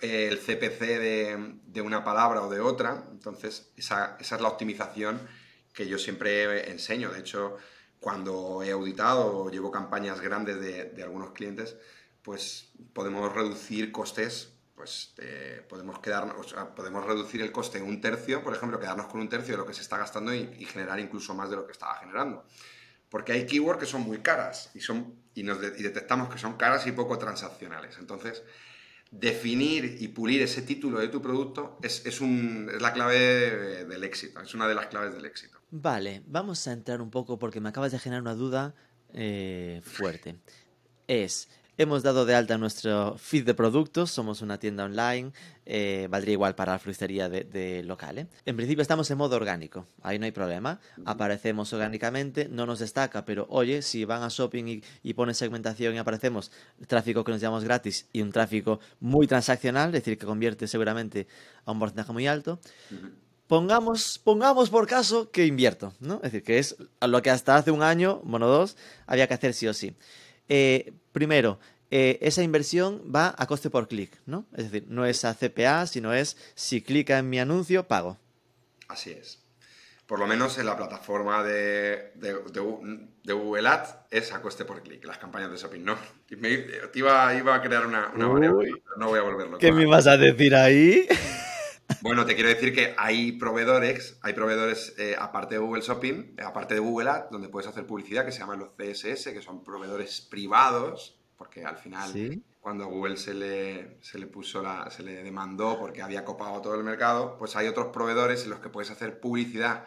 eh, 0.00 0.26
el 0.28 0.40
CPC 0.40 0.80
de, 1.68 1.82
una 1.82 2.02
palabra 2.02 2.42
o 2.42 2.50
de 2.50 2.58
otra. 2.58 3.04
Entonces, 3.12 3.70
esa, 3.76 4.16
es 4.18 4.32
la 4.32 4.48
optimización 4.48 5.20
que 5.72 5.86
yo 5.86 5.96
siempre 5.96 6.68
enseño. 6.68 7.10
De 7.10 7.20
hecho, 7.20 7.58
cuando 8.00 8.64
he 8.64 8.72
auditado 8.72 9.36
o 9.36 9.50
llevo 9.52 9.70
campañas 9.70 10.20
grandes 10.20 10.60
de, 10.60 10.86
de 10.86 11.02
algunos 11.04 11.30
clientes, 11.30 11.76
pues 12.22 12.72
podemos 12.92 13.32
reducir 13.32 13.92
costes 13.92 14.49
pues 14.80 15.12
eh, 15.18 15.62
podemos, 15.68 15.98
quedarnos, 15.98 16.54
podemos 16.74 17.04
reducir 17.04 17.42
el 17.42 17.52
coste 17.52 17.76
en 17.76 17.84
un 17.84 18.00
tercio, 18.00 18.42
por 18.42 18.54
ejemplo, 18.56 18.80
quedarnos 18.80 19.08
con 19.08 19.20
un 19.20 19.28
tercio 19.28 19.52
de 19.52 19.58
lo 19.58 19.66
que 19.66 19.74
se 19.74 19.82
está 19.82 19.98
gastando 19.98 20.32
y, 20.32 20.64
generar 20.64 20.98
incluso 20.98 21.34
más 21.34 21.50
de 21.50 21.56
lo 21.56 21.66
que 21.66 21.72
estaba 21.72 21.96
generando. 21.96 22.46
Porque 23.10 23.32
hay 23.32 23.44
keywords 23.44 23.78
que 23.78 23.84
son 23.84 24.00
muy 24.00 24.20
caras 24.20 24.70
y, 24.72 24.80
son, 24.80 25.16
y, 25.34 25.42
detectamos 25.42 26.30
que 26.30 26.38
son 26.38 26.56
caras 26.56 26.86
y 26.86 26.92
poco 26.92 27.18
transaccionales. 27.18 27.98
Entonces, 27.98 28.42
definir 29.10 29.98
y 30.00 30.08
pulir 30.08 30.40
ese 30.40 30.62
título 30.62 30.98
de 30.98 31.08
tu 31.08 31.20
producto 31.20 31.78
es, 31.82 32.06
es, 32.06 32.22
un, 32.22 32.70
es 32.74 32.80
la 32.80 32.94
clave 32.94 33.84
del 33.84 34.02
éxito, 34.02 34.40
es 34.40 34.54
una 34.54 34.66
de 34.66 34.74
las 34.74 34.86
claves 34.86 35.12
del 35.12 35.26
éxito. 35.26 35.58
Vale, 35.70 36.22
vamos 36.26 36.66
a 36.68 36.72
entrar 36.72 37.02
un 37.02 37.10
poco 37.10 37.38
porque 37.38 37.60
me 37.60 37.68
acabas 37.68 37.92
de 37.92 37.98
generar 37.98 38.22
una 38.22 38.34
duda 38.34 38.74
eh, 39.12 39.82
fuerte. 39.84 40.36
Es, 41.06 41.50
Hemos 41.78 42.02
dado 42.02 42.26
de 42.26 42.34
alta 42.34 42.58
nuestro 42.58 43.16
feed 43.16 43.46
de 43.46 43.54
productos, 43.54 44.10
somos 44.10 44.42
una 44.42 44.58
tienda 44.58 44.84
online, 44.84 45.32
eh, 45.64 46.08
valdría 46.10 46.32
igual 46.32 46.54
para 46.54 46.72
la 46.72 46.78
floristería 46.78 47.28
de, 47.28 47.82
local. 47.84 48.18
¿eh? 48.18 48.26
En 48.44 48.56
principio 48.56 48.82
estamos 48.82 49.10
en 49.10 49.18
modo 49.18 49.36
orgánico, 49.36 49.86
ahí 50.02 50.18
no 50.18 50.26
hay 50.26 50.32
problema. 50.32 50.78
Aparecemos 51.06 51.72
orgánicamente, 51.72 52.48
no 52.48 52.66
nos 52.66 52.80
destaca, 52.80 53.24
pero 53.24 53.46
oye, 53.48 53.82
si 53.82 54.04
van 54.04 54.22
a 54.22 54.28
shopping 54.28 54.64
y, 54.66 54.82
y 55.02 55.14
ponen 55.14 55.34
segmentación 55.34 55.94
y 55.94 55.98
aparecemos 55.98 56.50
tráfico 56.86 57.24
que 57.24 57.32
nos 57.32 57.40
llamamos 57.40 57.64
gratis 57.64 58.06
y 58.12 58.20
un 58.20 58.32
tráfico 58.32 58.80
muy 59.00 59.26
transaccional, 59.26 59.88
es 59.88 60.04
decir, 60.04 60.18
que 60.18 60.26
convierte 60.26 60.66
seguramente 60.66 61.26
a 61.64 61.72
un 61.72 61.78
porcentaje 61.78 62.12
muy 62.12 62.26
alto. 62.26 62.60
Pongamos, 63.46 64.20
pongamos 64.22 64.70
por 64.70 64.86
caso 64.86 65.30
que 65.30 65.46
invierto, 65.46 65.92
¿no? 65.98 66.16
Es 66.16 66.30
decir, 66.30 66.44
que 66.44 66.58
es 66.58 66.76
lo 67.00 67.20
que 67.20 67.30
hasta 67.30 67.56
hace 67.56 67.70
un 67.72 67.82
año, 67.82 68.20
bueno, 68.22 68.46
dos, 68.46 68.76
había 69.06 69.26
que 69.26 69.34
hacer 69.34 69.54
sí 69.54 69.66
o 69.66 69.74
sí. 69.74 69.96
Eh, 70.50 70.92
primero, 71.12 71.60
eh, 71.92 72.18
esa 72.22 72.42
inversión 72.42 73.02
va 73.14 73.34
a 73.38 73.46
coste 73.46 73.70
por 73.70 73.86
clic, 73.86 74.10
¿no? 74.26 74.46
Es 74.52 74.70
decir, 74.70 74.84
no 74.88 75.06
es 75.06 75.24
a 75.24 75.34
CPA, 75.34 75.86
sino 75.86 76.12
es 76.12 76.36
si 76.56 76.82
clica 76.82 77.18
en 77.18 77.30
mi 77.30 77.38
anuncio, 77.38 77.86
pago. 77.86 78.18
Así 78.88 79.12
es. 79.12 79.38
Por 80.06 80.18
lo 80.18 80.26
menos 80.26 80.58
en 80.58 80.66
la 80.66 80.76
plataforma 80.76 81.44
de, 81.44 82.10
de, 82.16 83.32
Google 83.32 83.68
Ads 83.68 83.94
es 84.10 84.32
a 84.32 84.42
coste 84.42 84.64
por 84.64 84.82
clic, 84.82 85.04
las 85.04 85.18
campañas 85.18 85.52
de 85.52 85.56
shopping, 85.56 85.84
¿no? 85.84 85.96
te 86.28 86.98
iba, 86.98 87.28
a 87.28 87.62
crear 87.62 87.86
una, 87.86 88.08
una 88.08 88.26
variable, 88.26 88.72
no 88.96 89.08
voy 89.08 89.20
a 89.20 89.22
volverlo. 89.22 89.58
¿Qué 89.58 89.70
me 89.70 89.86
vas 89.86 90.08
a 90.08 90.16
decir 90.16 90.56
ahí? 90.56 91.06
Bueno, 92.02 92.24
te 92.24 92.34
quiero 92.34 92.48
decir 92.48 92.74
que 92.74 92.94
hay 92.96 93.32
proveedores, 93.32 94.18
hay 94.22 94.32
proveedores 94.32 94.94
eh, 94.96 95.16
aparte 95.18 95.56
de 95.56 95.60
Google 95.60 95.82
Shopping, 95.82 96.34
eh, 96.38 96.42
aparte 96.42 96.72
de 96.72 96.80
Google 96.80 97.10
Ads, 97.10 97.30
donde 97.30 97.50
puedes 97.50 97.68
hacer 97.68 97.86
publicidad 97.86 98.24
que 98.24 98.32
se 98.32 98.38
llaman 98.38 98.58
los 98.58 98.70
CSS, 98.70 99.32
que 99.32 99.42
son 99.42 99.62
proveedores 99.62 100.22
privados, 100.22 101.18
porque 101.36 101.64
al 101.64 101.76
final 101.76 102.42
cuando 102.60 102.84
a 102.84 102.86
Google 102.86 103.18
se 103.18 103.34
le, 103.34 103.98
se 104.00 104.18
le 104.18 104.26
puso 104.26 104.62
la, 104.62 104.90
se 104.90 105.02
le 105.02 105.22
demandó 105.22 105.78
porque 105.78 106.00
había 106.00 106.24
copado 106.24 106.62
todo 106.62 106.74
el 106.74 106.84
mercado, 106.84 107.36
pues 107.38 107.54
hay 107.56 107.68
otros 107.68 107.88
proveedores 107.88 108.44
en 108.44 108.50
los 108.50 108.60
que 108.60 108.70
puedes 108.70 108.90
hacer 108.90 109.20
publicidad 109.20 109.84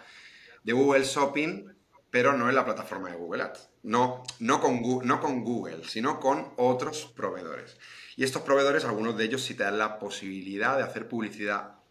de 0.63 0.73
Google 0.73 1.04
Shopping, 1.04 1.67
pero 2.12 2.34
no 2.34 2.47
en 2.47 2.56
la 2.56 2.65
plataforma 2.65 3.10
de 3.10 3.17
Google 3.17 3.43
Ads. 3.43 3.69
No, 3.82 4.23
no, 4.39 4.62
con, 4.62 4.82
no 5.04 5.19
con 5.19 5.43
Google, 5.43 5.84
sino 5.88 6.19
con 6.19 6.54
otros 6.58 7.12
proveedores. 7.15 7.76
Y 8.15 8.23
estos 8.23 8.43
proveedores, 8.43 8.86
algunos 8.86 9.17
de 9.17 9.26
ellos 9.26 9.43
sí 9.43 9.56
te 9.56 9.63
dan 9.63 9.80
la 9.80 9.97
posibilidad 9.97 10.78
de 10.78 10.84
hacer 10.84 11.08
publicidad 11.08 11.83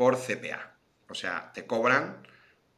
por 0.00 0.16
CPA. 0.16 0.78
O 1.10 1.14
sea, 1.14 1.52
te 1.52 1.66
cobran 1.66 2.26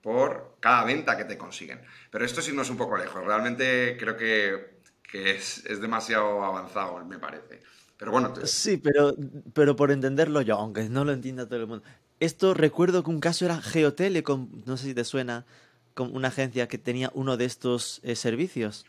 por 0.00 0.56
cada 0.58 0.82
venta 0.82 1.16
que 1.16 1.24
te 1.24 1.38
consiguen. 1.38 1.80
Pero 2.10 2.24
esto 2.24 2.42
sí 2.42 2.52
no 2.52 2.62
es 2.62 2.70
un 2.70 2.76
poco 2.76 2.96
lejos. 2.96 3.24
Realmente 3.24 3.96
creo 3.96 4.16
que, 4.16 4.80
es, 5.12 5.62
demasiado 5.80 6.42
avanzado, 6.42 7.04
me 7.04 7.20
parece. 7.20 7.60
Pero 7.96 8.10
bueno. 8.10 8.34
Sí, 8.42 8.76
pero, 8.76 9.14
pero 9.54 9.76
por 9.76 9.92
entenderlo 9.92 10.42
yo, 10.42 10.56
aunque 10.56 10.88
no 10.88 11.04
lo 11.04 11.12
entienda 11.12 11.46
todo 11.46 11.60
el 11.60 11.68
mundo. 11.68 11.84
Esto 12.18 12.54
recuerdo 12.54 13.04
que 13.04 13.10
un 13.10 13.20
caso 13.20 13.44
era 13.44 13.62
Geotelecom, 13.62 14.64
no 14.66 14.76
sé 14.76 14.86
si 14.86 14.94
te 14.94 15.04
suena, 15.04 15.46
con 15.94 16.12
una 16.16 16.26
agencia 16.26 16.66
que 16.66 16.78
tenía 16.78 17.12
uno 17.14 17.36
de 17.36 17.44
estos 17.44 18.00
eh, 18.02 18.16
servicios. 18.16 18.84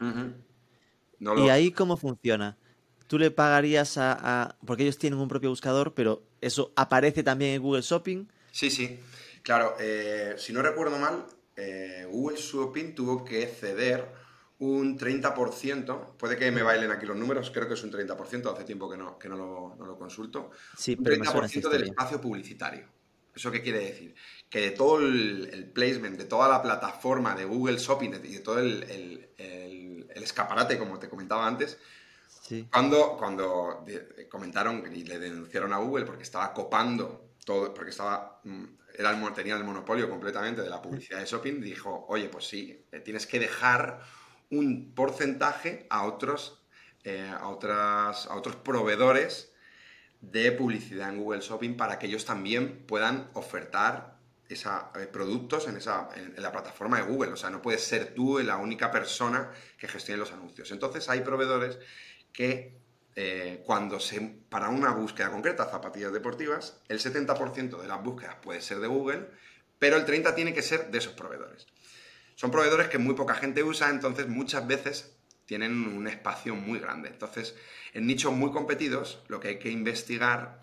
¿Y 1.19 1.49
ahí 1.49 1.71
cómo 1.71 1.97
funciona? 1.97 2.57
Tú 3.07 3.19
le 3.19 3.31
pagarías 3.31 3.97
a, 3.97 4.57
Porque 4.65 4.83
ellos 4.83 4.97
tienen 4.97 5.19
un 5.19 5.27
propio 5.27 5.49
buscador, 5.49 5.93
pero 5.93 6.23
eso 6.41 6.71
aparece 6.75 7.23
también 7.23 7.55
en 7.55 7.61
Google 7.61 7.81
Shopping. 7.81 8.25
Sí, 8.51 8.69
sí. 8.69 8.99
Claro, 9.41 9.75
eh, 9.79 10.35
si 10.37 10.53
no 10.53 10.61
recuerdo 10.61 10.97
mal, 10.97 11.25
eh, 11.55 12.07
Google 12.09 12.37
Shopping 12.37 12.95
tuvo 12.95 13.23
que 13.23 13.45
ceder 13.47 14.07
un 14.59 14.97
30%, 14.97 16.15
puede 16.17 16.37
que 16.37 16.49
me 16.51 16.63
bailen 16.63 16.91
aquí 16.91 17.05
los 17.05 17.17
números, 17.17 17.51
creo 17.51 17.67
que 17.67 17.73
es 17.73 17.83
un 17.83 17.91
30%, 17.91 18.53
hace 18.53 18.63
tiempo 18.63 18.89
que 18.89 18.97
no, 18.97 19.19
que 19.19 19.27
no, 19.27 19.75
lo, 19.77 19.97
consulto, 19.97 20.51
sí, 20.77 20.95
un 20.97 21.03
30% 21.03 21.69
del 21.69 21.83
espacio 21.83 22.21
publicitario. 22.21 22.87
¿Eso 23.35 23.51
qué 23.51 23.61
quiere 23.61 23.79
decir? 23.79 24.15
Que 24.49 24.61
de 24.61 24.71
todo 24.71 24.99
el, 24.99 25.71
placement, 25.73 26.17
de 26.17 26.25
toda 26.25 26.47
la 26.47 26.61
plataforma 26.61 27.35
de 27.35 27.45
Google 27.45 27.77
Shopping 27.77 28.11
y 28.23 28.33
de, 28.33 28.39
todo 28.39 28.59
el, 28.59 29.27
escaparate, 30.15 30.77
como 30.77 30.99
te 30.99 31.09
comentaba 31.09 31.45
antes, 31.45 31.77
cuando, 32.69 33.15
cuando 33.17 33.85
comentaron 34.29 34.83
y 34.93 35.03
le 35.03 35.19
denunciaron 35.19 35.73
a 35.73 35.77
Google 35.77 36.05
porque 36.05 36.23
estaba 36.23 36.53
copando 36.53 37.33
todo, 37.45 37.73
porque 37.73 37.91
estaba, 37.91 38.39
mm, 38.43 38.63
era 38.97 39.11
el, 39.11 39.33
tenía 39.33 39.55
el 39.55 39.63
monopolio 39.63 40.09
completamente 40.09 40.61
de 40.61 40.69
la 40.69 40.81
publicidad 40.81 41.19
de 41.19 41.25
shopping, 41.25 41.61
dijo, 41.61 42.05
oye, 42.09 42.29
pues 42.29 42.47
sí, 42.47 42.85
eh, 42.91 42.99
tienes 42.99 43.27
que 43.27 43.39
dejar 43.39 44.01
un 44.49 44.93
porcentaje 44.93 45.87
a 45.89 46.03
otros, 46.03 46.63
eh, 47.03 47.31
a, 47.37 47.47
otras, 47.49 48.27
a 48.27 48.35
otros 48.35 48.55
proveedores 48.57 49.51
de 50.21 50.51
publicidad 50.51 51.09
en 51.09 51.19
Google 51.21 51.41
Shopping 51.41 51.75
para 51.75 51.99
que 51.99 52.07
ellos 52.07 52.25
también 52.25 52.85
puedan 52.85 53.29
ofertar 53.33 54.17
esa, 54.47 54.91
eh, 54.95 55.07
productos 55.07 55.67
en, 55.67 55.77
esa, 55.77 56.09
en, 56.15 56.41
la 56.41 56.51
plataforma 56.51 56.97
de 56.97 57.03
Google. 57.03 57.31
O 57.31 57.35
sea, 57.35 57.49
no 57.49 57.61
puedes 57.61 57.83
ser 57.83 58.13
tú 58.13 58.39
la 58.39 58.57
única 58.57 58.91
persona 58.91 59.51
que 59.77 59.87
gestione 59.87 60.19
los 60.19 60.31
anuncios. 60.31 60.71
Entonces 60.71 61.09
hay 61.09 61.21
proveedores 61.21 61.79
que 62.33 62.81
eh, 63.15 63.61
cuando 63.65 63.99
se, 63.99 64.19
para 64.49 64.69
una 64.69 64.91
búsqueda 64.91 65.29
concreta, 65.29 65.69
zapatillas 65.69 66.11
deportivas, 66.11 66.81
el 66.87 66.99
70% 66.99 67.79
de 67.79 67.87
las 67.87 68.03
búsquedas 68.03 68.35
puede 68.41 68.59
ser 68.59 68.79
de 68.79 68.87
Google, 68.87 69.27
pero 69.77 69.97
el 69.97 70.05
30% 70.05 70.33
tiene 70.33 70.53
que 70.53 70.63
ser 70.63 70.89
de 70.89 70.97
esos 70.97 71.13
proveedores. 71.13 71.67
Son 72.35 72.49
proveedores 72.49 72.87
que 72.87 72.97
muy 72.97 73.13
poca 73.13 73.35
gente 73.35 73.63
usa, 73.63 73.89
entonces 73.91 74.27
muchas 74.27 74.65
veces 74.65 75.15
tienen 75.45 75.73
un 75.95 76.07
espacio 76.07 76.55
muy 76.55 76.79
grande. 76.79 77.09
Entonces, 77.09 77.55
en 77.93 78.07
nichos 78.07 78.33
muy 78.33 78.51
competidos, 78.51 79.21
lo 79.27 79.39
que 79.39 79.49
hay 79.49 79.59
que 79.59 79.69
investigar 79.69 80.59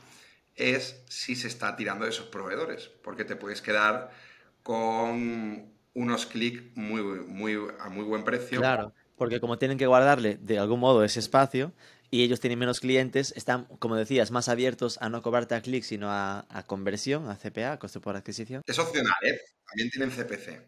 es 0.56 1.02
si 1.08 1.36
se 1.36 1.46
está 1.46 1.76
tirando 1.76 2.04
de 2.04 2.10
esos 2.10 2.26
proveedores, 2.26 2.88
porque 3.04 3.24
te 3.24 3.36
puedes 3.36 3.62
quedar 3.62 4.10
con 4.64 5.72
unos 5.94 6.26
clics 6.26 6.76
muy, 6.76 7.02
muy, 7.02 7.58
a 7.78 7.88
muy 7.88 8.04
buen 8.04 8.24
precio. 8.24 8.58
Claro 8.58 8.92
porque 9.20 9.38
como 9.38 9.58
tienen 9.58 9.76
que 9.76 9.86
guardarle 9.86 10.38
de 10.40 10.58
algún 10.58 10.80
modo 10.80 11.04
ese 11.04 11.20
espacio 11.20 11.74
y 12.10 12.22
ellos 12.22 12.40
tienen 12.40 12.58
menos 12.58 12.80
clientes, 12.80 13.34
están, 13.36 13.66
como 13.78 13.94
decías, 13.94 14.30
más 14.30 14.48
abiertos 14.48 14.96
a 15.02 15.10
no 15.10 15.20
cobrarte 15.20 15.54
a 15.54 15.60
clic, 15.60 15.84
sino 15.84 16.06
a, 16.10 16.64
conversión, 16.66 17.28
a 17.28 17.36
CPA, 17.36 17.78
coste 17.78 18.00
por 18.00 18.16
adquisición. 18.16 18.62
Es 18.66 18.78
opcional, 18.78 19.12
¿eh? 19.26 19.38
También 19.66 19.90
tienen 19.90 20.10
CPC. 20.10 20.62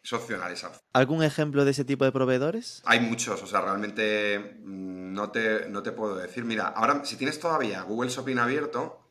Es 0.00 0.12
opcional 0.12 0.52
esa 0.52 0.70
¿Algún 0.92 1.24
ejemplo 1.24 1.64
de 1.64 1.72
ese 1.72 1.84
tipo 1.84 2.04
de 2.04 2.12
proveedores? 2.12 2.82
Hay 2.84 3.00
muchos, 3.00 3.42
o 3.42 3.48
sea, 3.48 3.62
realmente 3.62 4.38
mm, 4.38 5.12
no 5.12 5.32
te, 5.32 5.68
no 5.68 5.82
te 5.82 5.90
puedo 5.90 6.14
decir. 6.14 6.44
Mira, 6.44 6.68
ahora 6.68 7.04
si 7.04 7.16
tienes 7.16 7.40
todavía 7.40 7.82
Google 7.82 8.10
Shopping 8.10 8.38
abierto, 8.38 9.10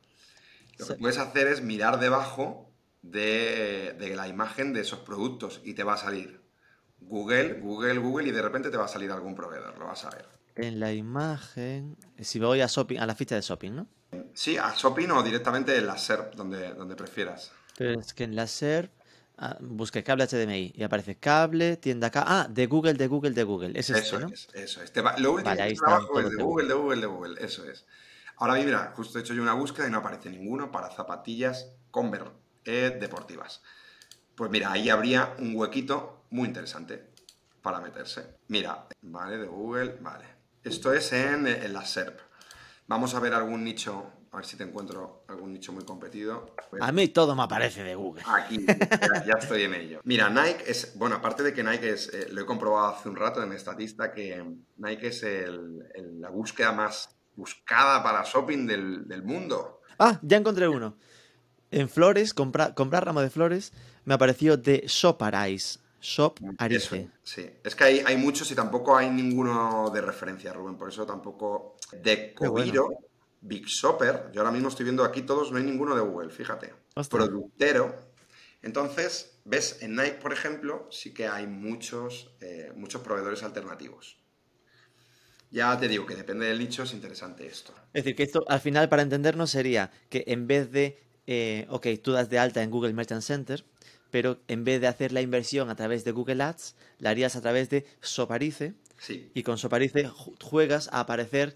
lo 0.78 0.88
que 0.88 0.94
puedes 0.94 1.18
hacer 1.18 1.48
es 1.48 1.62
mirar 1.62 2.00
debajo 2.00 2.74
de, 3.02 3.98
de 4.00 4.16
la 4.16 4.30
imagen 4.30 4.72
de 4.72 4.80
esos 4.80 5.00
productos 5.00 5.60
y 5.66 5.74
te 5.74 5.84
va 5.84 5.96
a 5.96 5.98
salir 5.98 6.47
Google, 7.00 7.60
Google, 7.62 8.00
Google 8.00 8.28
y 8.28 8.32
de 8.32 8.42
repente 8.42 8.70
te 8.70 8.78
va 8.78 8.86
a 8.86 8.88
salir 8.88 9.12
algún 9.12 9.36
proveedor, 9.36 9.78
lo 9.78 9.86
vas 9.86 10.04
a 10.06 10.10
ver. 10.10 10.26
En 10.56 10.80
la 10.80 10.92
imagen, 10.92 11.98
si 12.20 12.40
voy 12.40 12.62
a 12.62 12.68
shopping, 12.68 12.98
a 12.98 13.06
la 13.06 13.16
ficha 13.16 13.36
de 13.36 13.42
shopping, 13.42 13.72
¿no? 13.72 13.88
Sí, 14.34 14.58
a 14.58 14.74
shopping 14.76 15.10
o 15.12 15.22
directamente 15.22 15.78
en 15.78 15.86
la 15.86 15.98
SERP, 15.98 16.34
donde, 16.36 16.74
donde 16.74 16.96
prefieras. 16.96 17.52
Pero 17.78 18.00
es 18.00 18.14
que 18.14 18.24
en 18.24 18.36
la 18.36 18.48
SERP 18.48 18.92
ah, 19.38 19.58
busque 19.60 20.04
cable 20.04 20.26
HDMI 20.26 20.74
y 20.76 20.84
aparece 20.84 21.16
cable, 21.16 21.78
tienda 21.78 22.08
acá. 22.08 22.24
Ah, 22.26 22.48
de 22.50 22.66
Google, 22.66 22.96
de 22.96 23.08
Google, 23.08 23.32
de 23.32 23.44
Google. 23.44 23.80
Es 23.80 23.90
eso 23.90 24.20
es, 24.28 24.48
eso 24.54 24.82
es. 24.82 24.92
lo 25.20 25.34
último 25.34 25.56
que 25.56 25.76
trabajo 25.76 26.20
es 26.20 26.30
de 26.32 26.44
Google, 26.44 26.68
de 26.68 26.74
Google, 26.74 27.02
de 27.02 27.08
Google. 27.08 27.46
Eso 27.46 27.70
es. 27.70 27.86
Ahora 28.38 28.54
mira, 28.56 28.94
justo 28.96 29.18
he 29.18 29.22
hecho 29.22 29.34
yo 29.34 29.42
una 29.42 29.54
búsqueda 29.54 29.88
y 29.88 29.92
no 29.92 29.98
aparece 29.98 30.30
ninguno 30.30 30.72
para 30.72 30.90
zapatillas 30.92 31.72
Converse 31.92 32.32
eh, 32.66 32.98
deportivas. 33.00 33.62
Pues 34.36 34.52
mira, 34.52 34.72
ahí 34.72 34.90
habría 34.90 35.36
un 35.40 35.56
huequito 35.56 36.17
muy 36.30 36.48
interesante 36.48 37.12
para 37.62 37.80
meterse. 37.80 38.38
Mira, 38.48 38.88
vale, 39.02 39.38
de 39.38 39.48
Google, 39.48 39.98
vale. 40.00 40.26
Esto 40.64 40.94
es 40.94 41.12
en, 41.14 41.74
la 41.74 41.86
SERP. 41.86 42.20
Vamos 42.88 43.14
a 43.14 43.20
ver 43.20 43.34
algún 43.34 43.64
nicho, 43.64 44.12
a 44.32 44.38
ver 44.38 44.46
si 44.46 44.56
te 44.56 44.64
encuentro 44.64 45.26
algún 45.28 45.52
nicho 45.52 45.74
muy 45.74 45.84
competido. 45.84 46.54
Pues 46.70 46.82
a 46.82 46.92
mí 46.92 47.10
todo 47.10 47.36
me 47.36 47.44
aparece 47.44 47.84
de 47.84 47.96
Google. 47.96 48.24
Aquí, 48.26 48.66
ya, 49.26 49.34
estoy 49.40 49.64
en 49.64 49.74
ello. 49.74 50.02
Mira, 50.04 50.30
Nike 50.30 50.64
es, 50.68 50.98
bueno, 50.98 51.16
aparte 51.16 51.44
de 51.44 51.54
que 51.54 51.64
Nike 51.64 51.90
es, 51.90 52.14
eh, 52.14 52.28
lo 52.32 52.42
he 52.42 52.46
comprobado 52.46 52.96
hace 52.96 53.10
un 53.10 53.16
rato 53.16 53.44
en 53.44 53.52
Estatista, 53.52 54.12
que 54.12 54.44
Nike 54.78 55.08
es 55.08 55.26
la 56.20 56.30
búsqueda 56.30 56.72
más 56.72 57.10
buscada 57.36 58.04
para 58.04 58.24
shopping 58.24 58.66
del, 58.66 59.24
mundo. 59.24 59.82
Ah, 60.00 60.20
ya 60.22 60.38
encontré 60.38 60.68
uno. 60.68 60.98
En 61.70 61.90
flores, 61.90 62.34
comprar 62.34 63.06
ramo 63.06 63.22
de 63.22 63.30
flores, 63.30 63.74
me 64.06 64.14
apareció 64.14 64.56
de 64.58 64.84
Shoparice. 64.88 65.80
Shop 66.08 66.40
Arice. 66.58 67.10
sí, 67.22 67.50
es 67.62 67.76
que 67.76 67.84
hay, 67.84 68.04
hay, 68.06 68.16
muchos 68.16 68.50
y 68.50 68.56
tampoco 68.56 68.96
hay 68.96 69.10
ninguno 69.10 69.90
de 69.94 70.00
referencia, 70.00 70.54
Rubén. 70.54 70.78
Por 70.78 70.88
eso 70.88 71.06
tampoco. 71.06 71.76
De 71.92 72.34
Coviro, 72.34 72.88
Big 73.42 73.66
Shopper. 73.66 74.32
Yo 74.32 74.40
ahora 74.40 74.54
mismo 74.54 74.70
estoy 74.70 74.86
viendo 74.86 75.04
aquí 75.04 75.24
todos, 75.24 75.52
no 75.52 75.58
hay 75.58 75.66
ninguno 75.66 75.96
de 75.96 76.02
Google, 76.02 76.30
fíjate. 76.30 76.74
Productero. 77.10 77.94
Entonces, 78.62 79.38
ves, 79.44 79.80
en 79.82 79.98
Nike, 79.98 80.20
por 80.22 80.32
ejemplo, 80.32 80.88
sí 80.92 81.14
que 81.14 81.28
hay 81.28 81.46
muchos, 81.46 82.32
eh, 82.40 82.72
muchos 82.74 83.02
proveedores 83.02 83.44
alternativos. 83.44 84.18
Ya 85.52 85.78
te 85.78 85.90
digo 85.90 86.06
que 86.06 86.16
depende 86.16 86.46
del 86.46 86.58
nicho, 86.58 86.84
es 86.84 86.94
interesante 86.94 87.46
esto. 87.46 87.74
Es 87.94 88.06
decir, 88.06 88.16
que 88.16 88.24
esto 88.24 88.46
al 88.48 88.62
final 88.62 88.88
para 88.88 89.02
entendernos 89.02 89.52
sería 89.52 89.92
que 90.10 90.24
en 90.28 90.48
vez 90.48 90.72
de, 90.72 91.04
eh, 91.26 91.68
ok, 91.70 91.88
tú 92.02 92.14
das 92.14 92.30
de 92.30 92.40
alta 92.40 92.64
en 92.64 92.72
Google 92.72 92.94
Merchant 92.94 93.22
Center, 93.22 93.66
pero 94.12 94.40
en 94.48 94.64
vez 94.64 94.82
de 94.82 94.88
hacer 94.88 95.12
la 95.12 95.22
inversión 95.22 95.70
a 95.70 95.76
través 95.76 96.04
de 96.04 96.12
Google 96.12 96.44
Ads, 96.44 96.76
la 97.00 97.12
harías 97.12 97.36
a 97.36 97.42
través 97.42 97.70
de 97.70 97.86
Soparice. 98.02 98.74
Sí. 99.00 99.30
Y 99.34 99.44
con 99.44 99.58
Soparice 99.58 100.10
juegas 100.42 100.90
a 100.92 101.02
aparecer. 101.02 101.56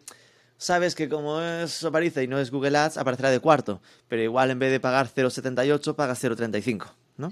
Sabes 0.58 0.94
que 0.94 1.10
como 1.10 1.42
es 1.42 1.72
Soparice 1.72 2.24
y 2.24 2.28
no 2.28 2.40
es 2.40 2.52
Google 2.52 2.78
Ads, 2.78 2.98
aparecerá 2.98 3.32
de 3.32 3.40
cuarto. 3.40 3.82
Pero 4.08 4.22
igual 4.22 4.52
en 4.52 4.60
vez 4.60 4.72
de 4.72 4.80
pagar 4.80 5.08
0,78, 5.08 5.96
pagas 5.96 6.24
0,35. 6.24 6.92
¿No? 7.18 7.30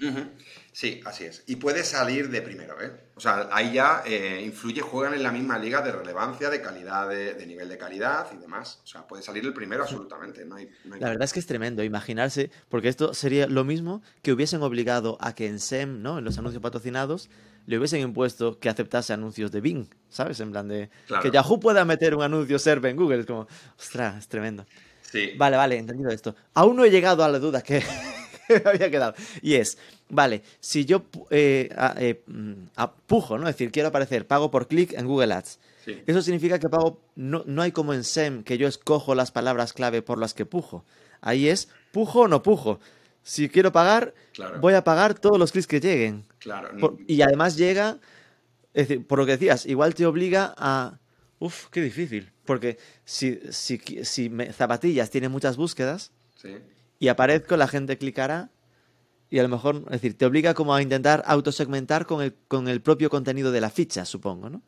Sí, 0.72 1.02
así 1.06 1.26
es. 1.26 1.44
Y 1.48 1.58
puede 1.58 1.84
salir 1.84 2.30
de 2.30 2.42
primero, 2.42 2.82
¿eh? 2.82 2.92
O 3.16 3.20
sea, 3.20 3.50
ahí 3.52 3.74
ya 3.74 4.04
eh, 4.06 4.42
influye, 4.46 4.82
juegan 4.82 5.14
en 5.14 5.24
la 5.24 5.32
misma 5.32 5.58
liga 5.58 5.82
de 5.82 5.92
relevancia, 5.92 6.50
de 6.50 6.62
calidad, 6.62 7.10
de, 7.10 7.46
nivel 7.46 7.68
de 7.68 7.78
calidad 7.78 8.28
y 8.34 8.38
demás. 8.38 8.80
O 8.84 8.88
sea, 8.88 9.06
puede 9.08 9.24
salir 9.24 9.46
el 9.46 9.54
primero 9.54 9.84
absolutamente. 9.84 10.46
No 10.46 10.56
hay, 10.56 10.70
La 10.86 11.10
verdad 11.10 11.24
es 11.24 11.34
que 11.34 11.40
es 11.40 11.46
tremendo 11.46 11.84
imaginarse, 11.84 12.52
porque 12.70 12.88
esto 12.88 13.14
sería 13.14 13.48
lo 13.48 13.64
mismo 13.66 14.02
que 14.22 14.32
hubiesen 14.32 14.62
obligado 14.62 15.18
a 15.20 15.36
que 15.36 15.48
en 15.48 15.60
SEM, 15.60 16.02
¿no? 16.02 16.20
En 16.20 16.24
los 16.24 16.38
anuncios 16.38 16.62
patrocinados, 16.62 17.30
le 17.66 17.78
hubiesen 17.78 18.02
impuesto 18.02 18.60
que 18.60 18.70
aceptase 18.70 19.14
anuncios 19.14 19.52
de 19.52 19.62
Bing, 19.62 19.88
¿sabes? 20.10 20.40
En 20.40 20.52
plan 20.52 20.68
de 20.68 20.90
que 21.22 21.30
Yahoo 21.30 21.60
pueda 21.60 21.84
meter 21.86 22.16
un 22.16 22.24
anuncio 22.24 22.58
SERP 22.58 22.86
en 22.86 22.96
Google. 22.96 23.20
Es 23.20 23.26
como, 23.26 23.48
ostras, 23.78 24.18
es 24.18 24.28
tremendo. 24.28 24.66
Sí. 25.02 25.34
Vale, 25.38 25.58
vale, 25.58 25.78
entendido 25.78 26.10
esto. 26.10 26.36
Aún 26.54 26.78
no 26.78 26.86
he 26.86 26.90
llegado 26.90 27.24
a 27.24 27.30
la 27.30 27.40
duda 27.40 27.62
que 27.62 27.84
me 28.50 28.62
había 28.66 28.90
quedado. 28.90 29.14
Y 29.42 29.56
es, 29.56 29.78
vale, 30.10 30.44
si 30.60 30.86
yo 30.86 31.06
eh, 31.30 31.70
eh, 31.98 32.22
mm, 32.26 32.54
pujo, 33.06 33.38
¿no? 33.38 33.48
Es 33.48 33.56
decir, 33.56 33.72
quiero 33.72 33.90
aparecer, 33.90 34.28
pago 34.28 34.52
por 34.52 34.68
clic 34.68 34.94
en 34.94 35.08
Google 35.08 35.34
Ads. 35.34 35.60
Eso 36.06 36.22
significa 36.22 36.60
que 36.60 36.70
pago, 36.70 37.02
no, 37.16 37.44
no 37.48 37.64
hay 37.64 37.72
como 37.72 37.96
en 37.96 38.04
SEM 38.04 38.44
que 38.44 38.60
yo 38.60 38.68
escojo 38.68 39.16
las 39.16 39.32
palabras 39.32 39.74
clave 39.74 40.04
por 40.04 40.20
las 40.20 40.36
que 40.36 40.46
pujo. 40.46 40.86
Ahí 41.20 41.48
es, 41.48 41.68
pujo 41.92 42.22
o 42.22 42.28
no 42.28 42.44
pujo. 42.44 42.80
Si 43.24 43.50
quiero 43.50 43.72
pagar, 43.72 44.14
voy 44.62 44.76
a 44.76 44.84
pagar 44.84 45.16
todos 45.16 45.40
los 45.40 45.52
clics 45.52 45.66
que 45.66 45.80
lleguen. 45.80 46.26
Claro. 46.38 46.98
y 47.08 47.22
además 47.22 47.58
llega, 47.58 47.98
es 48.74 48.88
decir, 48.88 49.06
por 49.06 49.18
lo 49.18 49.26
que 49.26 49.34
decías, 49.34 49.66
igual 49.66 49.96
te 49.96 50.06
obliga 50.06 50.54
a... 50.58 51.00
Uf, 51.40 51.68
qué 51.72 51.82
difícil. 51.82 52.32
Porque 52.46 52.78
si, 53.04 53.40
si, 53.50 53.80
si 54.04 54.32
zapatillas 54.54 55.10
tiene 55.10 55.28
muchas 55.28 55.58
búsquedas, 55.58 56.12
sí 56.36 56.56
y 57.00 57.08
aparezco, 57.08 57.58
la 57.58 57.68
gente 57.68 57.98
clicará 57.98 58.52
y 59.30 59.40
a 59.40 59.44
lo 59.44 59.50
mejor, 59.50 59.84
es 59.86 60.02
decir, 60.02 60.18
te 60.18 60.26
obliga 60.26 60.54
como 60.54 60.74
a 60.74 60.82
intentar 60.82 61.24
autosegmentar 61.26 62.06
con 62.06 62.22
el, 62.22 62.36
con 62.48 62.68
el 62.68 62.82
propio 62.82 63.10
contenido 63.10 63.52
de 63.52 63.62
la 63.62 63.70
ficha, 63.70 64.06
supongo, 64.06 64.50
¿no? 64.50 64.64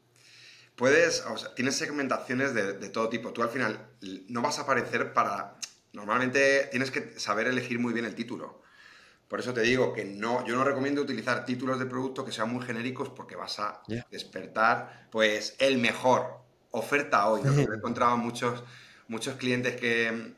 Puedes, 0.75 1.25
o 1.25 1.37
sea, 1.37 1.53
tienes 1.53 1.75
segmentaciones 1.75 2.53
de, 2.53 2.73
todo 2.89 3.09
tipo. 3.09 3.33
Tú 3.33 3.43
al 3.43 3.49
final 3.49 3.87
no 4.29 4.41
vas 4.41 4.59
a 4.59 4.63
aparecer 4.63 5.13
para... 5.13 5.55
Normalmente 5.93 6.69
tienes 6.71 6.89
que 6.91 7.19
saber 7.19 7.47
elegir 7.47 7.77
muy 7.77 7.93
bien 7.93 8.05
el 8.05 8.15
título. 8.15 8.61
Por 9.27 9.39
eso 9.39 9.53
te 9.53 9.61
digo 9.61 9.93
que 9.93 10.05
no, 10.05 10.45
yo 10.45 10.55
no 10.55 10.63
recomiendo 10.63 11.01
utilizar 11.01 11.45
títulos 11.45 11.77
de 11.77 11.85
producto 11.85 12.23
que 12.23 12.31
sean 12.31 12.51
muy 12.51 12.65
genéricos 12.65 13.09
porque 13.09 13.35
vas 13.35 13.59
a 13.59 13.81
despertar, 14.09 15.07
pues, 15.11 15.55
el 15.59 15.77
mejor. 15.77 16.39
Oferta 16.71 17.27
hoy. 17.27 17.41
He 17.45 17.75
encontrado 17.75 18.15
muchos, 18.15 18.63
muchos 19.09 19.35
clientes 19.35 19.75
que, 19.75 20.33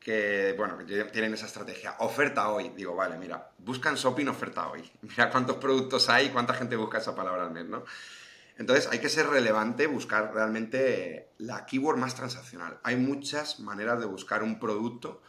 que, 0.00 0.54
bueno, 0.56 0.78
tienen 1.12 1.34
esa 1.34 1.46
estrategia. 1.46 1.96
Oferta 1.98 2.48
hoy. 2.48 2.70
Digo, 2.74 2.96
vale, 2.96 3.18
mira, 3.18 3.52
buscan 3.58 3.96
shopping 3.96 4.26
oferta 4.26 4.68
hoy. 4.68 4.90
Mira 5.02 5.30
cuántos 5.30 5.56
productos 5.56 6.08
hay, 6.08 6.30
cuánta 6.30 6.54
gente 6.54 6.74
busca 6.74 6.98
esa 6.98 7.14
palabra 7.14 7.44
al 7.44 7.52
mes, 7.52 7.66
¿no? 7.66 7.84
Entonces 8.56 8.88
hay 8.90 8.98
que 8.98 9.08
ser 9.08 9.26
relevante, 9.26 9.86
buscar 9.86 10.34
realmente 10.34 11.30
la 11.38 11.64
keyword 11.66 11.98
más 11.98 12.14
transaccional. 12.14 12.78
Hay 12.82 12.96
muchas 12.96 13.60
maneras 13.60 14.00
de 14.00 14.06
buscar 14.06 14.42
un 14.42 14.58
producto 14.58 15.22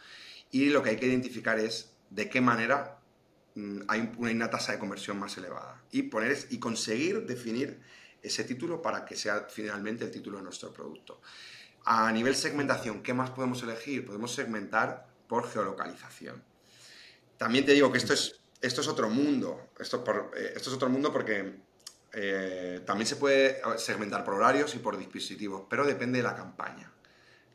y 0.50 0.66
lo 0.66 0.82
que 0.82 0.90
hay 0.90 0.96
que 0.96 1.06
identificar 1.06 1.58
es 1.58 1.94
de 2.10 2.28
qué 2.28 2.40
manera 2.42 2.98
mm, 3.54 3.82
hay 3.88 4.12
una 4.18 4.50
tasa 4.50 4.72
de 4.72 4.78
conversión 4.78 5.18
más 5.18 5.36
elevada. 5.38 5.82
Y, 5.90 6.02
poner, 6.04 6.36
y 6.50 6.58
conseguir 6.58 7.24
definir 7.26 7.80
ese 8.22 8.44
título 8.44 8.82
para 8.82 9.04
que 9.04 9.16
sea 9.16 9.46
finalmente 9.48 10.04
el 10.04 10.10
título 10.10 10.38
de 10.38 10.44
nuestro 10.44 10.72
producto. 10.72 11.20
A 11.84 12.12
nivel 12.12 12.36
segmentación, 12.36 13.02
¿qué 13.02 13.12
más 13.12 13.30
podemos 13.30 13.62
elegir? 13.62 14.06
Podemos 14.06 14.32
segmentar 14.34 15.06
por 15.26 15.50
geolocalización. 15.50 16.42
También 17.36 17.66
te 17.66 17.72
digo 17.72 17.90
que 17.90 17.98
esto 17.98 18.12
es, 18.12 18.40
esto 18.60 18.82
es 18.82 18.88
otro 18.88 19.10
mundo. 19.10 19.70
Esto, 19.78 20.04
eh, 20.36 20.54
es 20.54 20.68
otro 20.68 20.88
mundo 20.88 21.12
porque 21.12 21.56
eh, 22.12 22.82
también 22.86 23.06
se 23.06 23.16
puede 23.16 23.60
segmentar 23.78 24.24
por 24.24 24.34
horarios 24.34 24.74
y 24.76 24.78
por 24.78 24.96
dispositivos, 24.96 25.64
pero 25.68 25.84
depende 25.84 26.18
de 26.18 26.22
la 26.22 26.36
campaña. 26.36 26.92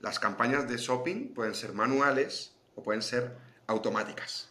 Las 0.01 0.19
campañas 0.19 0.67
de 0.67 0.77
shopping 0.77 1.33
pueden 1.33 1.55
ser 1.55 1.73
manuales 1.73 2.53
o 2.75 2.83
pueden 2.83 3.01
ser 3.01 3.33
automáticas. 3.67 4.49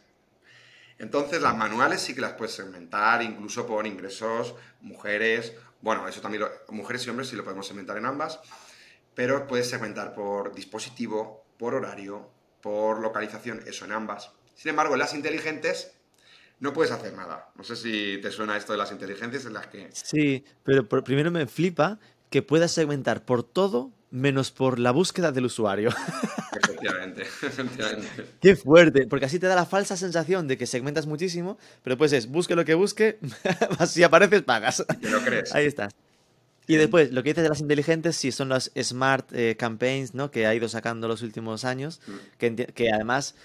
Entonces, 0.98 1.42
las 1.42 1.54
manuales 1.54 2.00
sí 2.00 2.14
que 2.14 2.22
las 2.22 2.32
puedes 2.32 2.54
segmentar, 2.54 3.22
incluso 3.22 3.66
por 3.66 3.86
ingresos, 3.86 4.54
mujeres, 4.80 5.52
bueno, 5.82 6.08
eso 6.08 6.22
también, 6.22 6.44
mujeres 6.70 7.06
y 7.06 7.10
hombres 7.10 7.28
sí 7.28 7.36
lo 7.36 7.44
podemos 7.44 7.66
segmentar 7.66 7.98
en 7.98 8.06
ambas 8.06 8.40
pero 9.16 9.46
puedes 9.48 9.68
segmentar 9.68 10.14
por 10.14 10.54
dispositivo, 10.54 11.46
por 11.58 11.74
horario, 11.74 12.30
por 12.60 13.00
localización, 13.00 13.62
eso 13.66 13.86
en 13.86 13.92
ambas. 13.92 14.30
Sin 14.54 14.68
embargo, 14.68 14.92
en 14.92 15.00
las 15.00 15.14
inteligentes 15.14 15.92
no 16.60 16.74
puedes 16.74 16.92
hacer 16.92 17.14
nada. 17.14 17.50
No 17.56 17.64
sé 17.64 17.76
si 17.76 18.20
te 18.20 18.30
suena 18.30 18.58
esto 18.58 18.72
de 18.72 18.78
las 18.78 18.92
inteligencias 18.92 19.46
en 19.46 19.54
las 19.54 19.68
que... 19.68 19.88
Sí, 19.90 20.44
pero 20.62 20.86
primero 20.86 21.30
me 21.30 21.46
flipa 21.46 21.98
que 22.28 22.42
puedas 22.42 22.72
segmentar 22.72 23.24
por 23.24 23.42
todo 23.42 23.90
menos 24.10 24.50
por 24.50 24.78
la 24.78 24.90
búsqueda 24.90 25.32
del 25.32 25.46
usuario. 25.46 25.90
Efectivamente, 26.52 27.22
efectivamente. 27.22 28.26
Qué 28.40 28.56
fuerte, 28.56 29.06
porque 29.06 29.26
así 29.26 29.38
te 29.38 29.46
da 29.46 29.54
la 29.54 29.66
falsa 29.66 29.96
sensación 29.96 30.48
de 30.48 30.56
que 30.56 30.66
segmentas 30.66 31.06
muchísimo, 31.06 31.58
pero 31.82 31.98
pues 31.98 32.12
es, 32.12 32.28
busque 32.28 32.54
lo 32.54 32.64
que 32.64 32.74
busque, 32.74 33.18
si 33.86 34.02
apareces 34.02 34.42
pagas. 34.42 34.84
¿Te 35.00 35.10
lo 35.10 35.20
crees? 35.20 35.54
Ahí 35.54 35.66
estás. 35.66 35.92
Y 36.66 36.76
después, 36.76 37.12
lo 37.12 37.22
que 37.22 37.30
dices 37.30 37.44
de 37.44 37.48
las 37.48 37.60
inteligentes, 37.60 38.16
sí, 38.16 38.32
son 38.32 38.48
las 38.48 38.72
smart 38.80 39.32
eh, 39.32 39.56
campaigns, 39.56 40.14
¿no? 40.14 40.30
Que 40.30 40.46
ha 40.46 40.54
ido 40.54 40.68
sacando 40.68 41.06
los 41.06 41.22
últimos 41.22 41.64
años, 41.64 42.00
que, 42.38 42.54
que, 42.56 42.90
además 42.90 43.36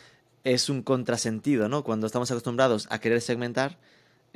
es 0.44 0.70
un 0.70 0.82
contrasentido, 0.82 1.70
¿no? 1.70 1.84
Cuando 1.84 2.08
estamos 2.08 2.32
acostumbrados 2.32 2.88
a 2.90 3.00
querer 3.00 3.22
segmentar, 3.22 3.78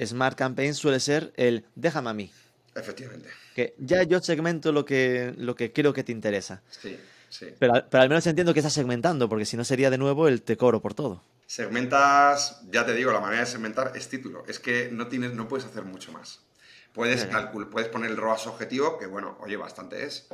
smart 0.03 0.37
campaigns 0.37 0.77
suele 0.77 0.99
ser 0.99 1.33
el 1.35 1.65
déjame 1.75 2.09
a 2.09 2.13
mí. 2.13 2.31
Efectivamente. 2.75 3.29
Que 3.55 3.73
ya 3.79 4.03
yo 4.03 4.19
segmento 4.19 4.71
lo 4.71 4.85
que, 4.85 5.33
lo 5.37 5.55
que 5.55 5.71
creo 5.71 5.93
que 5.93 6.03
te 6.03 6.11
interesa. 6.11 6.61
Sí, 6.69 6.97
sí. 7.29 7.47
Pero, 7.57 7.73
pero 7.89 8.03
al 8.03 8.09
menos 8.09 8.27
entiendo 8.27 8.53
que 8.53 8.59
estás 8.59 8.73
segmentando, 8.73 9.27
porque 9.29 9.45
si 9.45 9.57
no 9.57 9.63
sería 9.63 9.89
de 9.89 9.97
nuevo 9.97 10.27
el 10.27 10.41
te 10.41 10.57
coro 10.57 10.81
por 10.81 10.93
todo. 10.93 11.23
Segmentas, 11.47 12.61
ya 12.71 12.85
te 12.85 12.93
digo, 12.93 13.11
la 13.11 13.19
manera 13.19 13.41
de 13.41 13.47
segmentar 13.47 13.93
es 13.95 14.09
título. 14.09 14.43
Es 14.47 14.59
que 14.59 14.89
no, 14.91 15.07
tienes, 15.07 15.33
no 15.33 15.47
puedes 15.47 15.65
hacer 15.65 15.83
mucho 15.83 16.11
más. 16.11 16.41
Puedes, 16.95 17.27
puedes 17.71 17.89
poner 17.89 18.09
el 18.09 18.17
ROAS 18.17 18.47
objetivo, 18.47 18.97
que 18.97 19.05
bueno, 19.05 19.37
oye, 19.41 19.57
bastante 19.57 20.05
es. 20.05 20.27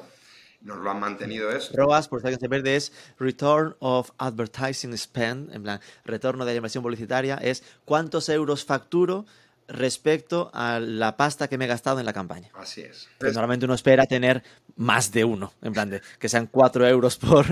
Nos 0.62 0.78
lo 0.78 0.91
han 0.91 0.99
mantenido 0.99 1.49
eso. 1.49 1.74
ROAS, 1.76 2.07
por 2.07 2.22
si 2.22 2.28
alguien 2.28 2.39
se 2.39 2.47
pierde, 2.47 2.76
es 2.76 2.93
Return 3.18 3.76
of 3.80 4.12
Advertising 4.20 4.95
Spend, 4.95 5.53
en 5.55 5.64
plan, 5.64 5.82
retorno 6.05 6.45
de 6.45 6.51
la 6.51 6.57
inversión 6.57 6.84
publicitaria, 6.84 7.38
es 7.38 7.64
cuántos 7.84 8.30
euros 8.30 8.64
facturo 8.64 9.26
respecto 9.68 10.51
a 10.53 10.80
la 10.80 11.18
pasta 11.18 11.47
que 11.47 11.57
me 11.57 11.66
he 11.66 11.68
gastado 11.68 11.99
en 11.99 12.05
la 12.05 12.14
campaña. 12.14 12.49
Así 12.53 12.82
es. 12.82 13.07
normalmente 13.20 13.66
uno 13.66 13.74
espera 13.74 14.05
tener 14.05 14.43
más 14.76 15.12
de 15.12 15.24
uno, 15.24 15.54
en 15.62 15.74
plan 15.74 15.90
de 15.90 16.02
que 16.20 16.30
sean 16.30 16.48
4 16.48 16.88
euros 16.88 17.18
por, 17.18 17.46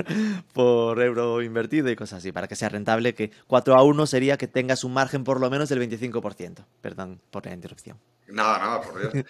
por 0.53 1.01
euro 1.01 1.41
invertido 1.41 1.89
y 1.89 1.95
cosas 1.95 2.19
así, 2.19 2.31
para 2.31 2.47
que 2.47 2.55
sea 2.55 2.69
rentable, 2.69 3.13
que 3.13 3.31
4 3.47 3.75
a 3.75 3.83
1 3.83 4.07
sería 4.07 4.37
que 4.37 4.47
tengas 4.47 4.83
un 4.83 4.93
margen 4.93 5.23
por 5.23 5.39
lo 5.39 5.49
menos 5.49 5.69
del 5.69 5.79
25%. 5.79 6.65
Perdón 6.81 7.21
por 7.31 7.45
la 7.45 7.53
interrupción. 7.53 7.99
Nada, 8.27 8.59
nada, 8.59 8.81
por 8.81 8.99
Dios. 8.99 9.25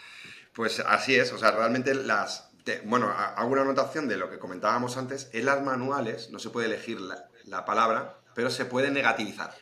Pues 0.54 0.80
así 0.80 1.16
es, 1.16 1.32
o 1.32 1.38
sea, 1.38 1.52
realmente 1.52 1.94
las... 1.94 2.50
bueno, 2.84 3.10
hago 3.10 3.52
una 3.52 3.62
anotación 3.62 4.08
de 4.08 4.18
lo 4.18 4.30
que 4.30 4.40
comentábamos 4.40 4.98
antes, 4.98 5.30
en 5.34 5.46
las 5.46 5.64
manuales 5.64 6.32
no 6.32 6.40
se 6.40 6.50
puede 6.50 6.68
elegir 6.68 7.00
la, 7.00 7.66
palabra, 7.66 8.20
pero 8.36 8.50
se 8.50 8.66
puede 8.66 8.92
negativizar. 8.92 9.54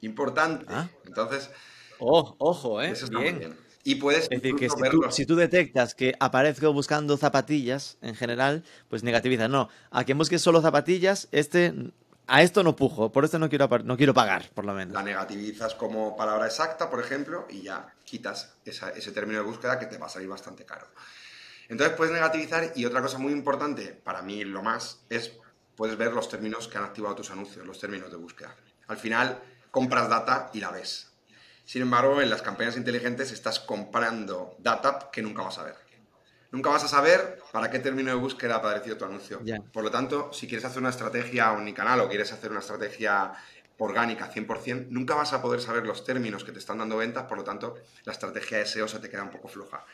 Importante. 0.00 0.66
Ah. 0.68 0.88
Entonces... 1.06 1.50
Oh, 1.98 2.34
ojo, 2.38 2.82
¿eh? 2.82 2.90
Eso 2.90 3.06
está 3.06 3.18
bien. 3.20 3.38
bien. 3.38 3.56
Y 3.84 3.96
puedes. 3.96 4.24
Es 4.30 4.42
decir, 4.42 4.54
que 4.56 4.68
si 5.10 5.26
tú, 5.26 5.34
detectas 5.34 5.94
que 5.94 6.14
aparezco 6.20 6.72
buscando 6.72 7.16
zapatillas 7.16 7.98
en 8.00 8.14
general, 8.14 8.62
pues 8.88 9.02
negativiza. 9.02 9.48
No, 9.48 9.68
a 9.90 10.04
quien 10.04 10.18
busques 10.18 10.40
solo 10.42 10.60
zapatillas, 10.60 11.28
este. 11.32 11.74
A 12.28 12.40
esto 12.40 12.62
no 12.62 12.76
pujo, 12.76 13.10
por 13.10 13.24
esto 13.24 13.40
no 13.40 13.48
quiero, 13.48 13.68
no 13.84 13.96
quiero 13.96 14.14
pagar, 14.14 14.48
por 14.54 14.64
lo 14.64 14.72
menos. 14.72 14.94
La 14.94 15.02
negativizas 15.02 15.74
como 15.74 16.16
palabra 16.16 16.46
exacta, 16.46 16.88
por 16.88 17.00
ejemplo, 17.00 17.46
y 17.50 17.62
ya 17.62 17.92
quitas 18.04 18.54
ese 18.64 19.10
término 19.10 19.40
de 19.40 19.44
búsqueda 19.44 19.76
que 19.78 19.86
te 19.86 19.98
va 19.98 20.06
a 20.06 20.08
salir 20.08 20.28
bastante 20.28 20.64
caro. 20.64 20.86
Entonces 21.68 21.96
puedes 21.96 22.12
negativizar 22.12 22.72
y 22.76 22.84
otra 22.84 23.02
cosa 23.02 23.18
muy 23.18 23.32
importante, 23.32 23.88
para 24.04 24.22
mí 24.22 24.44
lo 24.44 24.62
más, 24.62 25.00
es 25.10 25.32
puedes 25.74 25.96
ver 25.96 26.12
los 26.12 26.28
términos 26.28 26.68
que 26.68 26.78
han 26.78 26.84
activado 26.84 27.16
tus 27.16 27.30
anuncios, 27.30 27.66
los 27.66 27.78
términos 27.78 28.10
de 28.10 28.16
búsqueda. 28.16 28.54
Al 28.86 28.96
final 28.96 29.40
compras 29.70 30.08
data 30.08 30.50
y 30.52 30.60
la 30.60 30.70
ves. 30.70 31.11
Sin 31.64 31.82
embargo, 31.82 32.20
en 32.20 32.30
las 32.30 32.42
campañas 32.42 32.76
inteligentes 32.76 33.32
estás 33.32 33.60
comprando 33.60 34.56
data 34.58 35.10
que 35.12 35.22
nunca 35.22 35.42
vas 35.42 35.58
a 35.58 35.64
ver. 35.64 35.76
nunca 36.50 36.68
vas 36.68 36.84
a 36.84 36.88
saber 36.88 37.40
para 37.50 37.70
qué 37.70 37.78
término 37.78 38.10
de 38.10 38.16
búsqueda 38.16 38.54
ha 38.54 38.58
aparecido 38.58 38.96
tu 38.96 39.04
anuncio. 39.04 39.40
Por 39.72 39.84
lo 39.84 39.90
tanto, 39.90 40.32
si 40.32 40.46
quieres 40.46 40.64
hacer 40.64 40.80
una 40.80 40.90
estrategia 40.90 41.52
unicanal 41.52 42.00
o 42.00 42.08
quieres 42.08 42.32
hacer 42.32 42.50
una 42.50 42.60
estrategia 42.60 43.32
orgánica 43.78 44.30
100%, 44.30 44.88
nunca 44.90 45.14
vas 45.14 45.32
a 45.32 45.42
poder 45.42 45.60
saber 45.60 45.86
los 45.86 46.04
términos 46.04 46.44
que 46.44 46.52
te 46.52 46.58
están 46.58 46.78
dando 46.78 46.96
ventas, 46.96 47.24
por 47.24 47.38
lo 47.38 47.44
tanto, 47.44 47.74
la 48.04 48.12
estrategia 48.12 48.58
de 48.58 48.66
SEO 48.66 48.86
se 48.86 48.98
te 48.98 49.10
queda 49.10 49.22
un 49.22 49.30
poco 49.30 49.48
floja. 49.48 49.84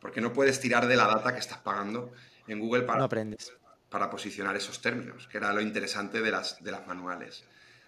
Porque 0.00 0.20
no 0.20 0.32
puedes 0.32 0.60
tirar 0.60 0.86
de 0.86 0.96
la 0.96 1.06
data 1.06 1.32
que 1.32 1.38
estás 1.38 1.58
pagando 1.58 2.12
en 2.46 2.60
Google 2.60 2.82
para, 2.82 3.04
aprendes. 3.04 3.52
para 3.88 4.10
posicionar 4.10 4.56
esos 4.56 4.80
términos, 4.80 5.28
que 5.28 5.38
era 5.38 5.52
lo 5.52 5.60
interesante 5.60 6.20
de 6.20 6.30
las, 6.30 6.62
de 6.62 6.70
las 6.70 6.86
manuales. 6.86 7.44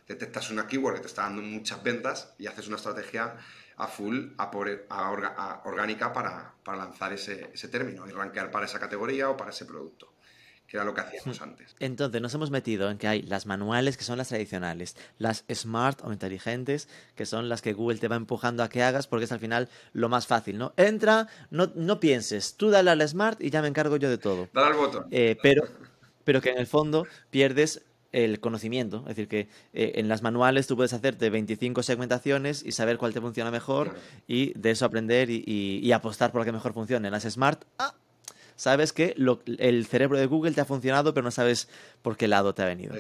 Detectas 0.09 0.51
una 0.51 0.67
keyword 0.67 0.95
que 0.95 1.01
te 1.03 1.07
está 1.07 1.23
dando 1.23 1.43
muchas 1.43 1.83
ventas 1.83 2.35
y 2.39 2.47
haces 2.47 2.67
una 2.67 2.77
estrategia 2.77 3.37
a 3.77 3.87
full, 3.87 4.31
a, 4.39 5.61
orgánica 5.65 6.13
para, 6.13 6.55
lanzar 6.67 7.13
ese, 7.13 7.51
ese 7.53 7.69
término 7.69 8.09
y 8.09 8.11
rankear 8.11 8.51
para 8.51 8.67
esa 8.67 8.81
categoría 8.81 9.31
o 9.31 9.37
para 9.37 9.51
ese 9.51 9.65
producto 9.67 10.13
que 10.69 10.77
era 10.77 10.85
lo 10.85 10.93
que 10.95 11.01
hacíamos 11.01 11.41
hmm. 11.41 11.43
antes. 11.43 11.77
Entonces, 11.81 12.21
nos 12.21 12.35
hemos 12.35 12.51
metido 12.51 12.91
en 12.91 12.99
que 12.99 13.09
hay 13.09 13.23
las 13.23 13.47
manuales, 13.47 13.97
que 13.97 14.05
son 14.05 14.19
las 14.19 14.29
tradicionales, 14.29 14.97
las 15.17 15.45
smart 15.51 16.01
o 16.05 16.13
inteligentes, 16.13 16.89
que 17.17 17.25
son 17.25 17.49
las 17.49 17.63
que 17.63 17.73
Google 17.73 17.99
te 17.99 18.07
va 18.07 18.17
empujando 18.17 18.63
a 18.63 18.69
que 18.69 18.83
hagas, 18.83 19.07
porque 19.07 19.25
es 19.25 19.33
al 19.33 19.41
final 19.41 19.71
lo 19.95 20.11
más 20.11 20.27
fácil, 20.27 20.59
¿no? 20.59 20.75
Entra, 20.77 21.27
no, 21.51 21.73
no 21.75 22.01
pienses, 22.01 22.57
tú 22.57 22.69
dale 22.69 22.91
al 22.91 23.09
smart 23.09 23.41
y 23.41 23.49
ya 23.49 23.63
me 23.63 23.69
encargo 23.69 23.97
yo 23.97 24.11
de 24.11 24.19
todo. 24.19 24.51
Dale 24.53 24.67
al 24.67 24.75
botón. 24.75 25.07
Eh, 25.11 25.39
pero, 25.43 25.67
pero 26.25 26.43
que 26.43 26.51
en 26.51 26.59
el 26.59 26.67
fondo 26.67 27.07
pierdes 27.31 27.83
el 28.13 28.41
conocimiento. 28.41 28.99
Es 29.01 29.17
decir, 29.17 29.29
que 29.29 29.49
eh, 29.73 29.93
en 29.97 30.09
las 30.09 30.23
manuales 30.23 30.67
tú 30.67 30.77
puedes 30.77 30.93
hacerte 30.93 31.31
25 31.31 31.83
segmentaciones 31.83 32.63
y 32.65 32.73
saber 32.73 32.99
cuál 32.99 33.13
te 33.13 33.21
funciona 33.21 33.51
mejor 33.51 33.95
y 34.27 34.59
de 34.59 34.71
eso 34.71 34.85
aprender 34.85 35.29
y, 35.31 35.93
apostar 35.93 36.31
por 36.31 36.41
lo 36.41 36.45
que 36.45 36.53
mejor 36.53 36.73
funcione. 36.73 37.09
En 37.09 37.13
las 37.13 37.25
Smart, 37.25 37.65
ah, 37.79 37.95
sabes 38.57 38.93
que 38.93 39.17
el 39.59 39.87
cerebro 39.87 40.19
de 40.19 40.27
Google 40.27 40.53
te 40.53 40.61
ha 40.61 40.65
funcionado, 40.65 41.13
pero 41.13 41.25
no 41.25 41.31
sabes 41.31 41.69
por 42.03 42.17
qué 42.17 42.29
lado 42.29 42.55
te 42.55 42.63
ha 42.63 42.67
venido. 42.67 42.95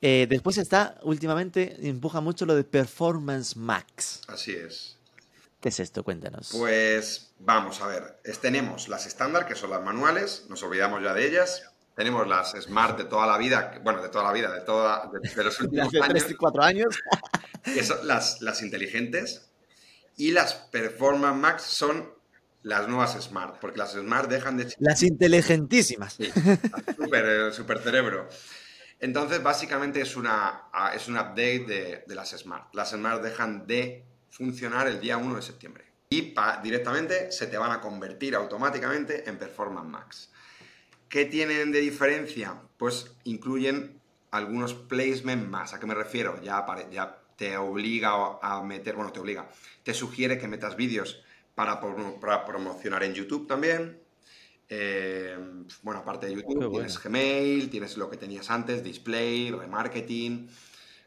Eh, 0.00 0.26
después 0.28 0.58
está, 0.58 0.98
últimamente, 1.02 1.76
empuja 1.88 2.20
mucho 2.20 2.46
lo 2.46 2.54
de 2.54 2.64
Performance 2.64 3.56
Max. 3.56 4.20
Así 4.28 4.52
es. 4.52 4.96
¿Qué 5.60 5.70
es 5.70 5.80
esto? 5.80 6.04
Cuéntanos. 6.04 6.50
Pues 6.56 7.32
vamos 7.40 7.80
a 7.80 7.88
ver. 7.88 8.20
tenemos 8.40 8.88
las 8.88 9.06
estándar, 9.06 9.46
que 9.46 9.56
son 9.56 9.70
las 9.70 9.82
manuales, 9.82 10.44
nos 10.48 10.62
olvidamos 10.62 11.02
ya 11.02 11.14
de 11.14 11.26
ellas 11.26 11.62
tenemos 11.96 12.28
las 12.28 12.52
Smart 12.52 12.98
de 12.98 13.04
toda 13.04 13.26
la 13.26 13.38
vida, 13.38 13.80
bueno, 13.82 14.02
de 14.02 14.10
toda 14.10 14.24
la 14.24 14.32
vida, 14.32 14.52
de, 14.52 14.60
toda, 14.60 15.10
de, 15.10 15.44
los 15.44 15.60
últimos 15.62 15.92
años. 15.94 16.26
3, 16.26 16.36
4 16.38 16.62
años. 16.62 16.98
que 17.64 17.82
son 17.82 18.06
las, 18.06 18.42
las 18.42 18.62
inteligentes. 18.62 19.48
Y 20.18 20.30
las 20.30 20.54
Performance 20.54 21.36
Max 21.36 21.62
son 21.62 22.14
las 22.62 22.86
nuevas 22.86 23.16
Smart, 23.20 23.58
porque 23.60 23.78
las 23.78 23.92
Smart 23.92 24.28
dejan 24.28 24.58
de... 24.58 24.72
Las 24.78 25.02
inteligentísimas. 25.02 26.14
Sí, 26.14 26.30
super, 26.96 27.52
super 27.52 27.78
cerebro. 27.78 28.28
Entonces, 29.00 29.42
básicamente 29.42 30.00
es, 30.00 30.16
una, 30.16 30.64
es 30.94 31.08
un 31.08 31.16
update 31.16 31.64
de, 31.66 32.04
de, 32.06 32.14
las 32.14 32.30
Smart. 32.30 32.74
Las 32.74 32.90
Smart 32.90 33.22
dejan 33.22 33.66
de 33.66 34.04
funcionar 34.30 34.86
el 34.86 35.00
día 35.00 35.16
1 35.16 35.36
de 35.36 35.42
septiembre. 35.42 35.84
Y 36.10 36.34
directamente 36.62 37.32
se 37.32 37.46
te 37.46 37.56
van 37.56 37.72
a 37.72 37.80
convertir 37.80 38.34
automáticamente 38.34 39.28
en 39.28 39.38
Performance 39.38 39.88
Max. 39.88 40.30
¿Qué 41.08 41.24
tienen 41.24 41.72
de 41.72 41.80
diferencia? 41.80 42.60
Pues 42.76 43.12
incluyen 43.24 44.00
algunos 44.30 44.74
placements 44.74 45.48
más. 45.48 45.74
¿A 45.74 45.80
qué 45.80 45.86
me 45.86 45.94
refiero? 45.94 46.40
Ya, 46.42 46.64
ya 46.90 47.22
te 47.36 47.56
obliga 47.56 48.38
a 48.42 48.62
meter, 48.62 48.96
bueno, 48.96 49.12
te 49.12 49.20
obliga, 49.20 49.48
te 49.82 49.94
sugiere 49.94 50.38
que 50.38 50.48
metas 50.48 50.76
vídeos 50.76 51.22
para, 51.54 51.80
promocionar 52.44 53.02
en 53.02 53.14
YouTube 53.14 53.46
también. 53.46 54.00
Eh, 54.68 55.38
bueno, 55.82 56.00
aparte 56.00 56.26
de 56.26 56.34
YouTube, 56.34 56.70
tienes 56.70 57.02
Gmail, 57.02 57.70
tienes 57.70 57.96
lo 57.96 58.10
que 58.10 58.16
tenías 58.16 58.50
antes, 58.50 58.82
display, 58.82 59.50
remarketing. 59.50 60.48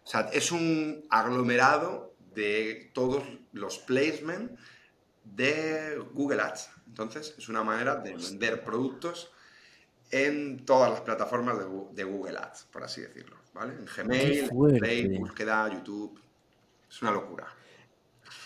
O 0.04 0.08
sea, 0.08 0.30
es 0.32 0.52
un 0.52 1.06
aglomerado 1.10 2.16
de 2.34 2.89
todos 2.93 3.24
los 3.52 3.80
placements 3.80 4.54
de 5.24 6.02
Google 6.14 6.41
Ads. 6.41 6.70
Entonces, 6.88 7.36
es 7.38 7.50
una 7.50 7.64
manera 7.64 7.95
de 7.97 8.16
vender 8.16 8.64
productos 8.64 9.32
en 10.12 10.66
todas 10.66 10.89
las 10.91 11.01
plataformas 11.01 11.57
de, 11.93 12.03
Google 12.03 12.38
Ads, 12.38 12.68
por 12.72 12.84
así 12.84 13.01
decirlo, 13.01 13.36
¿vale? 13.53 13.74
En 13.74 13.86
Gmail, 13.86 14.49
Play, 14.80 15.18
búsqueda, 15.18 15.72
YouTube. 15.72 16.20
Es 16.89 17.01
una 17.01 17.12
locura. 17.12 17.47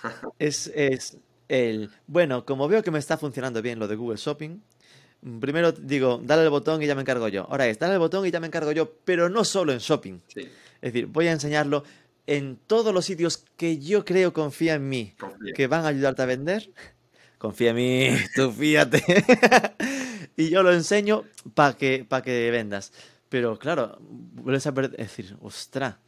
es, 0.39 0.67
es 0.75 1.17
el... 1.47 1.89
Bueno, 2.07 2.45
como 2.45 2.67
veo 2.67 2.83
que 2.83 2.91
me 2.91 2.99
está 2.99 3.17
funcionando 3.17 3.61
bien 3.61 3.79
lo 3.79 3.87
de 3.87 3.95
Google 3.95 4.17
Shopping, 4.17 4.59
primero 5.39 5.71
digo, 5.71 6.19
dale 6.23 6.43
el 6.43 6.49
botón 6.49 6.81
y 6.81 6.87
ya 6.87 6.95
me 6.95 7.01
encargo 7.01 7.27
yo. 7.27 7.47
Ahora 7.49 7.67
es, 7.67 7.79
dale 7.79 7.93
el 7.93 7.99
botón 7.99 8.25
y 8.25 8.31
ya 8.31 8.39
me 8.39 8.47
encargo 8.47 8.71
yo, 8.71 8.91
pero 9.05 9.29
no 9.29 9.45
solo 9.45 9.71
en 9.71 9.79
Shopping. 9.79 10.19
Es 10.35 10.51
decir, 10.81 11.07
voy 11.07 11.27
a 11.27 11.31
enseñarlo 11.31 11.83
en 12.27 12.57
todos 12.67 12.93
los 12.93 13.05
sitios 13.05 13.45
que 13.57 13.79
yo 13.79 14.05
creo 14.05 14.33
confía 14.33 14.75
en 14.75 14.87
mí, 14.87 15.15
que 15.55 15.67
van 15.67 15.85
a 15.85 15.89
ayudarte 15.89 16.21
a 16.21 16.25
vender. 16.25 16.69
Confía 17.37 17.71
en 17.71 17.75
mí, 17.75 18.09
tú 18.33 18.53
fíjate. 18.53 19.03
y 20.35 20.49
yo 20.49 20.63
lo 20.63 20.73
enseño 20.73 21.23
para 21.53 21.77
que, 21.77 22.07
que 22.23 22.51
vendas. 22.51 22.91
Pero 23.29 23.57
claro, 23.57 23.97
vuelves 23.99 24.67
a 24.67 24.71
decir, 24.71 25.35
ostra, 25.41 25.99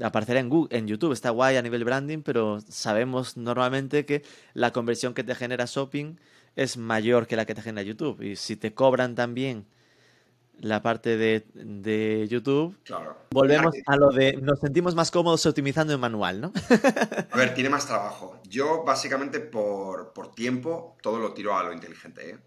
aparecerá 0.00 0.40
en, 0.40 0.48
Google, 0.48 0.76
en 0.76 0.86
YouTube, 0.86 1.12
está 1.12 1.30
guay 1.30 1.56
a 1.56 1.62
nivel 1.62 1.84
branding, 1.84 2.22
pero 2.22 2.60
sabemos 2.68 3.36
normalmente 3.36 4.06
que 4.06 4.22
la 4.54 4.72
conversión 4.72 5.14
que 5.14 5.24
te 5.24 5.34
genera 5.34 5.64
shopping 5.66 6.16
es 6.56 6.76
mayor 6.76 7.26
que 7.26 7.36
la 7.36 7.46
que 7.46 7.54
te 7.54 7.62
genera 7.62 7.82
YouTube. 7.82 8.22
Y 8.22 8.36
si 8.36 8.56
te 8.56 8.74
cobran 8.74 9.14
también 9.14 9.66
la 10.60 10.82
parte 10.82 11.16
de, 11.16 12.26
YouTube, 12.28 12.76
volvemos 13.30 13.74
a 13.86 13.96
lo 13.96 14.10
de 14.10 14.32
nos 14.34 14.58
sentimos 14.58 14.94
más 14.94 15.10
cómodos 15.10 15.46
optimizando 15.46 15.92
en 15.92 16.00
manual, 16.00 16.40
¿no? 16.40 16.52
a 17.30 17.36
ver, 17.36 17.54
tiene 17.54 17.70
más 17.70 17.86
trabajo. 17.86 18.40
Yo 18.48 18.82
básicamente 18.84 19.40
por, 19.40 20.12
por 20.12 20.34
tiempo 20.34 20.96
todo 21.00 21.18
lo 21.18 21.32
tiro 21.32 21.56
a 21.56 21.62
lo 21.62 21.72
inteligente. 21.72 22.30
¿eh? 22.30 22.38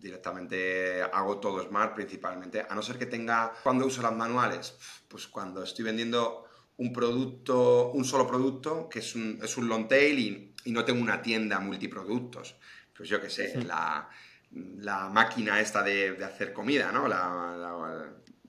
Directamente 0.00 1.02
hago 1.02 1.38
todo 1.38 1.62
smart 1.62 1.94
principalmente, 1.94 2.64
a 2.68 2.74
no 2.74 2.82
ser 2.82 2.98
que 2.98 3.06
tenga, 3.06 3.52
cuando 3.62 3.86
uso 3.86 4.02
las 4.02 4.14
manuales, 4.14 4.76
pues 5.08 5.26
cuando 5.26 5.62
estoy 5.62 5.84
vendiendo 5.84 6.48
un 6.78 6.92
producto, 6.92 7.90
un 7.90 8.04
solo 8.04 8.26
producto, 8.26 8.88
que 8.88 9.00
es 9.00 9.14
un, 9.14 9.38
es 9.42 9.56
un 9.56 9.68
long 9.68 9.88
tail 9.88 10.18
y, 10.18 10.72
no 10.72 10.84
tengo 10.84 11.00
una 11.00 11.22
tienda 11.22 11.60
multiproductos. 11.60 12.56
Pues 12.94 13.08
yo 13.08 13.22
qué 13.22 13.30
sé, 13.30 13.62
la, 13.64 14.06
la, 14.50 15.08
máquina 15.08 15.60
esta 15.60 15.82
de, 15.82 16.22
hacer 16.22 16.52
comida, 16.52 16.92
¿no? 16.92 17.06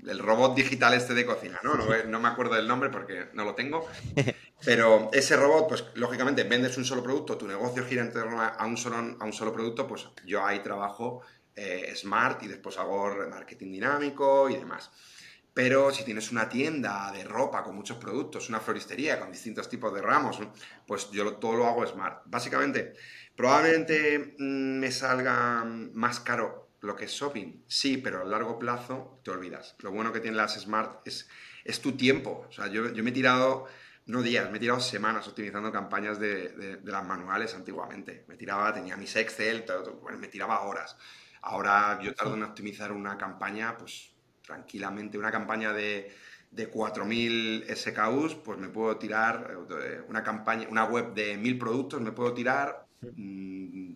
el 0.05 0.19
robot 0.19 0.55
digital 0.55 0.93
este 0.93 1.13
de 1.13 1.25
cocina, 1.25 1.59
¿no? 1.63 1.75
¿no? 1.75 2.19
me 2.19 2.27
acuerdo 2.27 2.55
del 2.55 2.67
nombre 2.67 2.89
porque 2.89 3.29
no 3.33 3.45
lo 3.45 3.55
tengo. 3.55 3.87
Pero 4.65 5.09
ese 5.13 5.37
robot, 5.37 5.69
pues 5.69 5.85
lógicamente 5.95 6.43
vendes 6.43 6.77
un 6.77 6.83
solo 6.83 7.01
producto, 7.01 7.37
tu 7.37 7.47
negocio 7.47 7.85
gira 7.85 8.01
en 8.01 8.11
torno 8.11 8.41
a 8.41 8.65
un 8.65 8.75
solo, 8.75 8.97
a 8.97 9.23
un 9.23 9.31
solo 9.31 9.53
producto, 9.53 9.87
pues 9.87 10.07
yo 10.25 10.45
ahí 10.45 10.59
trabajo 10.59 11.21
eh, 11.59 11.93
smart 11.95 12.41
y 12.43 12.47
después 12.47 12.77
hago 12.77 13.13
marketing 13.29 13.71
dinámico 13.71 14.49
y 14.49 14.55
demás. 14.55 14.91
Pero 15.53 15.91
si 15.91 16.05
tienes 16.05 16.31
una 16.31 16.47
tienda 16.47 17.11
de 17.11 17.25
ropa 17.25 17.63
con 17.63 17.75
muchos 17.75 17.97
productos, 17.97 18.47
una 18.47 18.61
floristería 18.61 19.19
con 19.19 19.29
distintos 19.29 19.67
tipos 19.67 19.93
de 19.93 20.01
ramos, 20.01 20.39
pues 20.87 21.11
yo 21.11 21.33
todo 21.33 21.55
lo 21.55 21.67
hago 21.67 21.85
smart. 21.85 22.21
Básicamente, 22.27 22.93
probablemente 23.35 24.35
mm, 24.37 24.79
me 24.79 24.89
salga 24.89 25.65
más 25.65 26.21
caro 26.21 26.69
lo 26.79 26.95
que 26.95 27.05
es 27.05 27.11
shopping, 27.11 27.63
sí, 27.67 27.97
pero 27.97 28.21
a 28.21 28.23
largo 28.25 28.57
plazo 28.57 29.19
te 29.23 29.31
olvidas. 29.31 29.75
Lo 29.79 29.91
bueno 29.91 30.13
que 30.13 30.21
tienen 30.21 30.37
las 30.37 30.57
smart 30.57 31.05
es, 31.05 31.27
es 31.65 31.81
tu 31.81 31.97
tiempo. 31.97 32.45
O 32.47 32.51
sea, 32.53 32.67
yo, 32.67 32.83
me 32.83 33.09
he 33.09 33.13
tirado 33.13 33.67
no 34.05 34.23
días, 34.23 34.49
me 34.49 34.57
he 34.57 34.59
tirado 34.59 34.79
semanas 34.79 35.27
optimizando 35.27 35.71
campañas 35.71 36.19
de, 36.19 36.79
las 36.85 37.05
manuales 37.05 37.53
antiguamente. 37.53 38.23
Me 38.27 38.37
tiraba, 38.37 38.73
tenía 38.73 38.95
mis 38.95 39.15
Excel, 39.15 39.65
me 40.17 40.27
tiraba 40.29 40.61
horas. 40.61 40.95
Ahora 41.41 41.99
yo 42.01 42.13
tardo 42.13 42.35
en 42.35 42.43
optimizar 42.43 42.91
una 42.91 43.17
campaña, 43.17 43.77
pues 43.77 44.11
tranquilamente, 44.41 45.17
una 45.17 45.31
campaña 45.31 45.73
de, 45.73 46.11
de 46.51 46.71
4.000 46.71 47.65
SKUs, 47.75 48.35
pues 48.35 48.57
me 48.57 48.69
puedo 48.69 48.97
tirar 48.97 49.57
eh, 49.81 50.01
una 50.07 50.23
campaña, 50.23 50.67
una 50.69 50.85
web 50.85 51.13
de 51.13 51.37
1.000 51.37 51.59
productos, 51.59 52.01
me 52.01 52.11
puedo 52.11 52.33
tirar 52.33 52.85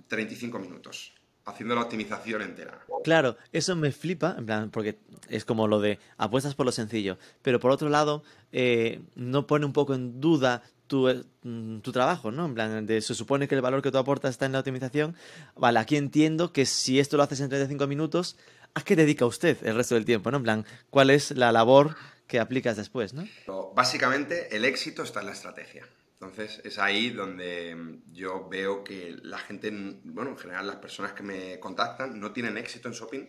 35 0.08 0.58
mm, 0.58 0.62
minutos 0.62 1.14
haciendo 1.46 1.76
la 1.76 1.82
optimización 1.82 2.42
entera. 2.42 2.80
Claro, 3.04 3.38
eso 3.52 3.76
me 3.76 3.92
flipa, 3.92 4.36
en 4.38 4.46
plan, 4.46 4.70
porque 4.70 4.98
es 5.30 5.46
como 5.46 5.68
lo 5.68 5.80
de 5.80 6.00
apuestas 6.18 6.56
por 6.56 6.66
lo 6.66 6.72
sencillo, 6.72 7.18
pero 7.42 7.60
por 7.60 7.72
otro 7.72 7.90
lado, 7.90 8.24
eh, 8.52 9.02
no 9.16 9.46
pone 9.48 9.66
un 9.66 9.74
poco 9.74 9.94
en 9.94 10.22
duda 10.22 10.64
tu, 10.88 11.08
mm, 11.44 11.80
tu, 11.80 11.92
trabajo, 11.92 12.32
¿no? 12.32 12.46
En 12.46 12.54
plan, 12.54 12.86
de, 12.86 13.02
se 13.02 13.16
supone 13.16 13.48
que 13.48 13.56
el 13.56 13.62
valor 13.62 13.82
que 13.82 13.92
tú 13.92 13.98
aportas 13.98 14.32
está 14.32 14.46
en 14.46 14.54
la 14.54 14.60
optimización. 14.60 15.16
Vale, 15.56 15.80
aquí 15.80 15.98
entiendo 15.98 16.54
que 16.54 16.66
si 16.66 17.00
esto 17.00 17.18
lo 17.18 17.24
haces 17.24 17.40
en 17.42 17.50
35 17.50 17.88
minutos, 17.88 18.38
¿a 18.74 18.82
qué 18.82 18.96
dedica 18.96 19.26
usted 19.26 19.58
el 19.66 19.76
resto 19.76 19.96
del 19.96 20.06
tiempo, 20.06 20.32
¿no? 20.32 20.38
En 20.38 20.44
plan, 20.44 20.66
¿cuál 20.90 21.10
es 21.10 21.32
la 21.32 21.52
labor 21.52 21.96
que 22.28 22.40
aplicas 22.40 22.78
después, 22.78 23.14
¿no? 23.14 23.28
Básicamente, 23.76 24.56
el 24.56 24.66
éxito 24.66 25.04
está 25.04 25.20
en 25.20 25.28
la 25.28 25.34
estrategia. 25.34 25.86
Entonces 26.24 26.62
es 26.64 26.80
ahí 26.80 27.10
donde 27.10 28.00
yo 28.14 28.48
veo 28.48 28.82
que 28.82 29.18
la 29.24 29.38
gente, 29.38 29.70
bueno, 30.06 30.32
en 30.32 30.38
general 30.38 30.68
las 30.68 30.78
personas 30.78 31.12
que 31.12 31.22
me 31.22 31.60
contactan 31.60 32.18
no 32.18 32.32
tienen 32.32 32.58
éxito 32.58 32.88
en 32.88 32.94
shopping 32.94 33.26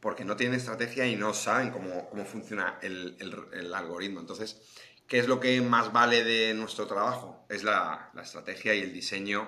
porque 0.00 0.24
no 0.24 0.36
tienen 0.36 0.58
estrategia 0.58 1.06
y 1.06 1.16
no 1.16 1.34
saben 1.34 1.70
cómo, 1.70 2.08
cómo 2.08 2.24
funciona 2.24 2.78
el, 2.80 3.16
el, 3.52 3.74
algoritmo. 3.74 4.20
Entonces, 4.20 4.58
¿qué 5.06 5.18
es 5.18 5.28
lo 5.28 5.38
que 5.38 5.60
más 5.60 5.92
vale 5.92 6.24
de 6.24 6.54
nuestro 6.54 6.86
trabajo? 6.86 7.44
Es 7.50 7.62
la, 7.62 8.10
la 8.14 8.22
estrategia 8.22 8.74
y 8.74 8.80
el 8.80 8.94
diseño 8.94 9.46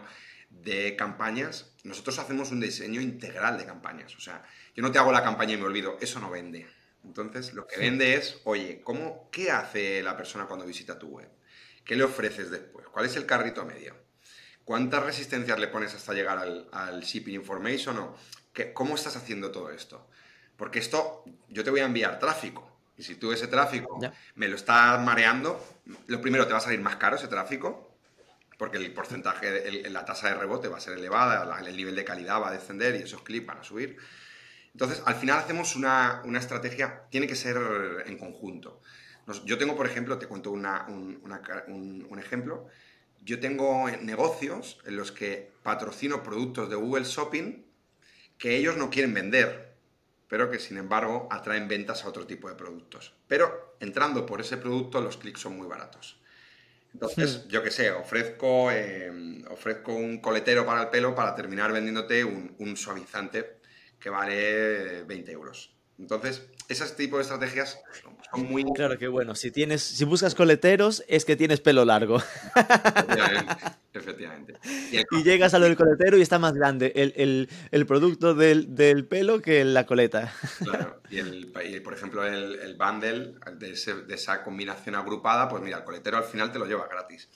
de 0.50 0.94
campañas. 0.94 1.72
Nosotros 1.84 2.18
hacemos 2.18 2.50
un 2.50 2.60
diseño 2.60 3.00
integral 3.00 3.56
de 3.56 3.64
campañas. 3.64 4.14
O 4.16 4.20
sea, 4.20 4.44
yo 4.76 4.82
no 4.82 4.92
te 4.92 4.98
hago 4.98 5.12
la 5.12 5.24
campaña 5.24 5.54
y 5.54 5.56
me 5.56 5.64
olvido, 5.64 5.96
eso 6.02 6.20
no 6.20 6.30
vende. 6.30 6.66
Entonces, 7.04 7.54
lo 7.54 7.66
que 7.66 7.78
vende 7.78 8.16
es, 8.16 8.38
oye, 8.44 8.82
¿cómo, 8.84 9.30
¿qué 9.32 9.50
hace 9.50 10.02
la 10.02 10.14
persona 10.14 10.44
cuando 10.44 10.66
visita 10.66 10.98
tu 10.98 11.08
web? 11.08 11.30
¿Qué 11.84 11.96
le 11.96 12.04
ofreces 12.04 12.50
después? 12.50 12.86
¿Cuál 12.88 13.06
es 13.06 13.16
el 13.16 13.26
carrito 13.26 13.64
medio? 13.64 13.94
¿Cuántas 14.64 15.02
resistencias 15.04 15.58
le 15.58 15.68
pones 15.68 15.94
hasta 15.94 16.12
llegar 16.12 16.38
al, 16.38 16.68
al 16.72 17.02
shipping 17.02 17.34
information? 17.34 17.98
O 17.98 18.16
¿Cómo 18.74 18.94
estás 18.94 19.16
haciendo 19.16 19.50
todo 19.50 19.70
esto? 19.70 20.06
Porque 20.56 20.78
esto, 20.78 21.24
yo 21.48 21.64
te 21.64 21.70
voy 21.70 21.80
a 21.80 21.84
enviar 21.84 22.18
tráfico. 22.18 22.70
Y 22.96 23.02
si 23.02 23.14
tú 23.16 23.32
ese 23.32 23.46
tráfico 23.46 23.98
me 24.34 24.48
lo 24.48 24.56
estás 24.56 25.00
mareando, 25.02 25.64
lo 26.06 26.20
primero 26.20 26.46
te 26.46 26.52
va 26.52 26.58
a 26.58 26.62
salir 26.62 26.80
más 26.80 26.96
caro 26.96 27.16
ese 27.16 27.28
tráfico, 27.28 27.96
porque 28.58 28.76
el 28.76 28.92
porcentaje, 28.92 29.88
la 29.90 30.04
tasa 30.04 30.28
de 30.28 30.34
rebote 30.34 30.68
va 30.68 30.76
a 30.76 30.80
ser 30.80 30.98
elevada, 30.98 31.58
el 31.66 31.76
nivel 31.76 31.96
de 31.96 32.04
calidad 32.04 32.40
va 32.40 32.48
a 32.48 32.52
descender 32.52 32.94
y 32.94 33.02
esos 33.02 33.22
clips 33.22 33.46
van 33.46 33.58
a 33.58 33.64
subir. 33.64 33.96
Entonces, 34.72 35.02
al 35.04 35.14
final 35.14 35.38
hacemos 35.38 35.74
una, 35.74 36.22
estrategia, 36.36 37.02
tiene 37.10 37.26
que 37.26 37.34
ser 37.34 37.58
en 38.06 38.18
conjunto. 38.18 38.80
Yo 39.44 39.58
tengo, 39.58 39.76
por 39.76 39.86
ejemplo, 39.86 40.18
te 40.18 40.26
cuento 40.26 40.50
un, 40.50 40.66
un, 40.66 42.18
ejemplo, 42.18 42.66
yo 43.24 43.38
tengo 43.40 43.88
negocios 44.00 44.80
en 44.84 44.96
los 44.96 45.12
que 45.12 45.50
patrocino 45.62 46.22
productos 46.22 46.68
de 46.68 46.76
Google 46.76 47.04
Shopping 47.04 47.64
que 48.38 48.56
ellos 48.56 48.76
no 48.76 48.90
quieren 48.90 49.14
vender, 49.14 49.74
pero 50.28 50.50
que 50.50 50.58
sin 50.58 50.76
embargo 50.76 51.28
atraen 51.30 51.68
ventas 51.68 52.04
a 52.04 52.08
otro 52.08 52.26
tipo 52.26 52.48
de 52.48 52.54
productos. 52.54 53.14
Pero 53.28 53.76
entrando 53.80 54.26
por 54.26 54.40
ese 54.40 54.56
producto 54.56 55.00
los 55.00 55.16
clics 55.16 55.40
son 55.40 55.56
muy 55.56 55.68
baratos. 55.68 56.18
Entonces, 56.92 57.44
hmm. 57.44 57.48
yo 57.48 57.62
qué 57.62 57.70
sé, 57.70 57.90
ofrezco, 57.90 58.70
em, 58.70 59.44
ofrezco 59.50 59.94
un 59.94 60.20
coletero 60.20 60.66
para 60.66 60.82
el 60.82 60.88
pelo 60.88 61.14
para 61.14 61.34
terminar 61.34 61.72
vendiéndote 61.72 62.24
un, 62.24 62.54
un 62.58 62.76
suavizante 62.76 63.58
que 63.98 64.10
vale 64.10 65.04
20 65.04 65.30
euros. 65.30 65.74
Entonces, 65.98 66.42
ese 66.68 66.84
tipo 66.94 67.16
de 67.16 67.22
estrategias 67.22 67.78
son 68.32 68.50
muy... 68.50 68.64
Claro 68.64 68.98
que 68.98 69.08
bueno, 69.08 69.34
si, 69.34 69.50
tienes, 69.50 69.82
si 69.82 70.04
buscas 70.04 70.34
coleteros 70.34 71.04
es 71.08 71.24
que 71.24 71.36
tienes 71.36 71.60
pelo 71.60 71.84
largo. 71.84 72.22
Efectivamente. 73.92 74.54
Y, 74.92 75.22
llegas 75.22 75.54
a 75.54 75.58
lo 75.58 75.64
del 75.64 75.76
coletero 75.76 76.18
y 76.18 76.22
está 76.22 76.38
más 76.38 76.52
grande 76.52 76.92
el, 76.94 77.86
producto 77.86 78.34
del, 78.34 79.06
pelo 79.06 79.40
que 79.40 79.64
la 79.64 79.86
coleta. 79.86 80.32
Claro, 80.58 81.00
y, 81.10 81.80
por 81.80 81.94
ejemplo 81.94 82.26
el, 82.26 82.76
bundle 82.76 83.34
de, 83.56 83.72
de, 84.06 84.14
esa 84.14 84.42
combinación 84.42 84.94
agrupada, 84.94 85.48
pues 85.48 85.62
mira, 85.62 85.78
el 85.78 85.84
coletero 85.84 86.18
al 86.18 86.24
final 86.24 86.52
te 86.52 86.58
lo 86.58 86.66
lleva 86.66 86.86
gratis. 86.88 87.28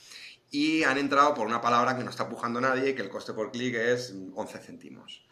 Y 0.51 0.85
han 0.85 0.99
entrado 0.99 1.35
por 1.35 1.47
una 1.47 1.61
palabra 1.61 1.97
que 1.97 2.05
no 2.05 2.11
está 2.11 2.29
pujando 2.29 2.61
nadie 2.61 2.91
y 2.91 2.95
que 2.95 3.03
el 3.03 3.09
coste 3.09 3.33
por 3.33 3.51
clic 3.51 3.75
es 3.75 4.15
11 4.35 4.59
céntimos. 4.59 5.27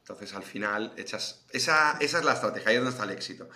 Entonces, 0.00 0.34
al 0.34 0.44
final, 0.44 0.92
echas... 0.96 1.44
Esa, 1.50 1.98
esa 2.00 2.18
es 2.18 2.24
la 2.24 2.34
estrategia, 2.34 2.70
ahí 2.70 2.76
es 2.76 2.80
donde 2.80 2.92
está 2.92 3.04
el 3.04 3.10
éxito. 3.10 3.48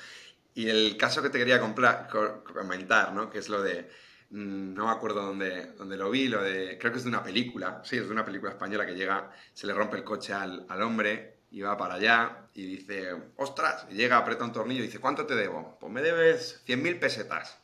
Y 0.54 0.68
el 0.68 0.96
caso 0.96 1.22
que 1.22 1.30
te 1.30 1.38
quería 1.38 1.60
comentar, 1.60 3.12
¿no? 3.12 3.30
Que 3.30 3.38
es 3.38 3.48
lo 3.48 3.62
de... 3.62 3.88
Mm, 4.30 4.74
no 4.74 4.86
me 4.86 4.92
acuerdo 4.92 5.22
dónde, 5.22 5.72
dónde, 5.72 5.96
lo 5.96 6.10
vi, 6.10 6.28
lo 6.28 6.42
de... 6.42 6.78
Creo 6.78 6.92
que 6.92 6.98
es 6.98 7.04
de 7.04 7.10
una 7.10 7.22
película. 7.22 7.82
Sí, 7.84 7.96
es 7.96 8.06
de 8.06 8.12
una 8.12 8.24
película 8.24 8.52
española 8.52 8.86
que 8.86 8.94
llega, 8.94 9.30
se 9.52 9.66
le 9.66 9.74
rompe 9.74 9.96
el 9.96 10.04
coche 10.04 10.32
al, 10.32 10.66
al 10.68 10.82
hombre 10.82 11.40
y 11.50 11.60
va 11.62 11.76
para 11.76 11.94
allá 11.94 12.48
y 12.54 12.66
dice, 12.66 13.14
ostras, 13.36 13.86
y 13.90 13.94
llega, 13.94 14.16
aprieta 14.16 14.44
un 14.44 14.52
tornillo 14.52 14.82
y 14.82 14.86
dice, 14.86 14.98
¿cuánto 14.98 15.26
te 15.26 15.34
debo? 15.34 15.78
Pues 15.80 15.92
me 15.92 16.02
debes 16.02 16.62
100.000 16.66 16.98
pesetas. 16.98 17.58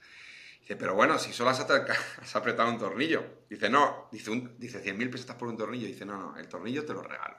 Dice, 0.61 0.77
pero 0.77 0.95
bueno, 0.95 1.19
si 1.19 1.33
solo 1.33 1.51
has, 1.51 1.61
has 2.21 2.37
apretado 2.37 2.69
un 2.69 2.79
tornillo. 2.79 3.25
Dice, 3.49 3.69
no, 3.71 4.09
dice, 4.11 4.31
dice 4.59 4.83
100.000 4.83 5.11
pesetas 5.11 5.37
por 5.37 5.49
un 5.49 5.57
tornillo. 5.57 5.87
Dice, 5.87 6.05
no, 6.05 6.17
no, 6.17 6.37
el 6.37 6.49
tornillo 6.49 6.85
te 6.85 6.93
lo 6.93 7.03
regalo. 7.03 7.37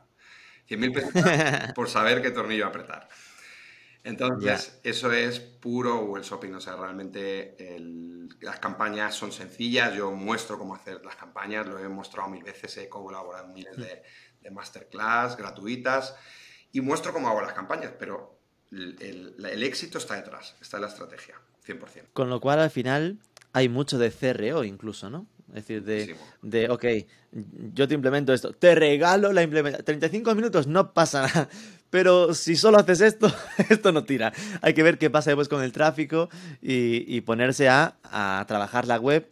100.000 0.69 0.93
pesos 0.93 1.73
por 1.75 1.89
saber 1.89 2.21
qué 2.21 2.31
tornillo 2.31 2.67
apretar. 2.67 3.07
Entonces, 4.08 4.80
eso 4.84 5.12
es 5.12 5.39
puro 5.39 5.97
Google 5.97 6.24
Shopping. 6.24 6.53
O 6.53 6.62
sea, 6.62 6.78
realmente 6.78 7.58
las 8.39 8.60
campañas 8.60 9.16
son 9.16 9.32
sencillas. 9.32 9.93
Yo 9.95 10.12
muestro 10.12 10.58
cómo 10.58 10.76
hacer 10.76 11.03
las 11.03 11.16
campañas, 11.16 11.68
lo 11.68 11.78
he 11.78 11.89
mostrado 11.89 12.30
mil 12.30 12.43
veces, 12.43 12.78
he 12.78 12.88
colaborado 12.88 13.45
en 13.45 13.53
miles 13.53 13.76
de, 13.78 14.03
masterclass 14.49 15.36
gratuitas 15.36 16.16
y 16.72 16.80
muestro 16.80 17.12
cómo 17.12 17.28
hago 17.28 17.41
las 17.41 17.51
campañas, 17.51 17.91
pero 17.99 18.39
el, 18.72 19.36
el, 19.45 19.64
éxito 19.64 19.97
está 19.97 20.16
detrás, 20.16 20.55
está 20.62 20.78
en 20.78 20.84
la 20.84 20.88
estrategia, 20.88 21.36
100%. 21.66 22.14
Con 22.14 22.30
lo 22.30 22.39
cual, 22.39 22.60
al 22.62 22.70
final, 22.70 23.20
hay 23.51 23.68
mucho 23.68 23.97
de 23.97 24.10
CRO 24.10 24.64
incluso, 24.64 25.10
¿no? 25.10 25.28
Es 25.49 25.65
decir, 25.65 25.83
de, 25.83 26.15
de, 26.41 26.69
ok, 26.69 26.85
yo 27.73 27.87
te 27.87 27.93
implemento 27.93 28.33
esto, 28.33 28.51
te 28.51 28.75
regalo 28.75 29.31
la 29.31 29.43
implementación. 29.43 29.85
35 29.85 30.35
minutos 30.35 30.67
no 30.67 30.93
pasa 30.93 31.21
nada. 31.23 31.49
Pero 31.89 32.33
si 32.33 32.57
solo 32.57 32.77
haces 32.77 32.99
esto, 32.99 33.33
esto 33.69 33.91
no 33.93 34.03
tira. 34.03 34.33
Hay 34.61 34.73
que 34.73 34.83
ver 34.83 34.97
qué 34.97 35.09
pasa 35.09 35.29
después 35.29 35.47
con 35.47 35.63
el 35.63 35.71
tráfico 35.71 36.29
y, 36.61 37.21
ponerse 37.21 37.69
a, 37.69 37.95
a, 38.03 38.43
trabajar 38.47 38.87
la 38.87 38.99
web. 38.99 39.27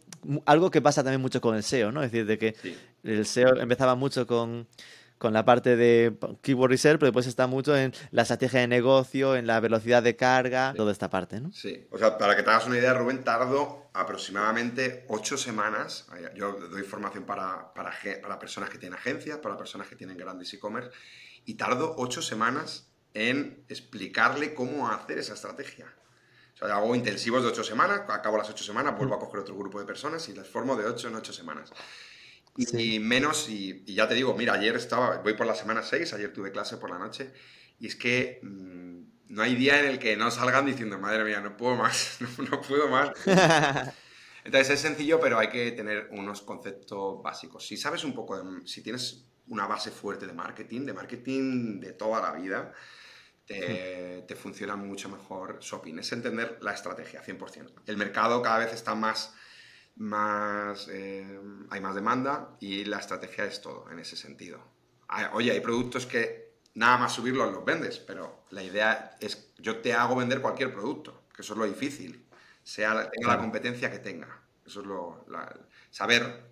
Algo 0.46 0.72
que 0.72 0.82
pasa 0.82 1.04
también 1.04 1.22
mucho 1.22 1.42
con 1.42 1.56
el 1.56 1.64
SEO, 1.64 1.92
¿no? 1.92 2.02
Es 2.02 2.12
decir, 2.12 2.26
de 2.26 2.38
que 2.38 2.56
el 3.04 3.26
SEO 3.26 3.58
empezaba 3.60 3.96
mucho 3.96 4.26
con 4.26 4.68
con 5.26 5.34
la 5.34 5.44
parte 5.44 5.76
de 5.76 6.16
Keyword 6.44 6.70
Research, 6.70 7.00
pero 7.00 7.08
después 7.08 7.26
está 7.26 7.48
mucho 7.48 7.76
en 7.76 7.92
la 8.12 8.22
estrategia 8.22 8.60
de 8.60 8.68
negocio, 8.68 9.36
en 9.36 9.48
la 9.48 9.60
velocidad 9.60 10.04
de 10.04 10.16
carga, 10.16 10.72
toda 10.78 10.92
esta 10.92 11.10
parte, 11.10 11.42
¿no? 11.42 11.52
Sí, 11.52 11.88
o 11.90 11.98
sea, 11.98 12.20
para 12.20 12.36
que 12.36 12.44
te 12.44 12.52
hagas 12.52 12.68
una 12.68 12.78
idea, 12.78 12.94
Rubén, 12.94 13.24
tardo 13.24 13.90
aproximadamente 13.94 15.04
ocho 15.10 15.36
semanas. 15.36 16.06
Yo 16.36 16.52
doy 16.52 16.84
formación 16.84 17.24
para, 17.24 17.74
para, 17.74 17.92
para 18.22 18.38
personas 18.38 18.70
que 18.70 18.78
tienen 18.78 19.00
agencias, 19.00 19.40
para 19.40 19.58
personas 19.58 19.88
que 19.88 19.96
tienen 19.96 20.16
grandes 20.16 20.54
e-commerce, 20.54 20.92
y 21.44 21.56
tardo 21.56 21.96
ocho 21.98 22.22
semanas 22.22 22.92
en 23.16 23.66
explicarle 23.68 24.54
cómo 24.54 24.90
hacer 24.90 25.18
esa 25.18 25.34
estrategia. 25.34 25.92
O 26.54 26.58
sea, 26.68 26.76
hago 26.76 26.94
intensivos 26.94 27.42
de 27.42 27.50
ocho 27.50 27.64
semanas, 27.64 28.02
acabo 28.10 28.38
las 28.38 28.48
ocho 28.52 28.64
semanas, 28.64 28.96
vuelvo 28.96 29.16
a 29.16 29.20
coger 29.20 29.40
otro 29.40 29.56
grupo 29.56 29.80
de 29.80 29.88
personas 29.88 30.30
y 30.30 30.36
las 30.36 30.48
formo 30.48 30.76
de 30.76 30.86
ocho 30.86 31.08
en 31.08 31.16
ocho 31.16 31.34
semanas. 31.34 31.72
Y, 32.58 33.00
menos, 33.00 33.50
y, 33.50 33.84
ya 33.86 34.08
te 34.08 34.16
digo, 34.16 34.34
mira, 34.34 34.54
ayer 34.54 34.76
estaba, 34.76 35.18
voy 35.18 35.34
por 35.34 35.46
la 35.46 35.56
semana 35.56 35.84
6, 35.84 36.14
ayer 36.14 36.32
tuve 36.32 36.52
clase 36.52 36.78
por 36.78 36.90
la 36.90 36.98
noche, 36.98 37.34
y 37.80 37.88
es 37.88 37.96
que 37.96 38.40
mm, 38.42 39.02
no 39.28 39.42
hay 39.42 39.56
día 39.56 39.80
en 39.82 39.88
el 39.88 40.00
que 40.00 40.16
no 40.16 40.32
salgan 40.32 40.66
diciendo, 40.66 40.98
madre 40.98 41.26
mía, 41.26 41.42
no 41.42 41.58
puedo 41.58 41.76
más, 41.76 42.20
no, 42.50 42.62
puedo 42.62 42.88
más. 42.88 43.10
Entonces 44.46 44.76
es 44.76 44.80
sencillo, 44.80 45.20
pero 45.20 45.40
hay 45.40 45.50
que 45.50 45.72
tener 45.72 46.08
unos 46.12 46.42
conceptos 46.42 47.22
básicos. 47.22 47.66
Si 47.66 47.76
sabes 47.76 48.04
un 48.04 48.14
poco, 48.14 48.42
de, 48.42 48.66
si 48.68 48.82
tienes 48.82 49.26
una 49.48 49.68
base 49.68 49.92
fuerte 49.92 50.26
de 50.26 50.34
marketing, 50.34 50.86
de 50.86 50.94
marketing 50.94 51.80
de 51.80 51.94
toda 51.94 52.22
la 52.22 52.32
vida, 52.32 52.72
te, 53.46 54.24
te, 54.28 54.36
funciona 54.36 54.76
mucho 54.76 55.10
mejor 55.10 55.60
shopping. 55.62 55.98
Es 55.98 56.12
entender 56.12 56.60
la 56.62 56.74
estrategia, 56.74 57.24
100%. 57.24 57.74
El 57.88 57.98
mercado 57.98 58.42
cada 58.42 58.60
vez 58.60 58.74
está 58.74 58.96
más 58.96 59.36
más, 59.96 60.88
eh, 60.90 61.40
hay 61.70 61.82
más 61.82 61.96
demanda 61.96 62.56
y 62.60 62.86
la 62.86 62.98
estrategia 62.98 63.46
es 63.46 63.62
todo 63.62 63.90
en 63.92 64.00
ese 64.00 64.16
sentido. 64.16 64.60
oye, 65.34 65.52
hay 65.52 65.60
productos 65.62 66.06
que 66.06 66.56
nada 66.74 66.98
más 66.98 67.14
subirlos 67.14 67.52
los 67.52 67.64
vendes, 67.64 68.00
pero 68.00 68.44
la 68.50 68.64
idea 68.64 69.18
es 69.20 69.54
yo 69.58 69.80
te 69.80 69.94
hago 69.94 70.16
vender 70.16 70.42
cualquier 70.42 70.74
producto, 70.74 71.24
que 71.34 71.42
eso 71.42 71.54
es 71.54 71.60
lo 71.60 71.66
difícil, 71.66 72.26
sea 72.64 73.10
tenga 73.10 73.36
la 73.36 73.40
competencia 73.40 73.92
que 73.92 74.00
tenga. 74.00 74.42
Eso 74.66 74.82
es 74.82 74.88
lo, 74.88 75.26
saber 75.92 76.44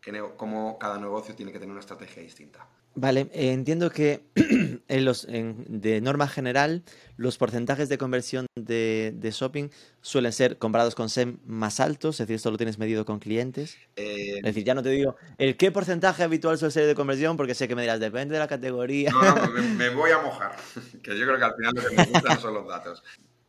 que, 0.00 0.32
cómo 0.36 0.78
cada 0.78 0.98
negocio 0.98 1.34
tiene 1.34 1.52
que 1.52 1.58
tener 1.58 1.70
una 1.70 1.80
estrategia 1.80 2.22
distinta. 2.22 2.68
Vale, 2.96 3.28
eh, 3.32 3.52
entiendo 3.52 3.90
que 3.90 4.24
en 4.88 5.04
los, 5.04 5.26
de 5.26 6.00
norma 6.00 6.28
general 6.28 6.84
los 7.16 7.38
porcentajes 7.38 7.88
de 7.88 7.98
conversión 7.98 8.46
de, 8.54 9.30
shopping 9.32 9.68
suelen 10.00 10.32
ser 10.32 10.58
comparados 10.58 10.94
con 10.94 11.08
SEM 11.08 11.38
más 11.44 11.80
altos, 11.80 12.16
es 12.16 12.26
decir, 12.26 12.36
esto 12.36 12.50
lo 12.50 12.56
tienes 12.56 12.78
medido 12.78 13.04
con 13.04 13.18
clientes. 13.18 13.76
Eh, 13.96 14.36
es 14.36 14.42
decir, 14.42 14.64
ya 14.64 14.74
no 14.74 14.82
te 14.82 14.90
digo 14.90 15.16
el 15.38 15.56
qué 15.56 15.72
porcentaje 15.72 16.22
habitual 16.22 16.56
suele 16.56 16.72
ser 16.72 16.86
de 16.86 16.94
conversión, 16.94 17.36
porque 17.36 17.54
sé 17.54 17.66
que 17.66 17.74
me 17.74 17.82
dirás, 17.82 17.98
depende 17.98 18.34
de 18.34 18.38
la 18.38 18.48
categoría. 18.48 19.10
No, 19.10 19.22
no, 19.22 19.52
me, 19.52 19.88
voy 19.88 20.12
a 20.12 20.18
mojar, 20.18 20.54
que 21.02 21.18
yo 21.18 21.26
creo 21.26 21.38
que 21.38 21.44
al 21.44 21.54
final 21.54 21.74
lo 21.74 21.88
que 21.88 21.96
me 21.96 22.04
gustan 22.04 22.40
son 22.40 22.54
los 22.54 22.68
datos. 22.68 23.02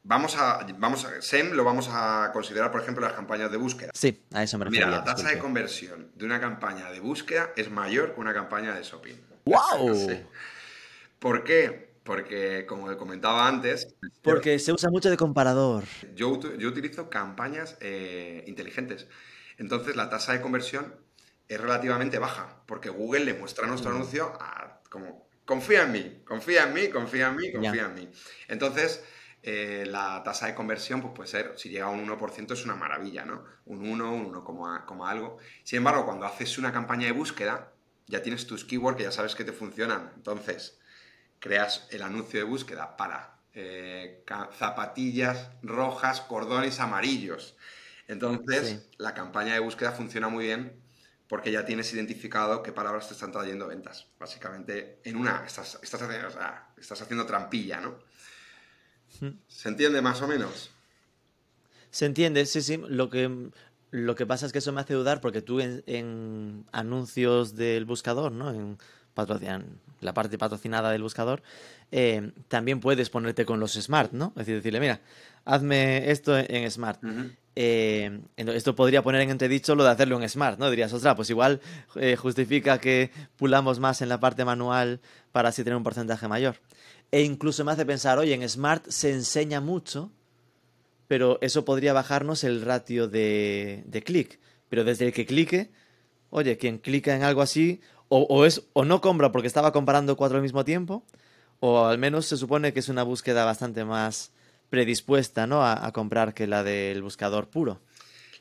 Vamos 0.08 0.36
a, 0.38 0.66
vamos 0.78 1.06
a, 1.06 1.20
SEM 1.22 1.54
lo 1.54 1.64
vamos 1.64 1.90
a 1.92 2.30
considerar, 2.32 2.72
por 2.72 2.82
ejemplo, 2.82 3.04
las 3.04 3.14
campañas 3.14 3.50
de 3.52 3.58
búsqueda. 3.58 3.92
Sí, 3.94 4.24
a 4.34 4.44
eso 4.44 4.58
me 4.60 4.66
refería. 4.66 4.86
Mira, 4.86 4.98
la 5.00 5.04
tasa 5.04 5.30
de 5.30 5.40
conversión 5.40 6.12
de 6.16 6.26
una 6.26 6.40
campaña 6.40 6.92
de 6.92 7.00
búsqueda 7.00 7.52
es 7.56 7.72
mayor 7.72 8.14
que 8.14 8.22
una 8.22 8.34
campaña 8.34 8.76
de 8.76 8.84
shopping. 8.84 9.16
¡Wow! 9.46 9.96
¿Por 11.20 11.44
qué? 11.44 11.96
Porque, 12.04 12.66
como 12.68 12.96
comentaba 12.98 13.48
antes... 13.48 13.96
Porque 14.22 14.60
se 14.60 14.72
usa 14.72 14.92
mucho 14.92 15.10
de 15.10 15.18
comparador. 15.18 15.86
Yo, 16.14 16.40
yo 16.58 16.68
utilizo 16.68 17.10
campañas 17.10 17.78
eh, 17.80 18.44
inteligentes. 18.48 19.08
Entonces, 19.58 19.96
la 19.96 20.10
tasa 20.10 20.34
de 20.34 20.42
conversión 20.42 20.94
es 21.48 21.60
relativamente 21.60 22.20
baja, 22.20 22.62
porque 22.66 22.90
Google 22.90 23.26
le 23.26 23.34
muestra 23.34 23.68
nuestro 23.68 23.92
mm. 23.92 23.96
anuncio 23.96 24.34
a, 24.40 24.82
como, 24.90 25.28
confía 25.46 25.84
en 25.84 25.92
mí, 25.92 26.22
confía 26.26 26.64
en 26.64 26.74
mí, 26.74 26.90
confía 26.90 27.30
en 27.30 27.36
mí, 27.36 27.52
confía 27.52 27.86
en 27.86 27.94
mí. 27.94 28.12
Entonces, 28.48 29.04
eh, 29.44 29.86
la 29.88 30.24
tasa 30.24 30.48
de 30.48 30.56
conversión 30.56 31.02
pues 31.02 31.14
puede 31.14 31.30
ser, 31.30 31.54
si 31.56 31.70
llega 31.70 31.86
a 31.86 31.90
un 31.90 32.08
1% 32.08 32.52
es 32.52 32.66
una 32.66 32.76
maravilla, 32.76 33.26
¿no? 33.26 33.44
Un 33.66 33.88
1, 33.88 34.12
un 34.12 34.26
1, 34.26 34.44
como, 34.44 35.06
algo. 35.06 35.38
Sin 35.64 35.78
embargo, 35.78 36.06
cuando 36.06 36.26
haces 36.26 36.58
una 36.58 36.74
campaña 36.74 37.06
de 37.06 37.12
búsqueda, 37.12 37.72
ya 38.08 38.22
tienes 38.22 38.48
tus 38.48 38.66
keywords 38.66 38.98
que 38.98 39.04
ya 39.04 39.12
sabes 39.12 39.36
que 39.36 39.44
te 39.44 39.52
funcionan. 39.52 40.12
Entonces, 40.16 40.78
creas 41.40 41.88
el 41.92 42.02
anuncio 42.02 42.40
de 42.40 42.46
búsqueda 42.46 42.98
para 42.98 43.40
eh, 43.54 44.24
zapatillas 44.58 45.50
rojas, 45.62 46.22
cordones 46.22 46.80
amarillos. 46.80 47.56
Entonces, 48.08 48.88
la 48.98 49.14
campaña 49.14 49.54
de 49.54 49.60
búsqueda 49.60 49.92
funciona 49.92 50.28
muy 50.28 50.46
bien 50.46 50.82
porque 51.28 51.52
ya 51.52 51.66
tienes 51.66 51.92
identificado 51.94 52.62
qué 52.62 52.72
palabras 52.72 53.08
te 53.08 53.14
están 53.14 53.32
trayendo 53.32 53.68
ventas. 53.68 54.08
Básicamente, 54.20 55.00
en 55.04 55.18
una, 55.18 55.44
estás, 55.46 55.80
estás, 55.82 56.02
haciendo, 56.02 56.28
estás 56.78 57.02
haciendo 57.02 57.26
trampilla, 57.26 57.80
¿no? 57.80 57.98
Hmm. 59.20 59.40
¿Se 59.48 59.70
entiende 59.70 60.02
más 60.02 60.22
o 60.22 60.28
menos? 60.28 60.72
Se 61.90 62.06
entiende, 62.06 62.46
sí, 62.46 62.62
sí. 62.62 62.80
Lo 62.88 63.10
que, 63.10 63.50
lo 63.96 64.16
que 64.16 64.26
pasa 64.26 64.46
es 64.46 64.52
que 64.52 64.60
eso 64.60 64.74
me 64.74 64.82
hace 64.82 64.94
dudar 64.94 65.22
porque 65.22 65.42
tú 65.42 65.60
en, 65.62 66.66
anuncios 66.72 67.56
del 67.56 67.86
buscador, 67.86 68.32
¿no? 68.32 68.52
En 68.52 68.78
la 70.02 70.14
parte 70.14 70.38
patrocinada 70.38 70.92
del 70.92 71.02
buscador, 71.02 71.42
eh, 71.92 72.32
también 72.50 72.82
puedes 72.82 73.10
ponerte 73.10 73.46
con 73.46 73.62
los 73.62 73.74
smart, 73.74 74.12
¿no? 74.12 74.34
Es 74.36 74.46
decir, 74.46 74.56
decirle, 74.56 74.82
mira, 74.82 75.00
hazme 75.46 76.12
esto 76.12 76.38
en 76.38 76.70
smart. 76.70 77.02
Eh, 77.56 78.20
esto 78.36 78.76
podría 78.76 79.02
poner 79.02 79.22
en 79.22 79.30
entredicho 79.30 79.76
lo 79.76 79.86
de 79.86 79.92
hacerlo 79.92 80.22
en 80.22 80.28
Smart, 80.28 80.60
¿no? 80.60 80.70
Dirías, 80.70 80.92
ostras, 80.92 81.16
pues 81.16 81.30
igual 81.30 81.62
eh, 81.96 82.18
justifica 82.18 82.80
que 82.80 83.12
pulamos 83.38 83.80
más 83.80 84.02
en 84.02 84.10
la 84.10 84.20
parte 84.20 84.44
manual 84.44 85.00
para 85.32 85.50
así 85.50 85.64
tener 85.64 85.78
un 85.78 85.84
porcentaje 85.84 86.28
mayor. 86.28 86.58
E 87.12 87.22
incluso 87.22 87.64
me 87.64 87.72
hace 87.72 87.86
pensar, 87.86 88.18
oye, 88.18 88.34
en 88.34 88.48
Smart 88.50 88.86
se 88.90 89.12
enseña 89.12 89.62
mucho, 89.62 90.12
pero 91.08 91.38
eso 91.42 91.66
podría 91.66 91.94
bajarnos 91.94 92.44
el 92.44 92.62
ratio 92.62 93.08
de, 93.08 93.84
de 93.86 94.02
clic. 94.04 94.40
Pero 94.70 94.84
desde 94.84 95.06
el 95.06 95.14
que 95.14 95.26
clique, 95.26 95.72
oye, 96.30 96.58
quien 96.58 96.80
clica 96.80 97.16
en 97.16 97.24
algo 97.24 97.42
así, 97.42 97.82
o, 98.08 98.46
es, 98.46 98.64
o 98.74 98.86
no 98.86 99.02
compra 99.02 99.32
porque 99.32 99.48
estaba 99.48 99.72
comparando 99.72 100.16
cuatro 100.16 100.38
al 100.38 100.44
mismo 100.44 100.64
tiempo, 100.64 101.04
o 101.60 101.86
al 101.86 101.98
menos 101.98 102.28
se 102.28 102.38
supone 102.38 102.74
que 102.74 102.80
es 102.80 102.90
una 102.90 103.04
búsqueda 103.04 103.46
bastante 103.46 103.84
más 103.84 104.32
predispuesta 104.70 105.48
¿no? 105.48 105.66
a, 105.66 105.92
comprar 105.92 106.34
que 106.34 106.48
la 106.48 106.64
del 106.64 107.02
buscador 107.02 107.50
puro. 107.50 107.82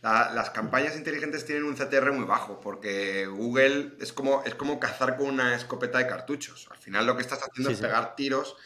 las 0.03 0.51
campañas 0.51 0.97
inteligentes 0.97 1.47
tienen 1.47 1.65
un 1.65 1.75
CTR 1.75 2.13
muy 2.13 2.25
bajo 2.25 2.61
porque 2.61 3.27
Google 3.27 3.93
es 4.01 4.13
como, 4.13 4.43
es 4.45 4.55
como 4.55 4.79
cazar 4.79 5.17
con 5.17 5.27
una 5.27 5.55
escopeta 5.55 5.99
de 5.99 6.07
cartuchos. 6.07 6.69
Al 6.71 6.79
final 6.79 7.07
lo 7.07 7.17
que 7.17 7.23
estás 7.23 7.41
haciendo 7.43 7.71
es 7.71 7.81
pegar 7.81 8.17
tiros 8.17 8.57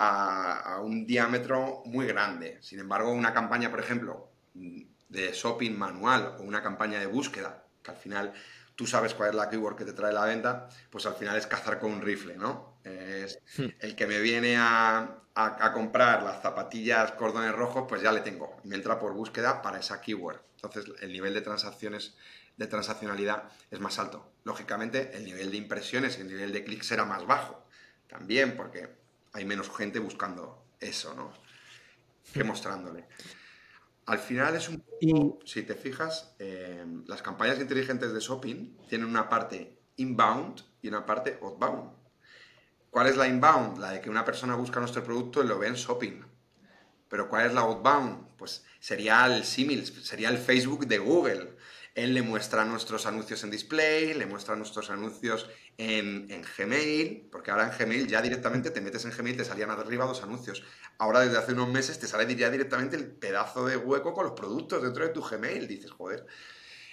a, 0.00 0.80
un 0.82 1.06
diámetro 1.06 1.82
muy 1.84 2.06
grande. 2.06 2.58
Sin 2.62 2.80
embargo, 2.80 3.12
una 3.12 3.34
campaña, 3.34 3.70
por 3.70 3.80
ejemplo, 3.80 4.30
de 4.54 5.32
shopping 5.32 5.76
manual 5.76 6.36
o 6.38 6.42
una 6.42 6.62
campaña 6.62 6.98
de 6.98 7.06
búsqueda, 7.06 7.64
que 7.82 7.90
al 7.90 7.96
final 7.98 8.32
tú 8.74 8.86
sabes 8.86 9.12
cuál 9.12 9.30
es 9.30 9.34
la 9.34 9.50
keyword 9.50 9.76
que 9.76 9.84
te 9.84 9.92
trae 9.92 10.12
la 10.12 10.24
venta, 10.24 10.68
pues 10.88 11.04
al 11.04 11.14
final 11.14 11.36
es 11.36 11.46
cazar 11.46 11.78
con 11.78 11.92
un 11.92 12.00
rifle, 12.00 12.36
¿no? 12.36 12.80
Es 12.82 13.40
hmm. 13.58 13.66
el 13.80 13.94
que 13.94 14.06
me 14.06 14.20
viene 14.20 14.56
a, 14.56 15.18
a, 15.34 15.72
comprar 15.74 16.22
las 16.22 16.40
zapatillas 16.40 17.12
cordones 17.12 17.52
rojos, 17.52 17.84
pues 17.86 18.00
ya 18.00 18.10
le 18.10 18.22
tengo. 18.22 18.56
Me 18.64 18.76
entra 18.76 18.98
por 18.98 19.12
búsqueda 19.12 19.60
para 19.60 19.80
esa 19.80 20.00
keyword. 20.00 20.40
Entonces, 20.54 20.86
el 21.02 21.12
nivel 21.12 21.34
de 21.34 21.42
transacciones, 21.42 22.14
de 22.56 22.66
transaccionalidad 22.66 23.44
es 23.70 23.80
más 23.80 23.98
alto. 23.98 24.32
Lógicamente, 24.44 25.10
el 25.14 25.26
nivel 25.26 25.50
de 25.50 25.58
impresiones 25.58 26.16
y 26.16 26.22
el 26.22 26.28
nivel 26.28 26.52
de 26.52 26.64
clics 26.64 26.86
será 26.86 27.04
más 27.04 27.26
bajo. 27.26 27.66
También 28.08 28.56
porque 28.56 28.99
hay 29.32 29.44
menos 29.44 29.70
gente 29.70 29.98
buscando 29.98 30.64
eso, 30.80 31.14
¿no? 31.14 31.32
Que 32.32 32.44
mostrándole. 32.44 33.06
Al 34.06 34.18
final 34.18 34.56
es 34.56 34.68
un 34.68 34.80
poco, 34.80 35.38
si 35.44 35.62
te 35.62 35.74
fijas, 35.74 36.34
eh, 36.38 36.84
las 37.06 37.22
campañas 37.22 37.60
inteligentes 37.60 38.12
de 38.12 38.20
shopping 38.20 38.76
tienen 38.88 39.08
una 39.08 39.28
parte 39.28 39.78
inbound 39.96 40.62
y 40.82 40.88
una 40.88 41.06
parte 41.06 41.38
outbound. 41.42 41.92
¿Cuál 42.90 43.06
es 43.06 43.16
la 43.16 43.28
inbound? 43.28 43.78
La 43.78 43.92
de 43.92 44.00
que 44.00 44.10
una 44.10 44.24
persona 44.24 44.56
busca 44.56 44.80
nuestro 44.80 45.04
producto 45.04 45.44
y 45.44 45.46
lo 45.46 45.58
ve 45.58 45.68
en 45.68 45.74
shopping. 45.74 46.22
Pero 47.08 47.28
¿cuál 47.28 47.46
es 47.46 47.54
la 47.54 47.60
outbound? 47.60 48.36
Pues 48.36 48.64
sería 48.80 49.26
el 49.26 49.44
símil, 49.44 49.86
sería 49.86 50.28
el 50.28 50.38
Facebook 50.38 50.86
de 50.86 50.98
Google. 50.98 51.56
Él 52.02 52.14
le 52.14 52.22
muestra 52.22 52.64
nuestros 52.64 53.06
anuncios 53.06 53.44
en 53.44 53.50
display, 53.50 54.14
le 54.14 54.26
muestra 54.26 54.56
nuestros 54.56 54.90
anuncios 54.90 55.48
en, 55.76 56.28
Gmail, 56.56 57.28
porque 57.30 57.50
ahora 57.50 57.70
en 57.70 57.78
Gmail 57.78 58.06
ya 58.06 58.22
directamente 58.22 58.70
te 58.70 58.80
metes 58.80 59.04
en 59.04 59.10
Gmail, 59.10 59.36
te 59.36 59.44
salían 59.44 59.70
arriba 59.70 60.06
dos 60.06 60.22
anuncios. 60.22 60.62
Ahora 60.98 61.20
desde 61.20 61.38
hace 61.38 61.52
unos 61.52 61.68
meses 61.68 61.98
te 61.98 62.06
sale 62.06 62.34
ya 62.34 62.50
directamente 62.50 62.96
el 62.96 63.06
pedazo 63.06 63.66
de 63.66 63.76
hueco 63.76 64.14
con 64.14 64.24
los 64.24 64.32
productos 64.32 64.82
dentro 64.82 65.06
de 65.06 65.12
tu 65.12 65.22
Gmail. 65.22 65.68
Dices, 65.68 65.90
joder. 65.90 66.26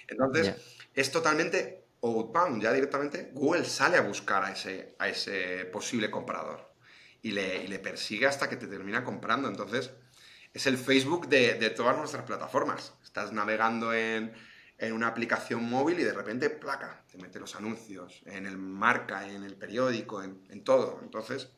Entonces, 0.08 0.54
es 0.94 1.10
totalmente 1.10 1.84
outbound, 2.02 2.62
ya 2.62 2.72
directamente 2.72 3.30
Google 3.32 3.64
sale 3.64 3.96
a 3.96 4.02
buscar 4.02 4.44
a 4.44 4.52
ese, 4.52 4.94
a 4.98 5.08
ese 5.08 5.64
posible 5.66 6.10
comprador 6.10 6.68
y 7.22 7.32
le, 7.32 7.78
persigue 7.78 8.26
hasta 8.26 8.48
que 8.48 8.56
te 8.56 8.66
termina 8.66 9.04
comprando. 9.04 9.48
Entonces, 9.48 9.90
es 10.52 10.66
el 10.66 10.78
Facebook 10.78 11.28
de, 11.28 11.70
todas 11.70 11.96
nuestras 11.96 12.24
plataformas. 12.24 12.94
Estás 13.02 13.32
navegando 13.32 13.92
en, 13.92 14.32
una 14.92 15.08
aplicación 15.08 15.68
móvil 15.68 15.98
y 16.00 16.04
de 16.04 16.12
repente, 16.12 16.50
placa, 16.50 17.02
te 17.10 17.18
mete 17.18 17.40
los 17.40 17.56
anuncios, 17.56 18.22
en 18.26 18.46
el 18.46 18.56
marca, 18.56 19.28
en 19.28 19.42
el 19.42 19.56
periódico, 19.56 20.22
en, 20.22 20.40
en 20.50 20.62
todo. 20.62 21.00
Entonces, 21.02 21.50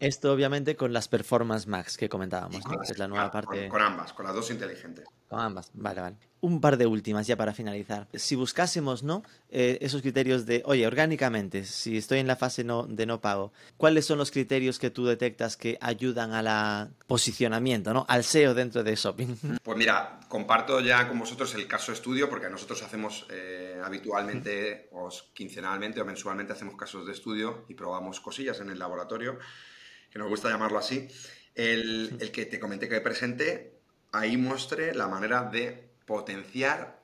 esto 0.00 0.32
obviamente 0.32 0.76
con 0.76 0.92
las 0.92 1.08
Performance 1.08 1.66
Max 1.66 1.96
que 1.96 2.08
comentábamos, 2.08 2.64
¿no? 2.66 2.82
es 2.82 2.98
la 2.98 3.06
nueva 3.06 3.30
parte. 3.30 3.68
Con, 3.68 3.82
ambas, 3.82 4.12
con 4.14 4.24
las 4.24 4.34
dos 4.34 4.50
inteligentes. 4.50 5.06
Con 5.28 5.38
ambas, 5.38 5.70
vale, 5.74 6.00
vale. 6.00 6.16
Un 6.40 6.62
par 6.62 6.78
de 6.78 6.86
últimas 6.86 7.26
ya 7.26 7.36
para 7.36 7.52
finalizar. 7.52 8.08
Si 8.14 8.34
buscásemos, 8.34 9.02
¿no? 9.02 9.22
Eh, 9.50 9.76
esos 9.82 10.00
criterios 10.00 10.46
de, 10.46 10.62
oye, 10.64 10.86
orgánicamente, 10.86 11.66
si 11.66 11.98
estoy 11.98 12.18
en 12.18 12.26
la 12.26 12.34
fase 12.34 12.64
no, 12.64 12.86
de 12.86 13.04
no 13.04 13.20
pago, 13.20 13.52
¿cuáles 13.76 14.06
son 14.06 14.16
los 14.16 14.30
criterios 14.30 14.78
que 14.78 14.88
tú 14.88 15.04
detectas 15.04 15.58
que 15.58 15.76
ayudan 15.82 16.32
a 16.32 16.42
la 16.42 16.88
posicionamiento, 17.06 17.92
¿no? 17.92 18.06
Al 18.08 18.24
SEO 18.24 18.54
dentro 18.54 18.82
de 18.82 18.96
shopping. 18.96 19.36
Pues 19.62 19.76
mira, 19.76 20.20
comparto 20.28 20.80
ya 20.80 21.06
con 21.06 21.18
vosotros 21.18 21.54
el 21.54 21.66
caso 21.66 21.92
estudio, 21.92 22.30
porque 22.30 22.48
nosotros 22.48 22.82
hacemos 22.82 23.26
eh, 23.30 23.78
habitualmente, 23.84 24.88
o 24.92 25.10
quincenalmente 25.34 26.00
o 26.00 26.04
mensualmente 26.04 26.54
hacemos 26.54 26.74
casos 26.76 27.06
de 27.06 27.12
estudio 27.12 27.66
y 27.68 27.74
probamos 27.74 28.20
cosillas 28.20 28.60
en 28.60 28.70
el 28.70 28.78
laboratorio 28.78 29.38
que 30.10 30.18
nos 30.18 30.28
gusta 30.28 30.48
llamarlo 30.48 30.78
así, 30.78 31.08
el, 31.54 32.30
que 32.32 32.46
te 32.46 32.60
comenté 32.60 32.88
que 32.88 33.00
presenté, 33.00 33.80
ahí 34.12 34.36
muestre 34.36 34.94
la 34.94 35.08
manera 35.08 35.44
de 35.44 35.90
potenciar, 36.04 37.02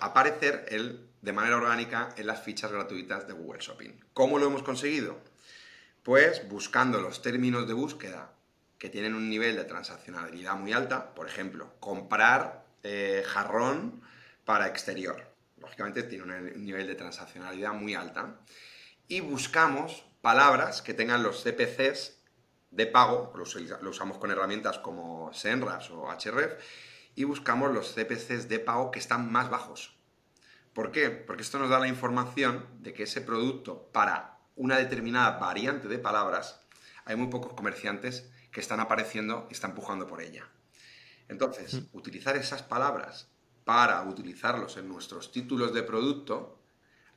aparecer 0.00 0.66
el, 0.68 1.08
de 1.22 1.32
manera 1.32 1.56
orgánica 1.56 2.10
en 2.16 2.26
las 2.26 2.42
fichas 2.42 2.70
gratuitas 2.70 3.26
de 3.26 3.32
Google 3.32 3.60
Shopping. 3.60 3.92
¿Cómo 4.12 4.38
lo 4.38 4.46
hemos 4.46 4.62
conseguido? 4.62 5.18
Pues 6.02 6.48
buscando 6.48 7.00
los 7.00 7.22
términos 7.22 7.66
de 7.66 7.74
búsqueda 7.74 8.32
que 8.78 8.90
tienen 8.90 9.14
un 9.14 9.30
nivel 9.30 9.56
de 9.56 9.64
transaccionalidad 9.64 10.54
muy 10.56 10.72
alta, 10.72 11.14
por 11.14 11.26
ejemplo, 11.26 11.74
comprar 11.80 12.66
eh, 12.82 13.22
jarrón 13.26 14.02
para 14.44 14.68
exterior. 14.68 15.32
Lógicamente 15.58 16.02
tiene 16.02 16.24
un 16.24 16.64
nivel 16.64 16.86
de 16.86 16.94
transaccionalidad 16.94 17.72
muy 17.72 17.94
alta. 17.94 18.38
Y 19.08 19.20
buscamos 19.20 20.04
palabras 20.24 20.80
que 20.80 20.94
tengan 20.94 21.22
los 21.22 21.42
CPCs 21.42 22.16
de 22.70 22.86
pago, 22.86 23.30
lo 23.82 23.90
usamos 23.90 24.16
con 24.16 24.30
herramientas 24.30 24.78
como 24.78 25.30
Senras 25.34 25.90
o 25.90 26.08
Href, 26.10 26.54
y 27.14 27.24
buscamos 27.24 27.74
los 27.74 27.94
CPCs 27.94 28.48
de 28.48 28.58
pago 28.58 28.90
que 28.90 29.00
están 29.00 29.30
más 29.30 29.50
bajos. 29.50 29.94
¿Por 30.72 30.92
qué? 30.92 31.10
Porque 31.10 31.42
esto 31.42 31.58
nos 31.58 31.68
da 31.68 31.78
la 31.78 31.88
información 31.88 32.66
de 32.80 32.94
que 32.94 33.02
ese 33.02 33.20
producto 33.20 33.90
para 33.92 34.38
una 34.56 34.78
determinada 34.78 35.38
variante 35.38 35.88
de 35.88 35.98
palabras, 35.98 36.58
hay 37.04 37.16
muy 37.16 37.28
pocos 37.28 37.52
comerciantes 37.52 38.30
que 38.50 38.60
están 38.60 38.80
apareciendo 38.80 39.46
y 39.50 39.52
están 39.52 39.72
empujando 39.72 40.06
por 40.06 40.22
ella. 40.22 40.48
Entonces, 41.28 41.74
mm. 41.74 41.88
utilizar 41.92 42.34
esas 42.34 42.62
palabras 42.62 43.28
para 43.64 44.02
utilizarlos 44.04 44.78
en 44.78 44.88
nuestros 44.88 45.32
títulos 45.32 45.74
de 45.74 45.82
producto 45.82 46.63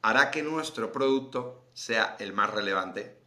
hará 0.08 0.32
que 0.32 0.41
nuestro 0.41 0.93
producto 0.93 1.70
sea 1.74 2.16
el 2.20 2.32
más 2.32 2.49
relevante 2.49 3.18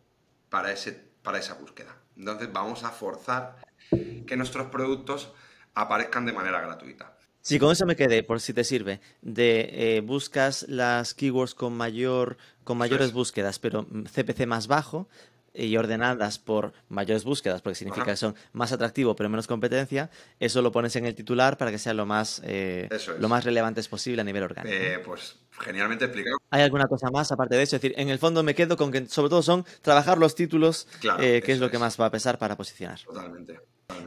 para, 0.49 0.72
ese, 0.72 0.93
para 1.22 1.39
esa 1.39 1.53
búsqueda. 1.55 1.95
Entonces 2.16 2.51
vamos 2.51 2.85
a 2.85 2.91
forzar 2.91 3.57
que 3.91 4.37
nuestros 4.37 4.68
productos 4.68 5.31
aparezcan 5.74 6.24
de 6.24 6.33
manera 6.33 6.59
gratuita. 6.62 7.18
Sí, 7.43 7.59
con 7.59 7.72
eso 7.72 7.85
me 7.85 7.97
quedé, 7.97 8.22
por 8.22 8.41
si 8.41 8.55
te 8.55 8.64
sirve. 8.64 9.01
De 9.20 9.97
eh, 9.97 10.01
buscas 10.01 10.66
las 10.68 11.12
keywords 11.12 11.55
con 11.55 11.74
mayor 11.74 12.39
con 12.64 12.78
mayores 12.78 13.12
búsquedas, 13.12 13.59
pero 13.59 13.87
CPC 13.87 14.47
más 14.47 14.66
bajo, 14.66 15.09
y 15.53 15.76
ordenadas 15.76 16.38
por 16.38 16.72
mayores 16.88 17.24
búsquedas, 17.24 17.62
porque 17.62 17.74
significa 17.74 18.07
que 18.07 18.16
son 18.16 18.34
más 18.53 18.72
atractivos 18.72 19.16
pero 19.16 19.28
menos 19.28 19.46
competencia, 19.46 20.11
eso 20.38 20.62
lo 20.62 20.72
pones 20.72 20.94
en 20.96 21.07
el 21.07 21.14
titular 21.14 21.57
para 21.59 21.70
que 21.70 21.78
sea 21.78 21.94
lo 21.94 22.07
más, 22.07 22.40
eh, 22.44 22.88
lo 23.18 23.28
más 23.28 23.44
relevante 23.44 23.80
posible 23.88 24.20
a 24.20 24.24
nivel 24.24 24.42
orgánico. 24.42 24.74
Eh, 24.74 25.01
pues 25.05 25.36
genialmente 25.59 26.05
explicado. 26.05 26.38
¿Hay 26.51 26.62
alguna 26.62 26.86
cosa 26.86 27.11
más 27.11 27.30
aparte 27.32 27.57
de 27.57 27.62
eso? 27.62 27.76
Es 27.76 27.82
decir, 27.82 27.98
en 27.98 28.09
el 28.09 28.18
fondo 28.18 28.42
me 28.42 28.55
quedo 28.55 28.76
con 28.76 28.90
que 28.90 29.07
sobre 29.07 29.30
todo 29.30 29.42
son 29.42 29.64
trabajar 29.82 30.18
los 30.18 30.34
títulos, 30.34 30.86
eh, 31.18 31.42
que 31.44 31.53
es 31.53 31.61
lo 31.61 31.70
que 31.70 31.78
más 31.78 32.01
va 32.01 32.07
a 32.07 32.11
pesar 32.11 32.38
para 32.38 32.57
posicionar. 32.57 33.01
Totalmente. 33.01 33.61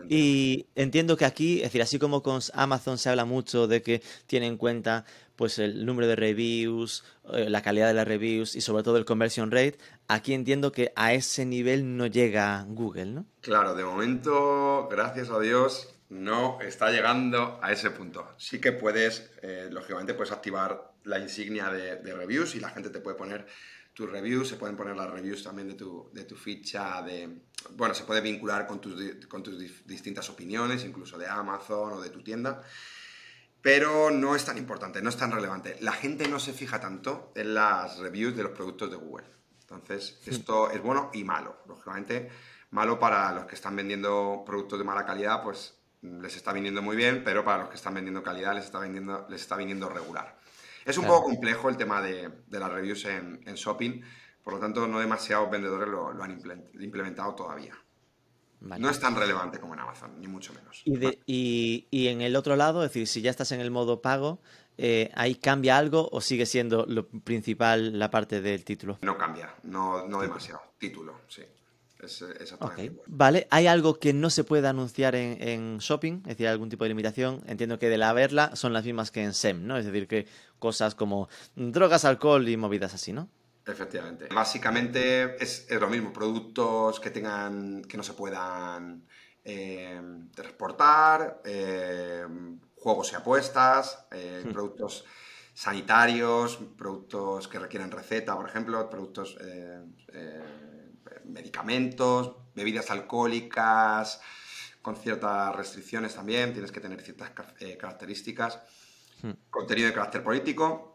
Y 0.10 0.68
entiendo 0.76 1.18
que 1.18 1.26
aquí, 1.26 1.58
es 1.58 1.64
decir, 1.64 1.82
así 1.82 2.00
como 2.00 2.24
con 2.24 2.40
Amazon 2.54 2.98
se 2.98 3.10
habla 3.10 3.26
mucho 3.26 3.68
de 3.68 3.82
que 3.82 4.02
tiene 4.28 4.48
en 4.48 4.58
cuenta 4.58 5.06
pues 5.36 5.60
el 5.60 5.86
número 5.86 6.08
de 6.08 6.16
reviews, 6.16 7.04
eh, 7.34 7.50
la 7.50 7.62
calidad 7.62 7.88
de 7.88 7.94
las 7.94 8.08
reviews 8.08 8.56
y 8.56 8.62
sobre 8.62 8.84
todo 8.84 8.98
el 8.98 9.06
conversion 9.06 9.52
rate, 9.52 9.78
aquí 10.08 10.34
entiendo 10.34 10.72
que 10.72 10.94
a 10.96 11.14
ese 11.14 11.46
nivel 11.46 11.98
no 11.98 12.08
llega 12.08 12.66
Google, 12.68 13.08
¿no? 13.08 13.26
Claro, 13.42 13.76
de 13.76 13.84
momento, 13.84 14.88
gracias 14.90 15.30
a 15.30 15.40
Dios, 15.40 15.94
no 16.10 16.62
está 16.62 16.92
llegando 16.92 17.60
a 17.62 17.72
ese 17.72 17.90
punto. 17.90 18.30
Sí 18.38 18.62
que 18.62 18.72
puedes, 18.72 19.32
eh, 19.42 19.68
lógicamente, 19.72 20.14
puedes 20.14 20.32
activar 20.32 20.94
la 21.04 21.20
insignia 21.20 21.70
de, 21.70 22.14
reviews 22.14 22.56
y 22.56 22.60
la 22.60 22.70
gente 22.70 22.90
te 22.90 23.00
puede 23.00 23.18
poner 23.18 23.46
tus 23.94 24.10
reviews, 24.10 24.48
se 24.48 24.56
pueden 24.56 24.76
poner 24.76 24.96
las 24.96 25.10
reviews 25.10 25.44
también 25.44 25.68
de 25.68 25.76
tu, 25.76 26.10
de 26.14 26.24
tu 26.24 26.36
ficha, 26.36 27.02
de, 27.02 27.42
bueno, 27.72 27.94
se 27.94 28.04
puede 28.04 28.22
vincular 28.22 28.66
con 28.66 28.80
tus, 28.80 28.96
con 29.28 29.44
tus 29.44 29.58
distintas 29.86 30.30
opiniones, 30.30 30.84
incluso 30.84 31.18
de 31.18 31.28
Amazon 31.28 31.94
o 31.94 32.02
de 32.02 32.10
tu 32.10 32.24
tienda, 32.24 32.64
pero 33.64 34.12
no 34.12 34.36
es 34.36 34.44
tan 34.44 34.58
importante, 34.58 35.02
no 35.02 35.10
es 35.10 35.16
tan 35.16 35.32
relevante. 35.32 35.78
La 35.80 35.94
gente 35.94 36.28
no 36.28 36.38
se 36.38 36.52
fija 36.52 36.82
tanto 36.82 37.32
en 37.34 37.56
las 37.56 37.98
reviews 37.98 38.36
de 38.36 38.44
los 38.44 38.52
productos 38.52 38.92
de 38.92 38.98
Google. 38.98 39.26
Entonces, 39.62 40.20
esto 40.26 40.70
es 40.70 40.82
bueno 40.82 41.10
y 41.14 41.24
malo. 41.24 41.64
Lógicamente, 41.66 42.30
malo 42.72 43.00
para 43.00 43.32
los 43.32 43.46
que 43.46 43.56
están 43.56 43.78
vendiendo 43.78 44.44
productos 44.46 44.78
de 44.78 44.84
mala 44.84 45.06
calidad, 45.06 45.42
pues 45.42 45.76
les 46.02 46.36
está 46.36 46.52
viniendo 46.52 46.82
muy 46.82 46.98
bien, 46.98 47.24
pero 47.24 47.46
para 47.46 47.60
los 47.60 47.70
que 47.70 47.76
están 47.76 47.94
vendiendo 47.94 48.22
calidad 48.22 48.54
les 48.54 48.66
está, 48.66 48.80
vendiendo, 48.80 49.26
les 49.30 49.40
está 49.40 49.56
viniendo 49.56 49.88
regular. 49.88 50.38
Es 50.84 50.98
un 50.98 51.08
poco 51.08 51.24
complejo 51.24 51.70
el 51.70 51.78
tema 51.78 52.02
de, 52.02 52.30
las 52.50 52.70
reviews 52.70 53.06
en, 53.06 53.40
shopping, 53.46 54.02
por 54.44 54.56
lo 54.56 54.60
tanto 54.60 54.86
no 54.90 55.00
demasiados 55.00 55.50
vendedores 55.50 55.88
lo, 55.88 56.10
han 56.22 56.38
implementado 56.82 57.34
todavía. 57.34 57.78
No 58.64 58.90
es 58.90 59.00
tan 59.00 59.16
relevante 59.16 59.60
como 59.60 59.74
en 59.74 59.82
Amazon, 59.82 60.20
ni 60.20 60.28
mucho 60.28 60.54
menos. 60.54 60.82
Y, 60.86 61.88
y, 61.92 62.08
en 62.08 62.22
el 62.22 62.36
otro 62.36 62.56
lado, 62.56 62.84
es 62.84 62.90
decir, 62.90 63.08
si 63.08 63.22
ya 63.22 63.30
estás 63.30 63.52
en 63.52 63.60
el 63.60 63.72
modo 63.72 64.02
pago, 64.02 64.40
eh, 64.78 65.12
¿ahí 65.16 65.36
cambia 65.36 65.78
algo 65.78 66.10
o 66.12 66.22
sigue 66.22 66.46
siendo 66.46 66.86
lo 66.88 67.08
principal 67.08 68.00
la 68.00 68.10
parte 68.10 68.42
del 68.42 68.64
título? 68.64 69.00
No 69.02 69.18
cambia, 69.18 69.54
no, 69.64 70.08
no 70.08 70.22
demasiado. 70.22 70.62
Título, 70.78 71.22
sí. 71.28 71.44
Vale, 73.08 73.48
¿hay 73.50 73.68
algo 73.68 74.00
que 74.00 74.14
no 74.14 74.30
se 74.30 74.44
puede 74.44 74.68
anunciar 74.68 75.16
en, 75.16 75.78
shopping? 75.78 76.18
Es 76.24 76.30
decir, 76.30 76.48
algún 76.48 76.70
tipo 76.70 76.84
de 76.84 76.90
limitación. 76.90 77.42
Entiendo 77.46 77.80
que 77.80 77.90
de 77.90 77.98
la 77.98 78.12
verla 78.14 78.56
son 78.56 78.74
las 78.74 78.84
mismas 78.84 79.12
que 79.12 79.24
en 79.24 79.34
SEM, 79.34 79.66
¿no? 79.66 79.78
Es 79.78 79.86
decir, 79.86 80.08
que 80.08 80.28
cosas 80.60 80.96
como 80.96 81.30
drogas, 81.56 82.06
alcohol 82.06 82.48
y 82.48 82.58
movidas 82.58 82.94
así, 82.94 83.14
¿no? 83.14 83.30
Efectivamente. 83.66 84.28
Básicamente 84.34 85.42
es, 85.42 85.68
lo 85.70 85.88
mismo, 85.88 86.12
productos 86.12 87.00
que 87.00 87.12
tengan, 87.12 87.82
que 87.84 87.96
no 87.96 88.04
se 88.04 88.14
puedan 88.14 89.06
eh, 89.44 90.02
transportar, 90.36 91.42
eh, 91.46 92.26
juegos 92.76 93.14
y 93.14 93.16
apuestas, 93.16 94.06
eh, 94.12 94.44
hmm. 94.46 94.52
productos 94.52 95.06
sanitarios, 95.54 96.60
productos 96.78 97.48
que 97.48 97.60
requieren 97.60 97.92
receta, 97.92 98.36
por 98.36 98.50
ejemplo, 98.50 98.90
productos 98.90 99.38
medicamentos, 101.26 102.36
bebidas 102.56 102.90
alcohólicas, 102.92 104.20
con 104.82 104.98
ciertas 104.98 105.56
restricciones 105.56 106.14
también, 106.14 106.52
tienes 106.52 106.72
que 106.72 106.82
tener 106.82 107.02
ciertas 107.02 107.32
eh, 107.60 107.78
características, 107.78 108.60
hmm. 109.22 109.32
contenido 109.50 109.88
de 109.88 109.94
carácter 109.94 110.24
político. 110.24 110.93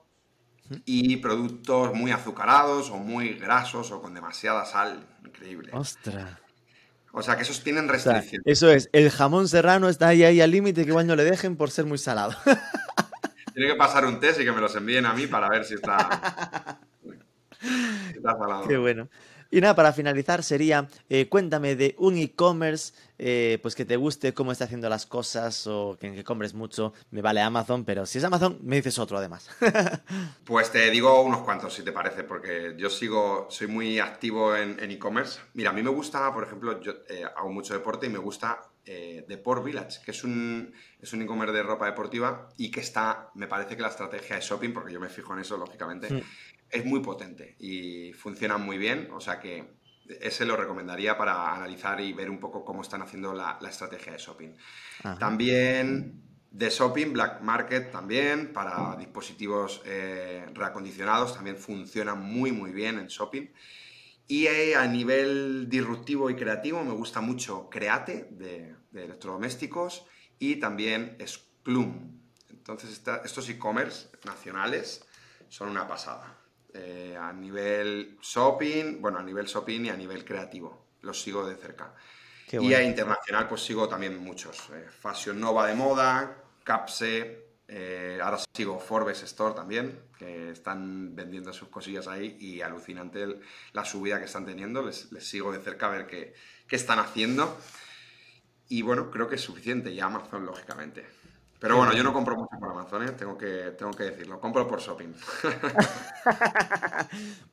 Y 0.85 1.17
productos 1.17 1.95
muy 1.95 2.11
azucarados 2.11 2.91
o 2.91 2.97
muy 2.97 3.35
grasos 3.35 3.91
o 3.91 4.01
con 4.01 4.15
demasiada 4.15 4.65
sal, 4.65 5.07
increíble. 5.25 5.71
¡Ostras! 5.73 6.39
O 7.13 7.23
sea, 7.23 7.37
que 7.37 7.43
esos 7.43 7.63
tienen 7.63 7.89
restricciones. 7.89 8.43
eso 8.45 8.71
es, 8.71 8.91
el 8.93 9.11
jamón 9.11 9.49
serrano 9.49 9.89
está 9.89 10.09
ahí, 10.09 10.25
ahí 10.25 10.41
al 10.41 10.51
límite 10.51 10.85
que 10.85 10.91
igual 10.91 11.07
no 11.07 11.17
le 11.17 11.25
dejen 11.25 11.57
por 11.57 11.71
ser 11.71 11.87
muy 11.87 11.99
salado. 11.99 12.35
Tiene 13.55 13.73
que 13.73 13.77
pasar 13.77 14.05
un 14.05 14.21
test 14.21 14.41
y 14.41 14.45
que 14.45 14.53
me 14.53 14.61
los 14.61 14.77
envíen 14.77 15.05
a 15.05 15.15
mí 15.15 15.27
para 15.27 15.49
ver 15.49 15.65
si 15.65 15.75
está, 15.75 16.79
si 17.61 18.17
está 18.17 18.37
salado. 18.39 18.69
Qué 18.69 18.77
bueno. 18.77 19.09
Y 19.51 19.63
nada, 19.63 19.75
para 19.75 19.95
finalizar 19.95 20.43
sería, 20.43 20.89
eh, 21.09 21.27
cuéntame 21.29 21.75
de 21.75 21.95
un 21.99 22.19
e-commerce 22.19 22.93
eh, 23.19 23.59
pues 23.63 23.75
que 23.75 23.87
te 23.87 23.97
guste 23.97 24.35
cómo 24.35 24.53
está 24.53 24.65
haciendo 24.65 24.91
las 24.91 25.07
cosas 25.07 25.67
o 25.67 25.97
que, 25.99 26.15
que 26.15 26.23
compres 26.23 26.53
mucho. 26.53 26.93
Me 27.11 27.23
vale 27.23 27.41
Amazon, 27.41 27.85
pero 27.87 28.05
si 28.05 28.19
es 28.19 28.25
Amazon, 28.25 28.59
me 28.63 28.77
dices 28.77 28.99
otro 28.99 29.17
además. 29.17 29.49
pues 30.45 30.71
te 30.71 30.91
digo 30.91 31.23
unos 31.23 31.43
cuantos, 31.43 31.73
si 31.73 31.83
te 31.83 31.93
parece, 31.93 32.25
porque 32.25 32.75
yo 32.77 32.91
sigo, 32.91 33.47
soy 33.51 33.69
muy 33.69 33.99
activo 33.99 34.55
en 34.55 34.91
e-commerce. 34.91 35.41
Mira, 35.55 35.71
a 35.71 35.73
mí 35.73 35.83
me 35.83 35.91
gusta, 35.91 36.31
por 36.33 36.45
ejemplo, 36.45 36.79
yo 36.83 36.93
eh, 37.09 37.25
hago 37.25 37.51
mucho 37.51 37.73
deporte 37.73 38.07
y 38.07 38.11
me 38.11 38.19
gusta 38.19 38.61
Deport 38.85 39.63
Village, 39.63 40.01
que 40.03 40.13
es 40.13 40.25
un, 40.25 40.73
es 40.99 41.13
un 41.13 41.21
e-commerce 41.21 41.55
de 41.55 41.63
ropa 41.63 41.85
deportiva 41.87 42.49
y 42.57 42.71
que 42.71 42.81
está, 42.81 43.31
me 43.35 43.47
parece 43.47 43.77
que 43.77 43.83
la 43.83 43.89
estrategia 43.89 44.37
de 44.37 44.43
shopping, 44.43 44.73
porque 44.73 44.93
yo 44.93 44.99
me 44.99 45.11
fijo 45.11 45.35
en 45.35 45.41
eso, 45.41 45.59
lógicamente, 45.59 46.25
es 46.71 46.85
muy 46.85 47.01
potente 47.01 47.57
y 47.59 48.13
funciona 48.13 48.59
muy 48.59 48.79
bien, 48.79 49.09
o 49.13 49.21
sea 49.21 49.41
que 49.41 49.79
ese 50.21 50.45
lo 50.45 50.57
recomendaría 50.57 51.17
para 51.17 51.55
analizar 51.55 52.01
y 52.01 52.13
ver 52.13 52.31
un 52.31 52.41
poco 52.41 52.65
cómo 52.65 52.83
están 52.83 53.03
haciendo 53.03 53.35
la, 53.35 53.59
estrategia 53.69 54.13
de 54.13 54.19
shopping. 54.19 54.51
También 55.19 56.23
de 56.51 56.71
shopping, 56.71 57.13
Black 57.13 57.43
Market 57.43 57.91
también, 57.91 58.53
para 58.53 58.97
dispositivos 58.97 59.83
eh, 59.85 60.47
reacondicionados, 60.55 61.35
también 61.35 61.57
funciona 61.57 62.15
muy 62.15 62.53
muy 62.53 62.73
bien 62.73 62.99
en 62.99 63.07
shopping. 63.07 63.49
Y 64.27 64.47
eh, 64.47 64.77
a 64.77 64.87
nivel 64.87 65.69
disruptivo 65.69 66.29
y 66.31 66.37
creativo 66.37 66.83
me 66.85 66.93
gusta 66.93 67.21
mucho 67.21 67.69
Create 67.71 68.29
de, 68.31 68.75
electrodomésticos 68.93 70.05
y 70.39 70.57
también 70.57 71.17
Splum. 71.27 72.19
Entonces 72.51 73.03
estos 73.25 73.49
e-commerce 73.49 74.09
nacionales 74.25 75.05
son 75.49 75.71
una 75.71 75.87
pasada. 75.87 76.38
Eh, 76.75 77.17
a 77.19 77.33
nivel 77.33 78.19
shopping, 78.21 79.01
bueno, 79.01 79.19
a 79.19 79.23
nivel 79.23 79.47
shopping 79.47 79.87
y 79.87 79.89
a 79.89 79.97
nivel 79.97 80.25
creativo. 80.25 80.87
Los 81.03 81.21
sigo 81.21 81.47
de 81.47 81.57
cerca. 81.57 81.95
Y 82.51 82.73
a 82.73 82.83
internacional, 82.83 83.49
pues 83.49 83.63
sigo 83.63 83.89
también 83.89 84.17
muchos. 84.19 84.71
Eh, 84.73 84.87
Fashion 84.91 85.39
Nova 85.39 85.67
de 85.67 85.75
moda, 85.75 86.45
Capse, 86.65 87.49
eh, 87.69 88.19
ahora 88.23 88.39
sigo 88.55 88.81
Forbes 88.81 89.23
Store 89.23 89.55
también, 89.55 90.01
que 90.19 90.51
están 90.51 91.15
vendiendo 91.15 91.53
sus 91.53 91.69
cosillas 91.69 92.09
ahí 92.09 92.39
y 92.41 92.63
alucinante 92.63 93.27
la 93.73 93.85
subida 93.85 94.19
que 94.19 94.25
están 94.25 94.47
teniendo. 94.47 94.83
Les, 94.83 95.09
sigo 95.21 95.53
de 95.53 95.61
cerca 95.61 95.87
a 95.87 95.91
ver 95.91 96.07
qué, 96.07 96.35
qué 96.67 96.77
están 96.77 96.99
haciendo. 96.99 97.59
Y 98.69 98.83
bueno, 98.83 99.11
creo 99.11 99.29
que 99.29 99.37
es 99.37 99.43
suficiente. 99.43 99.91
Y 99.91 100.01
Amazon, 100.01 100.47
lógicamente. 100.47 101.07
Pero 101.61 101.77
bueno, 101.77 101.93
yo 101.93 102.05
no 102.05 102.13
compro 102.13 102.37
mucho 102.37 102.57
por 102.59 102.71
Amazon, 102.71 103.03
¿eh? 103.03 103.13
tengo, 103.13 103.37
que, 103.37 103.75
tengo 103.77 103.91
que 103.91 104.05
decirlo. 104.05 104.39
Compro 104.39 104.69
por 104.69 104.81
shopping. 104.81 105.09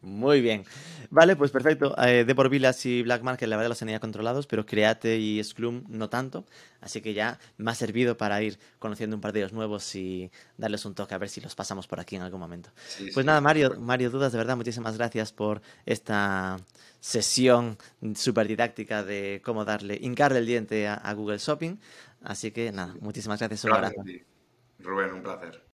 Muy 0.01 0.41
bien. 0.41 0.64
Vale, 1.10 1.36
pues 1.36 1.49
perfecto. 1.49 1.95
Eh, 2.06 2.24
de 2.24 2.36
por 2.36 2.49
Villas 2.49 2.86
y 2.86 3.01
Black 3.01 3.24
Market, 3.24 3.49
la 3.49 3.58
verdad 3.58 3.70
los 3.70 3.80
tenía 3.80 3.99
controlados, 3.99 4.45
pero 4.45 4.64
Create 4.64 5.18
y 5.18 5.43
Sclum 5.43 5.86
no 5.88 6.08
tanto. 6.08 6.45
Así 6.82 7.01
que 7.01 7.16
ya 7.16 7.39
me 7.58 7.72
ha 7.72 7.76
servido 7.76 8.16
para 8.16 8.39
ir 8.43 8.60
conociendo 8.78 9.16
un 9.16 9.22
par 9.22 9.34
de 9.34 9.39
ellos 9.39 9.53
nuevos 9.53 9.95
y 9.95 10.32
darles 10.56 10.86
un 10.86 10.93
toque 10.93 11.16
a 11.16 11.18
ver 11.18 11.30
si 11.30 11.41
los 11.41 11.56
pasamos 11.56 11.88
por 11.88 11.99
aquí 11.99 12.16
en 12.16 12.22
algún 12.22 12.39
momento. 12.39 12.70
pues 13.12 13.26
nada, 13.26 13.41
Mario, 13.41 13.76
Mario 13.80 14.12
Dudas, 14.12 14.32
de 14.32 14.38
verdad, 14.38 14.56
muchísimas 14.56 14.97
gracias 14.97 15.32
por 15.32 15.64
esta 15.88 16.60
sesión 16.99 17.78
súper 18.16 18.47
didáctica 18.47 19.03
de 19.03 19.41
cómo 19.43 19.66
darle, 19.66 19.97
hincarle 19.99 20.39
el 20.39 20.45
diente 20.45 20.88
a 20.88 21.12
Google 21.14 21.39
Shopping. 21.39 21.78
Así 22.26 22.51
que 22.51 22.71
nada, 22.71 22.95
muchísimas 22.99 23.39
gracias. 23.39 23.63
Un 23.65 24.23
Rubén, 24.80 25.13
un 25.13 25.21
placer. 25.21 25.61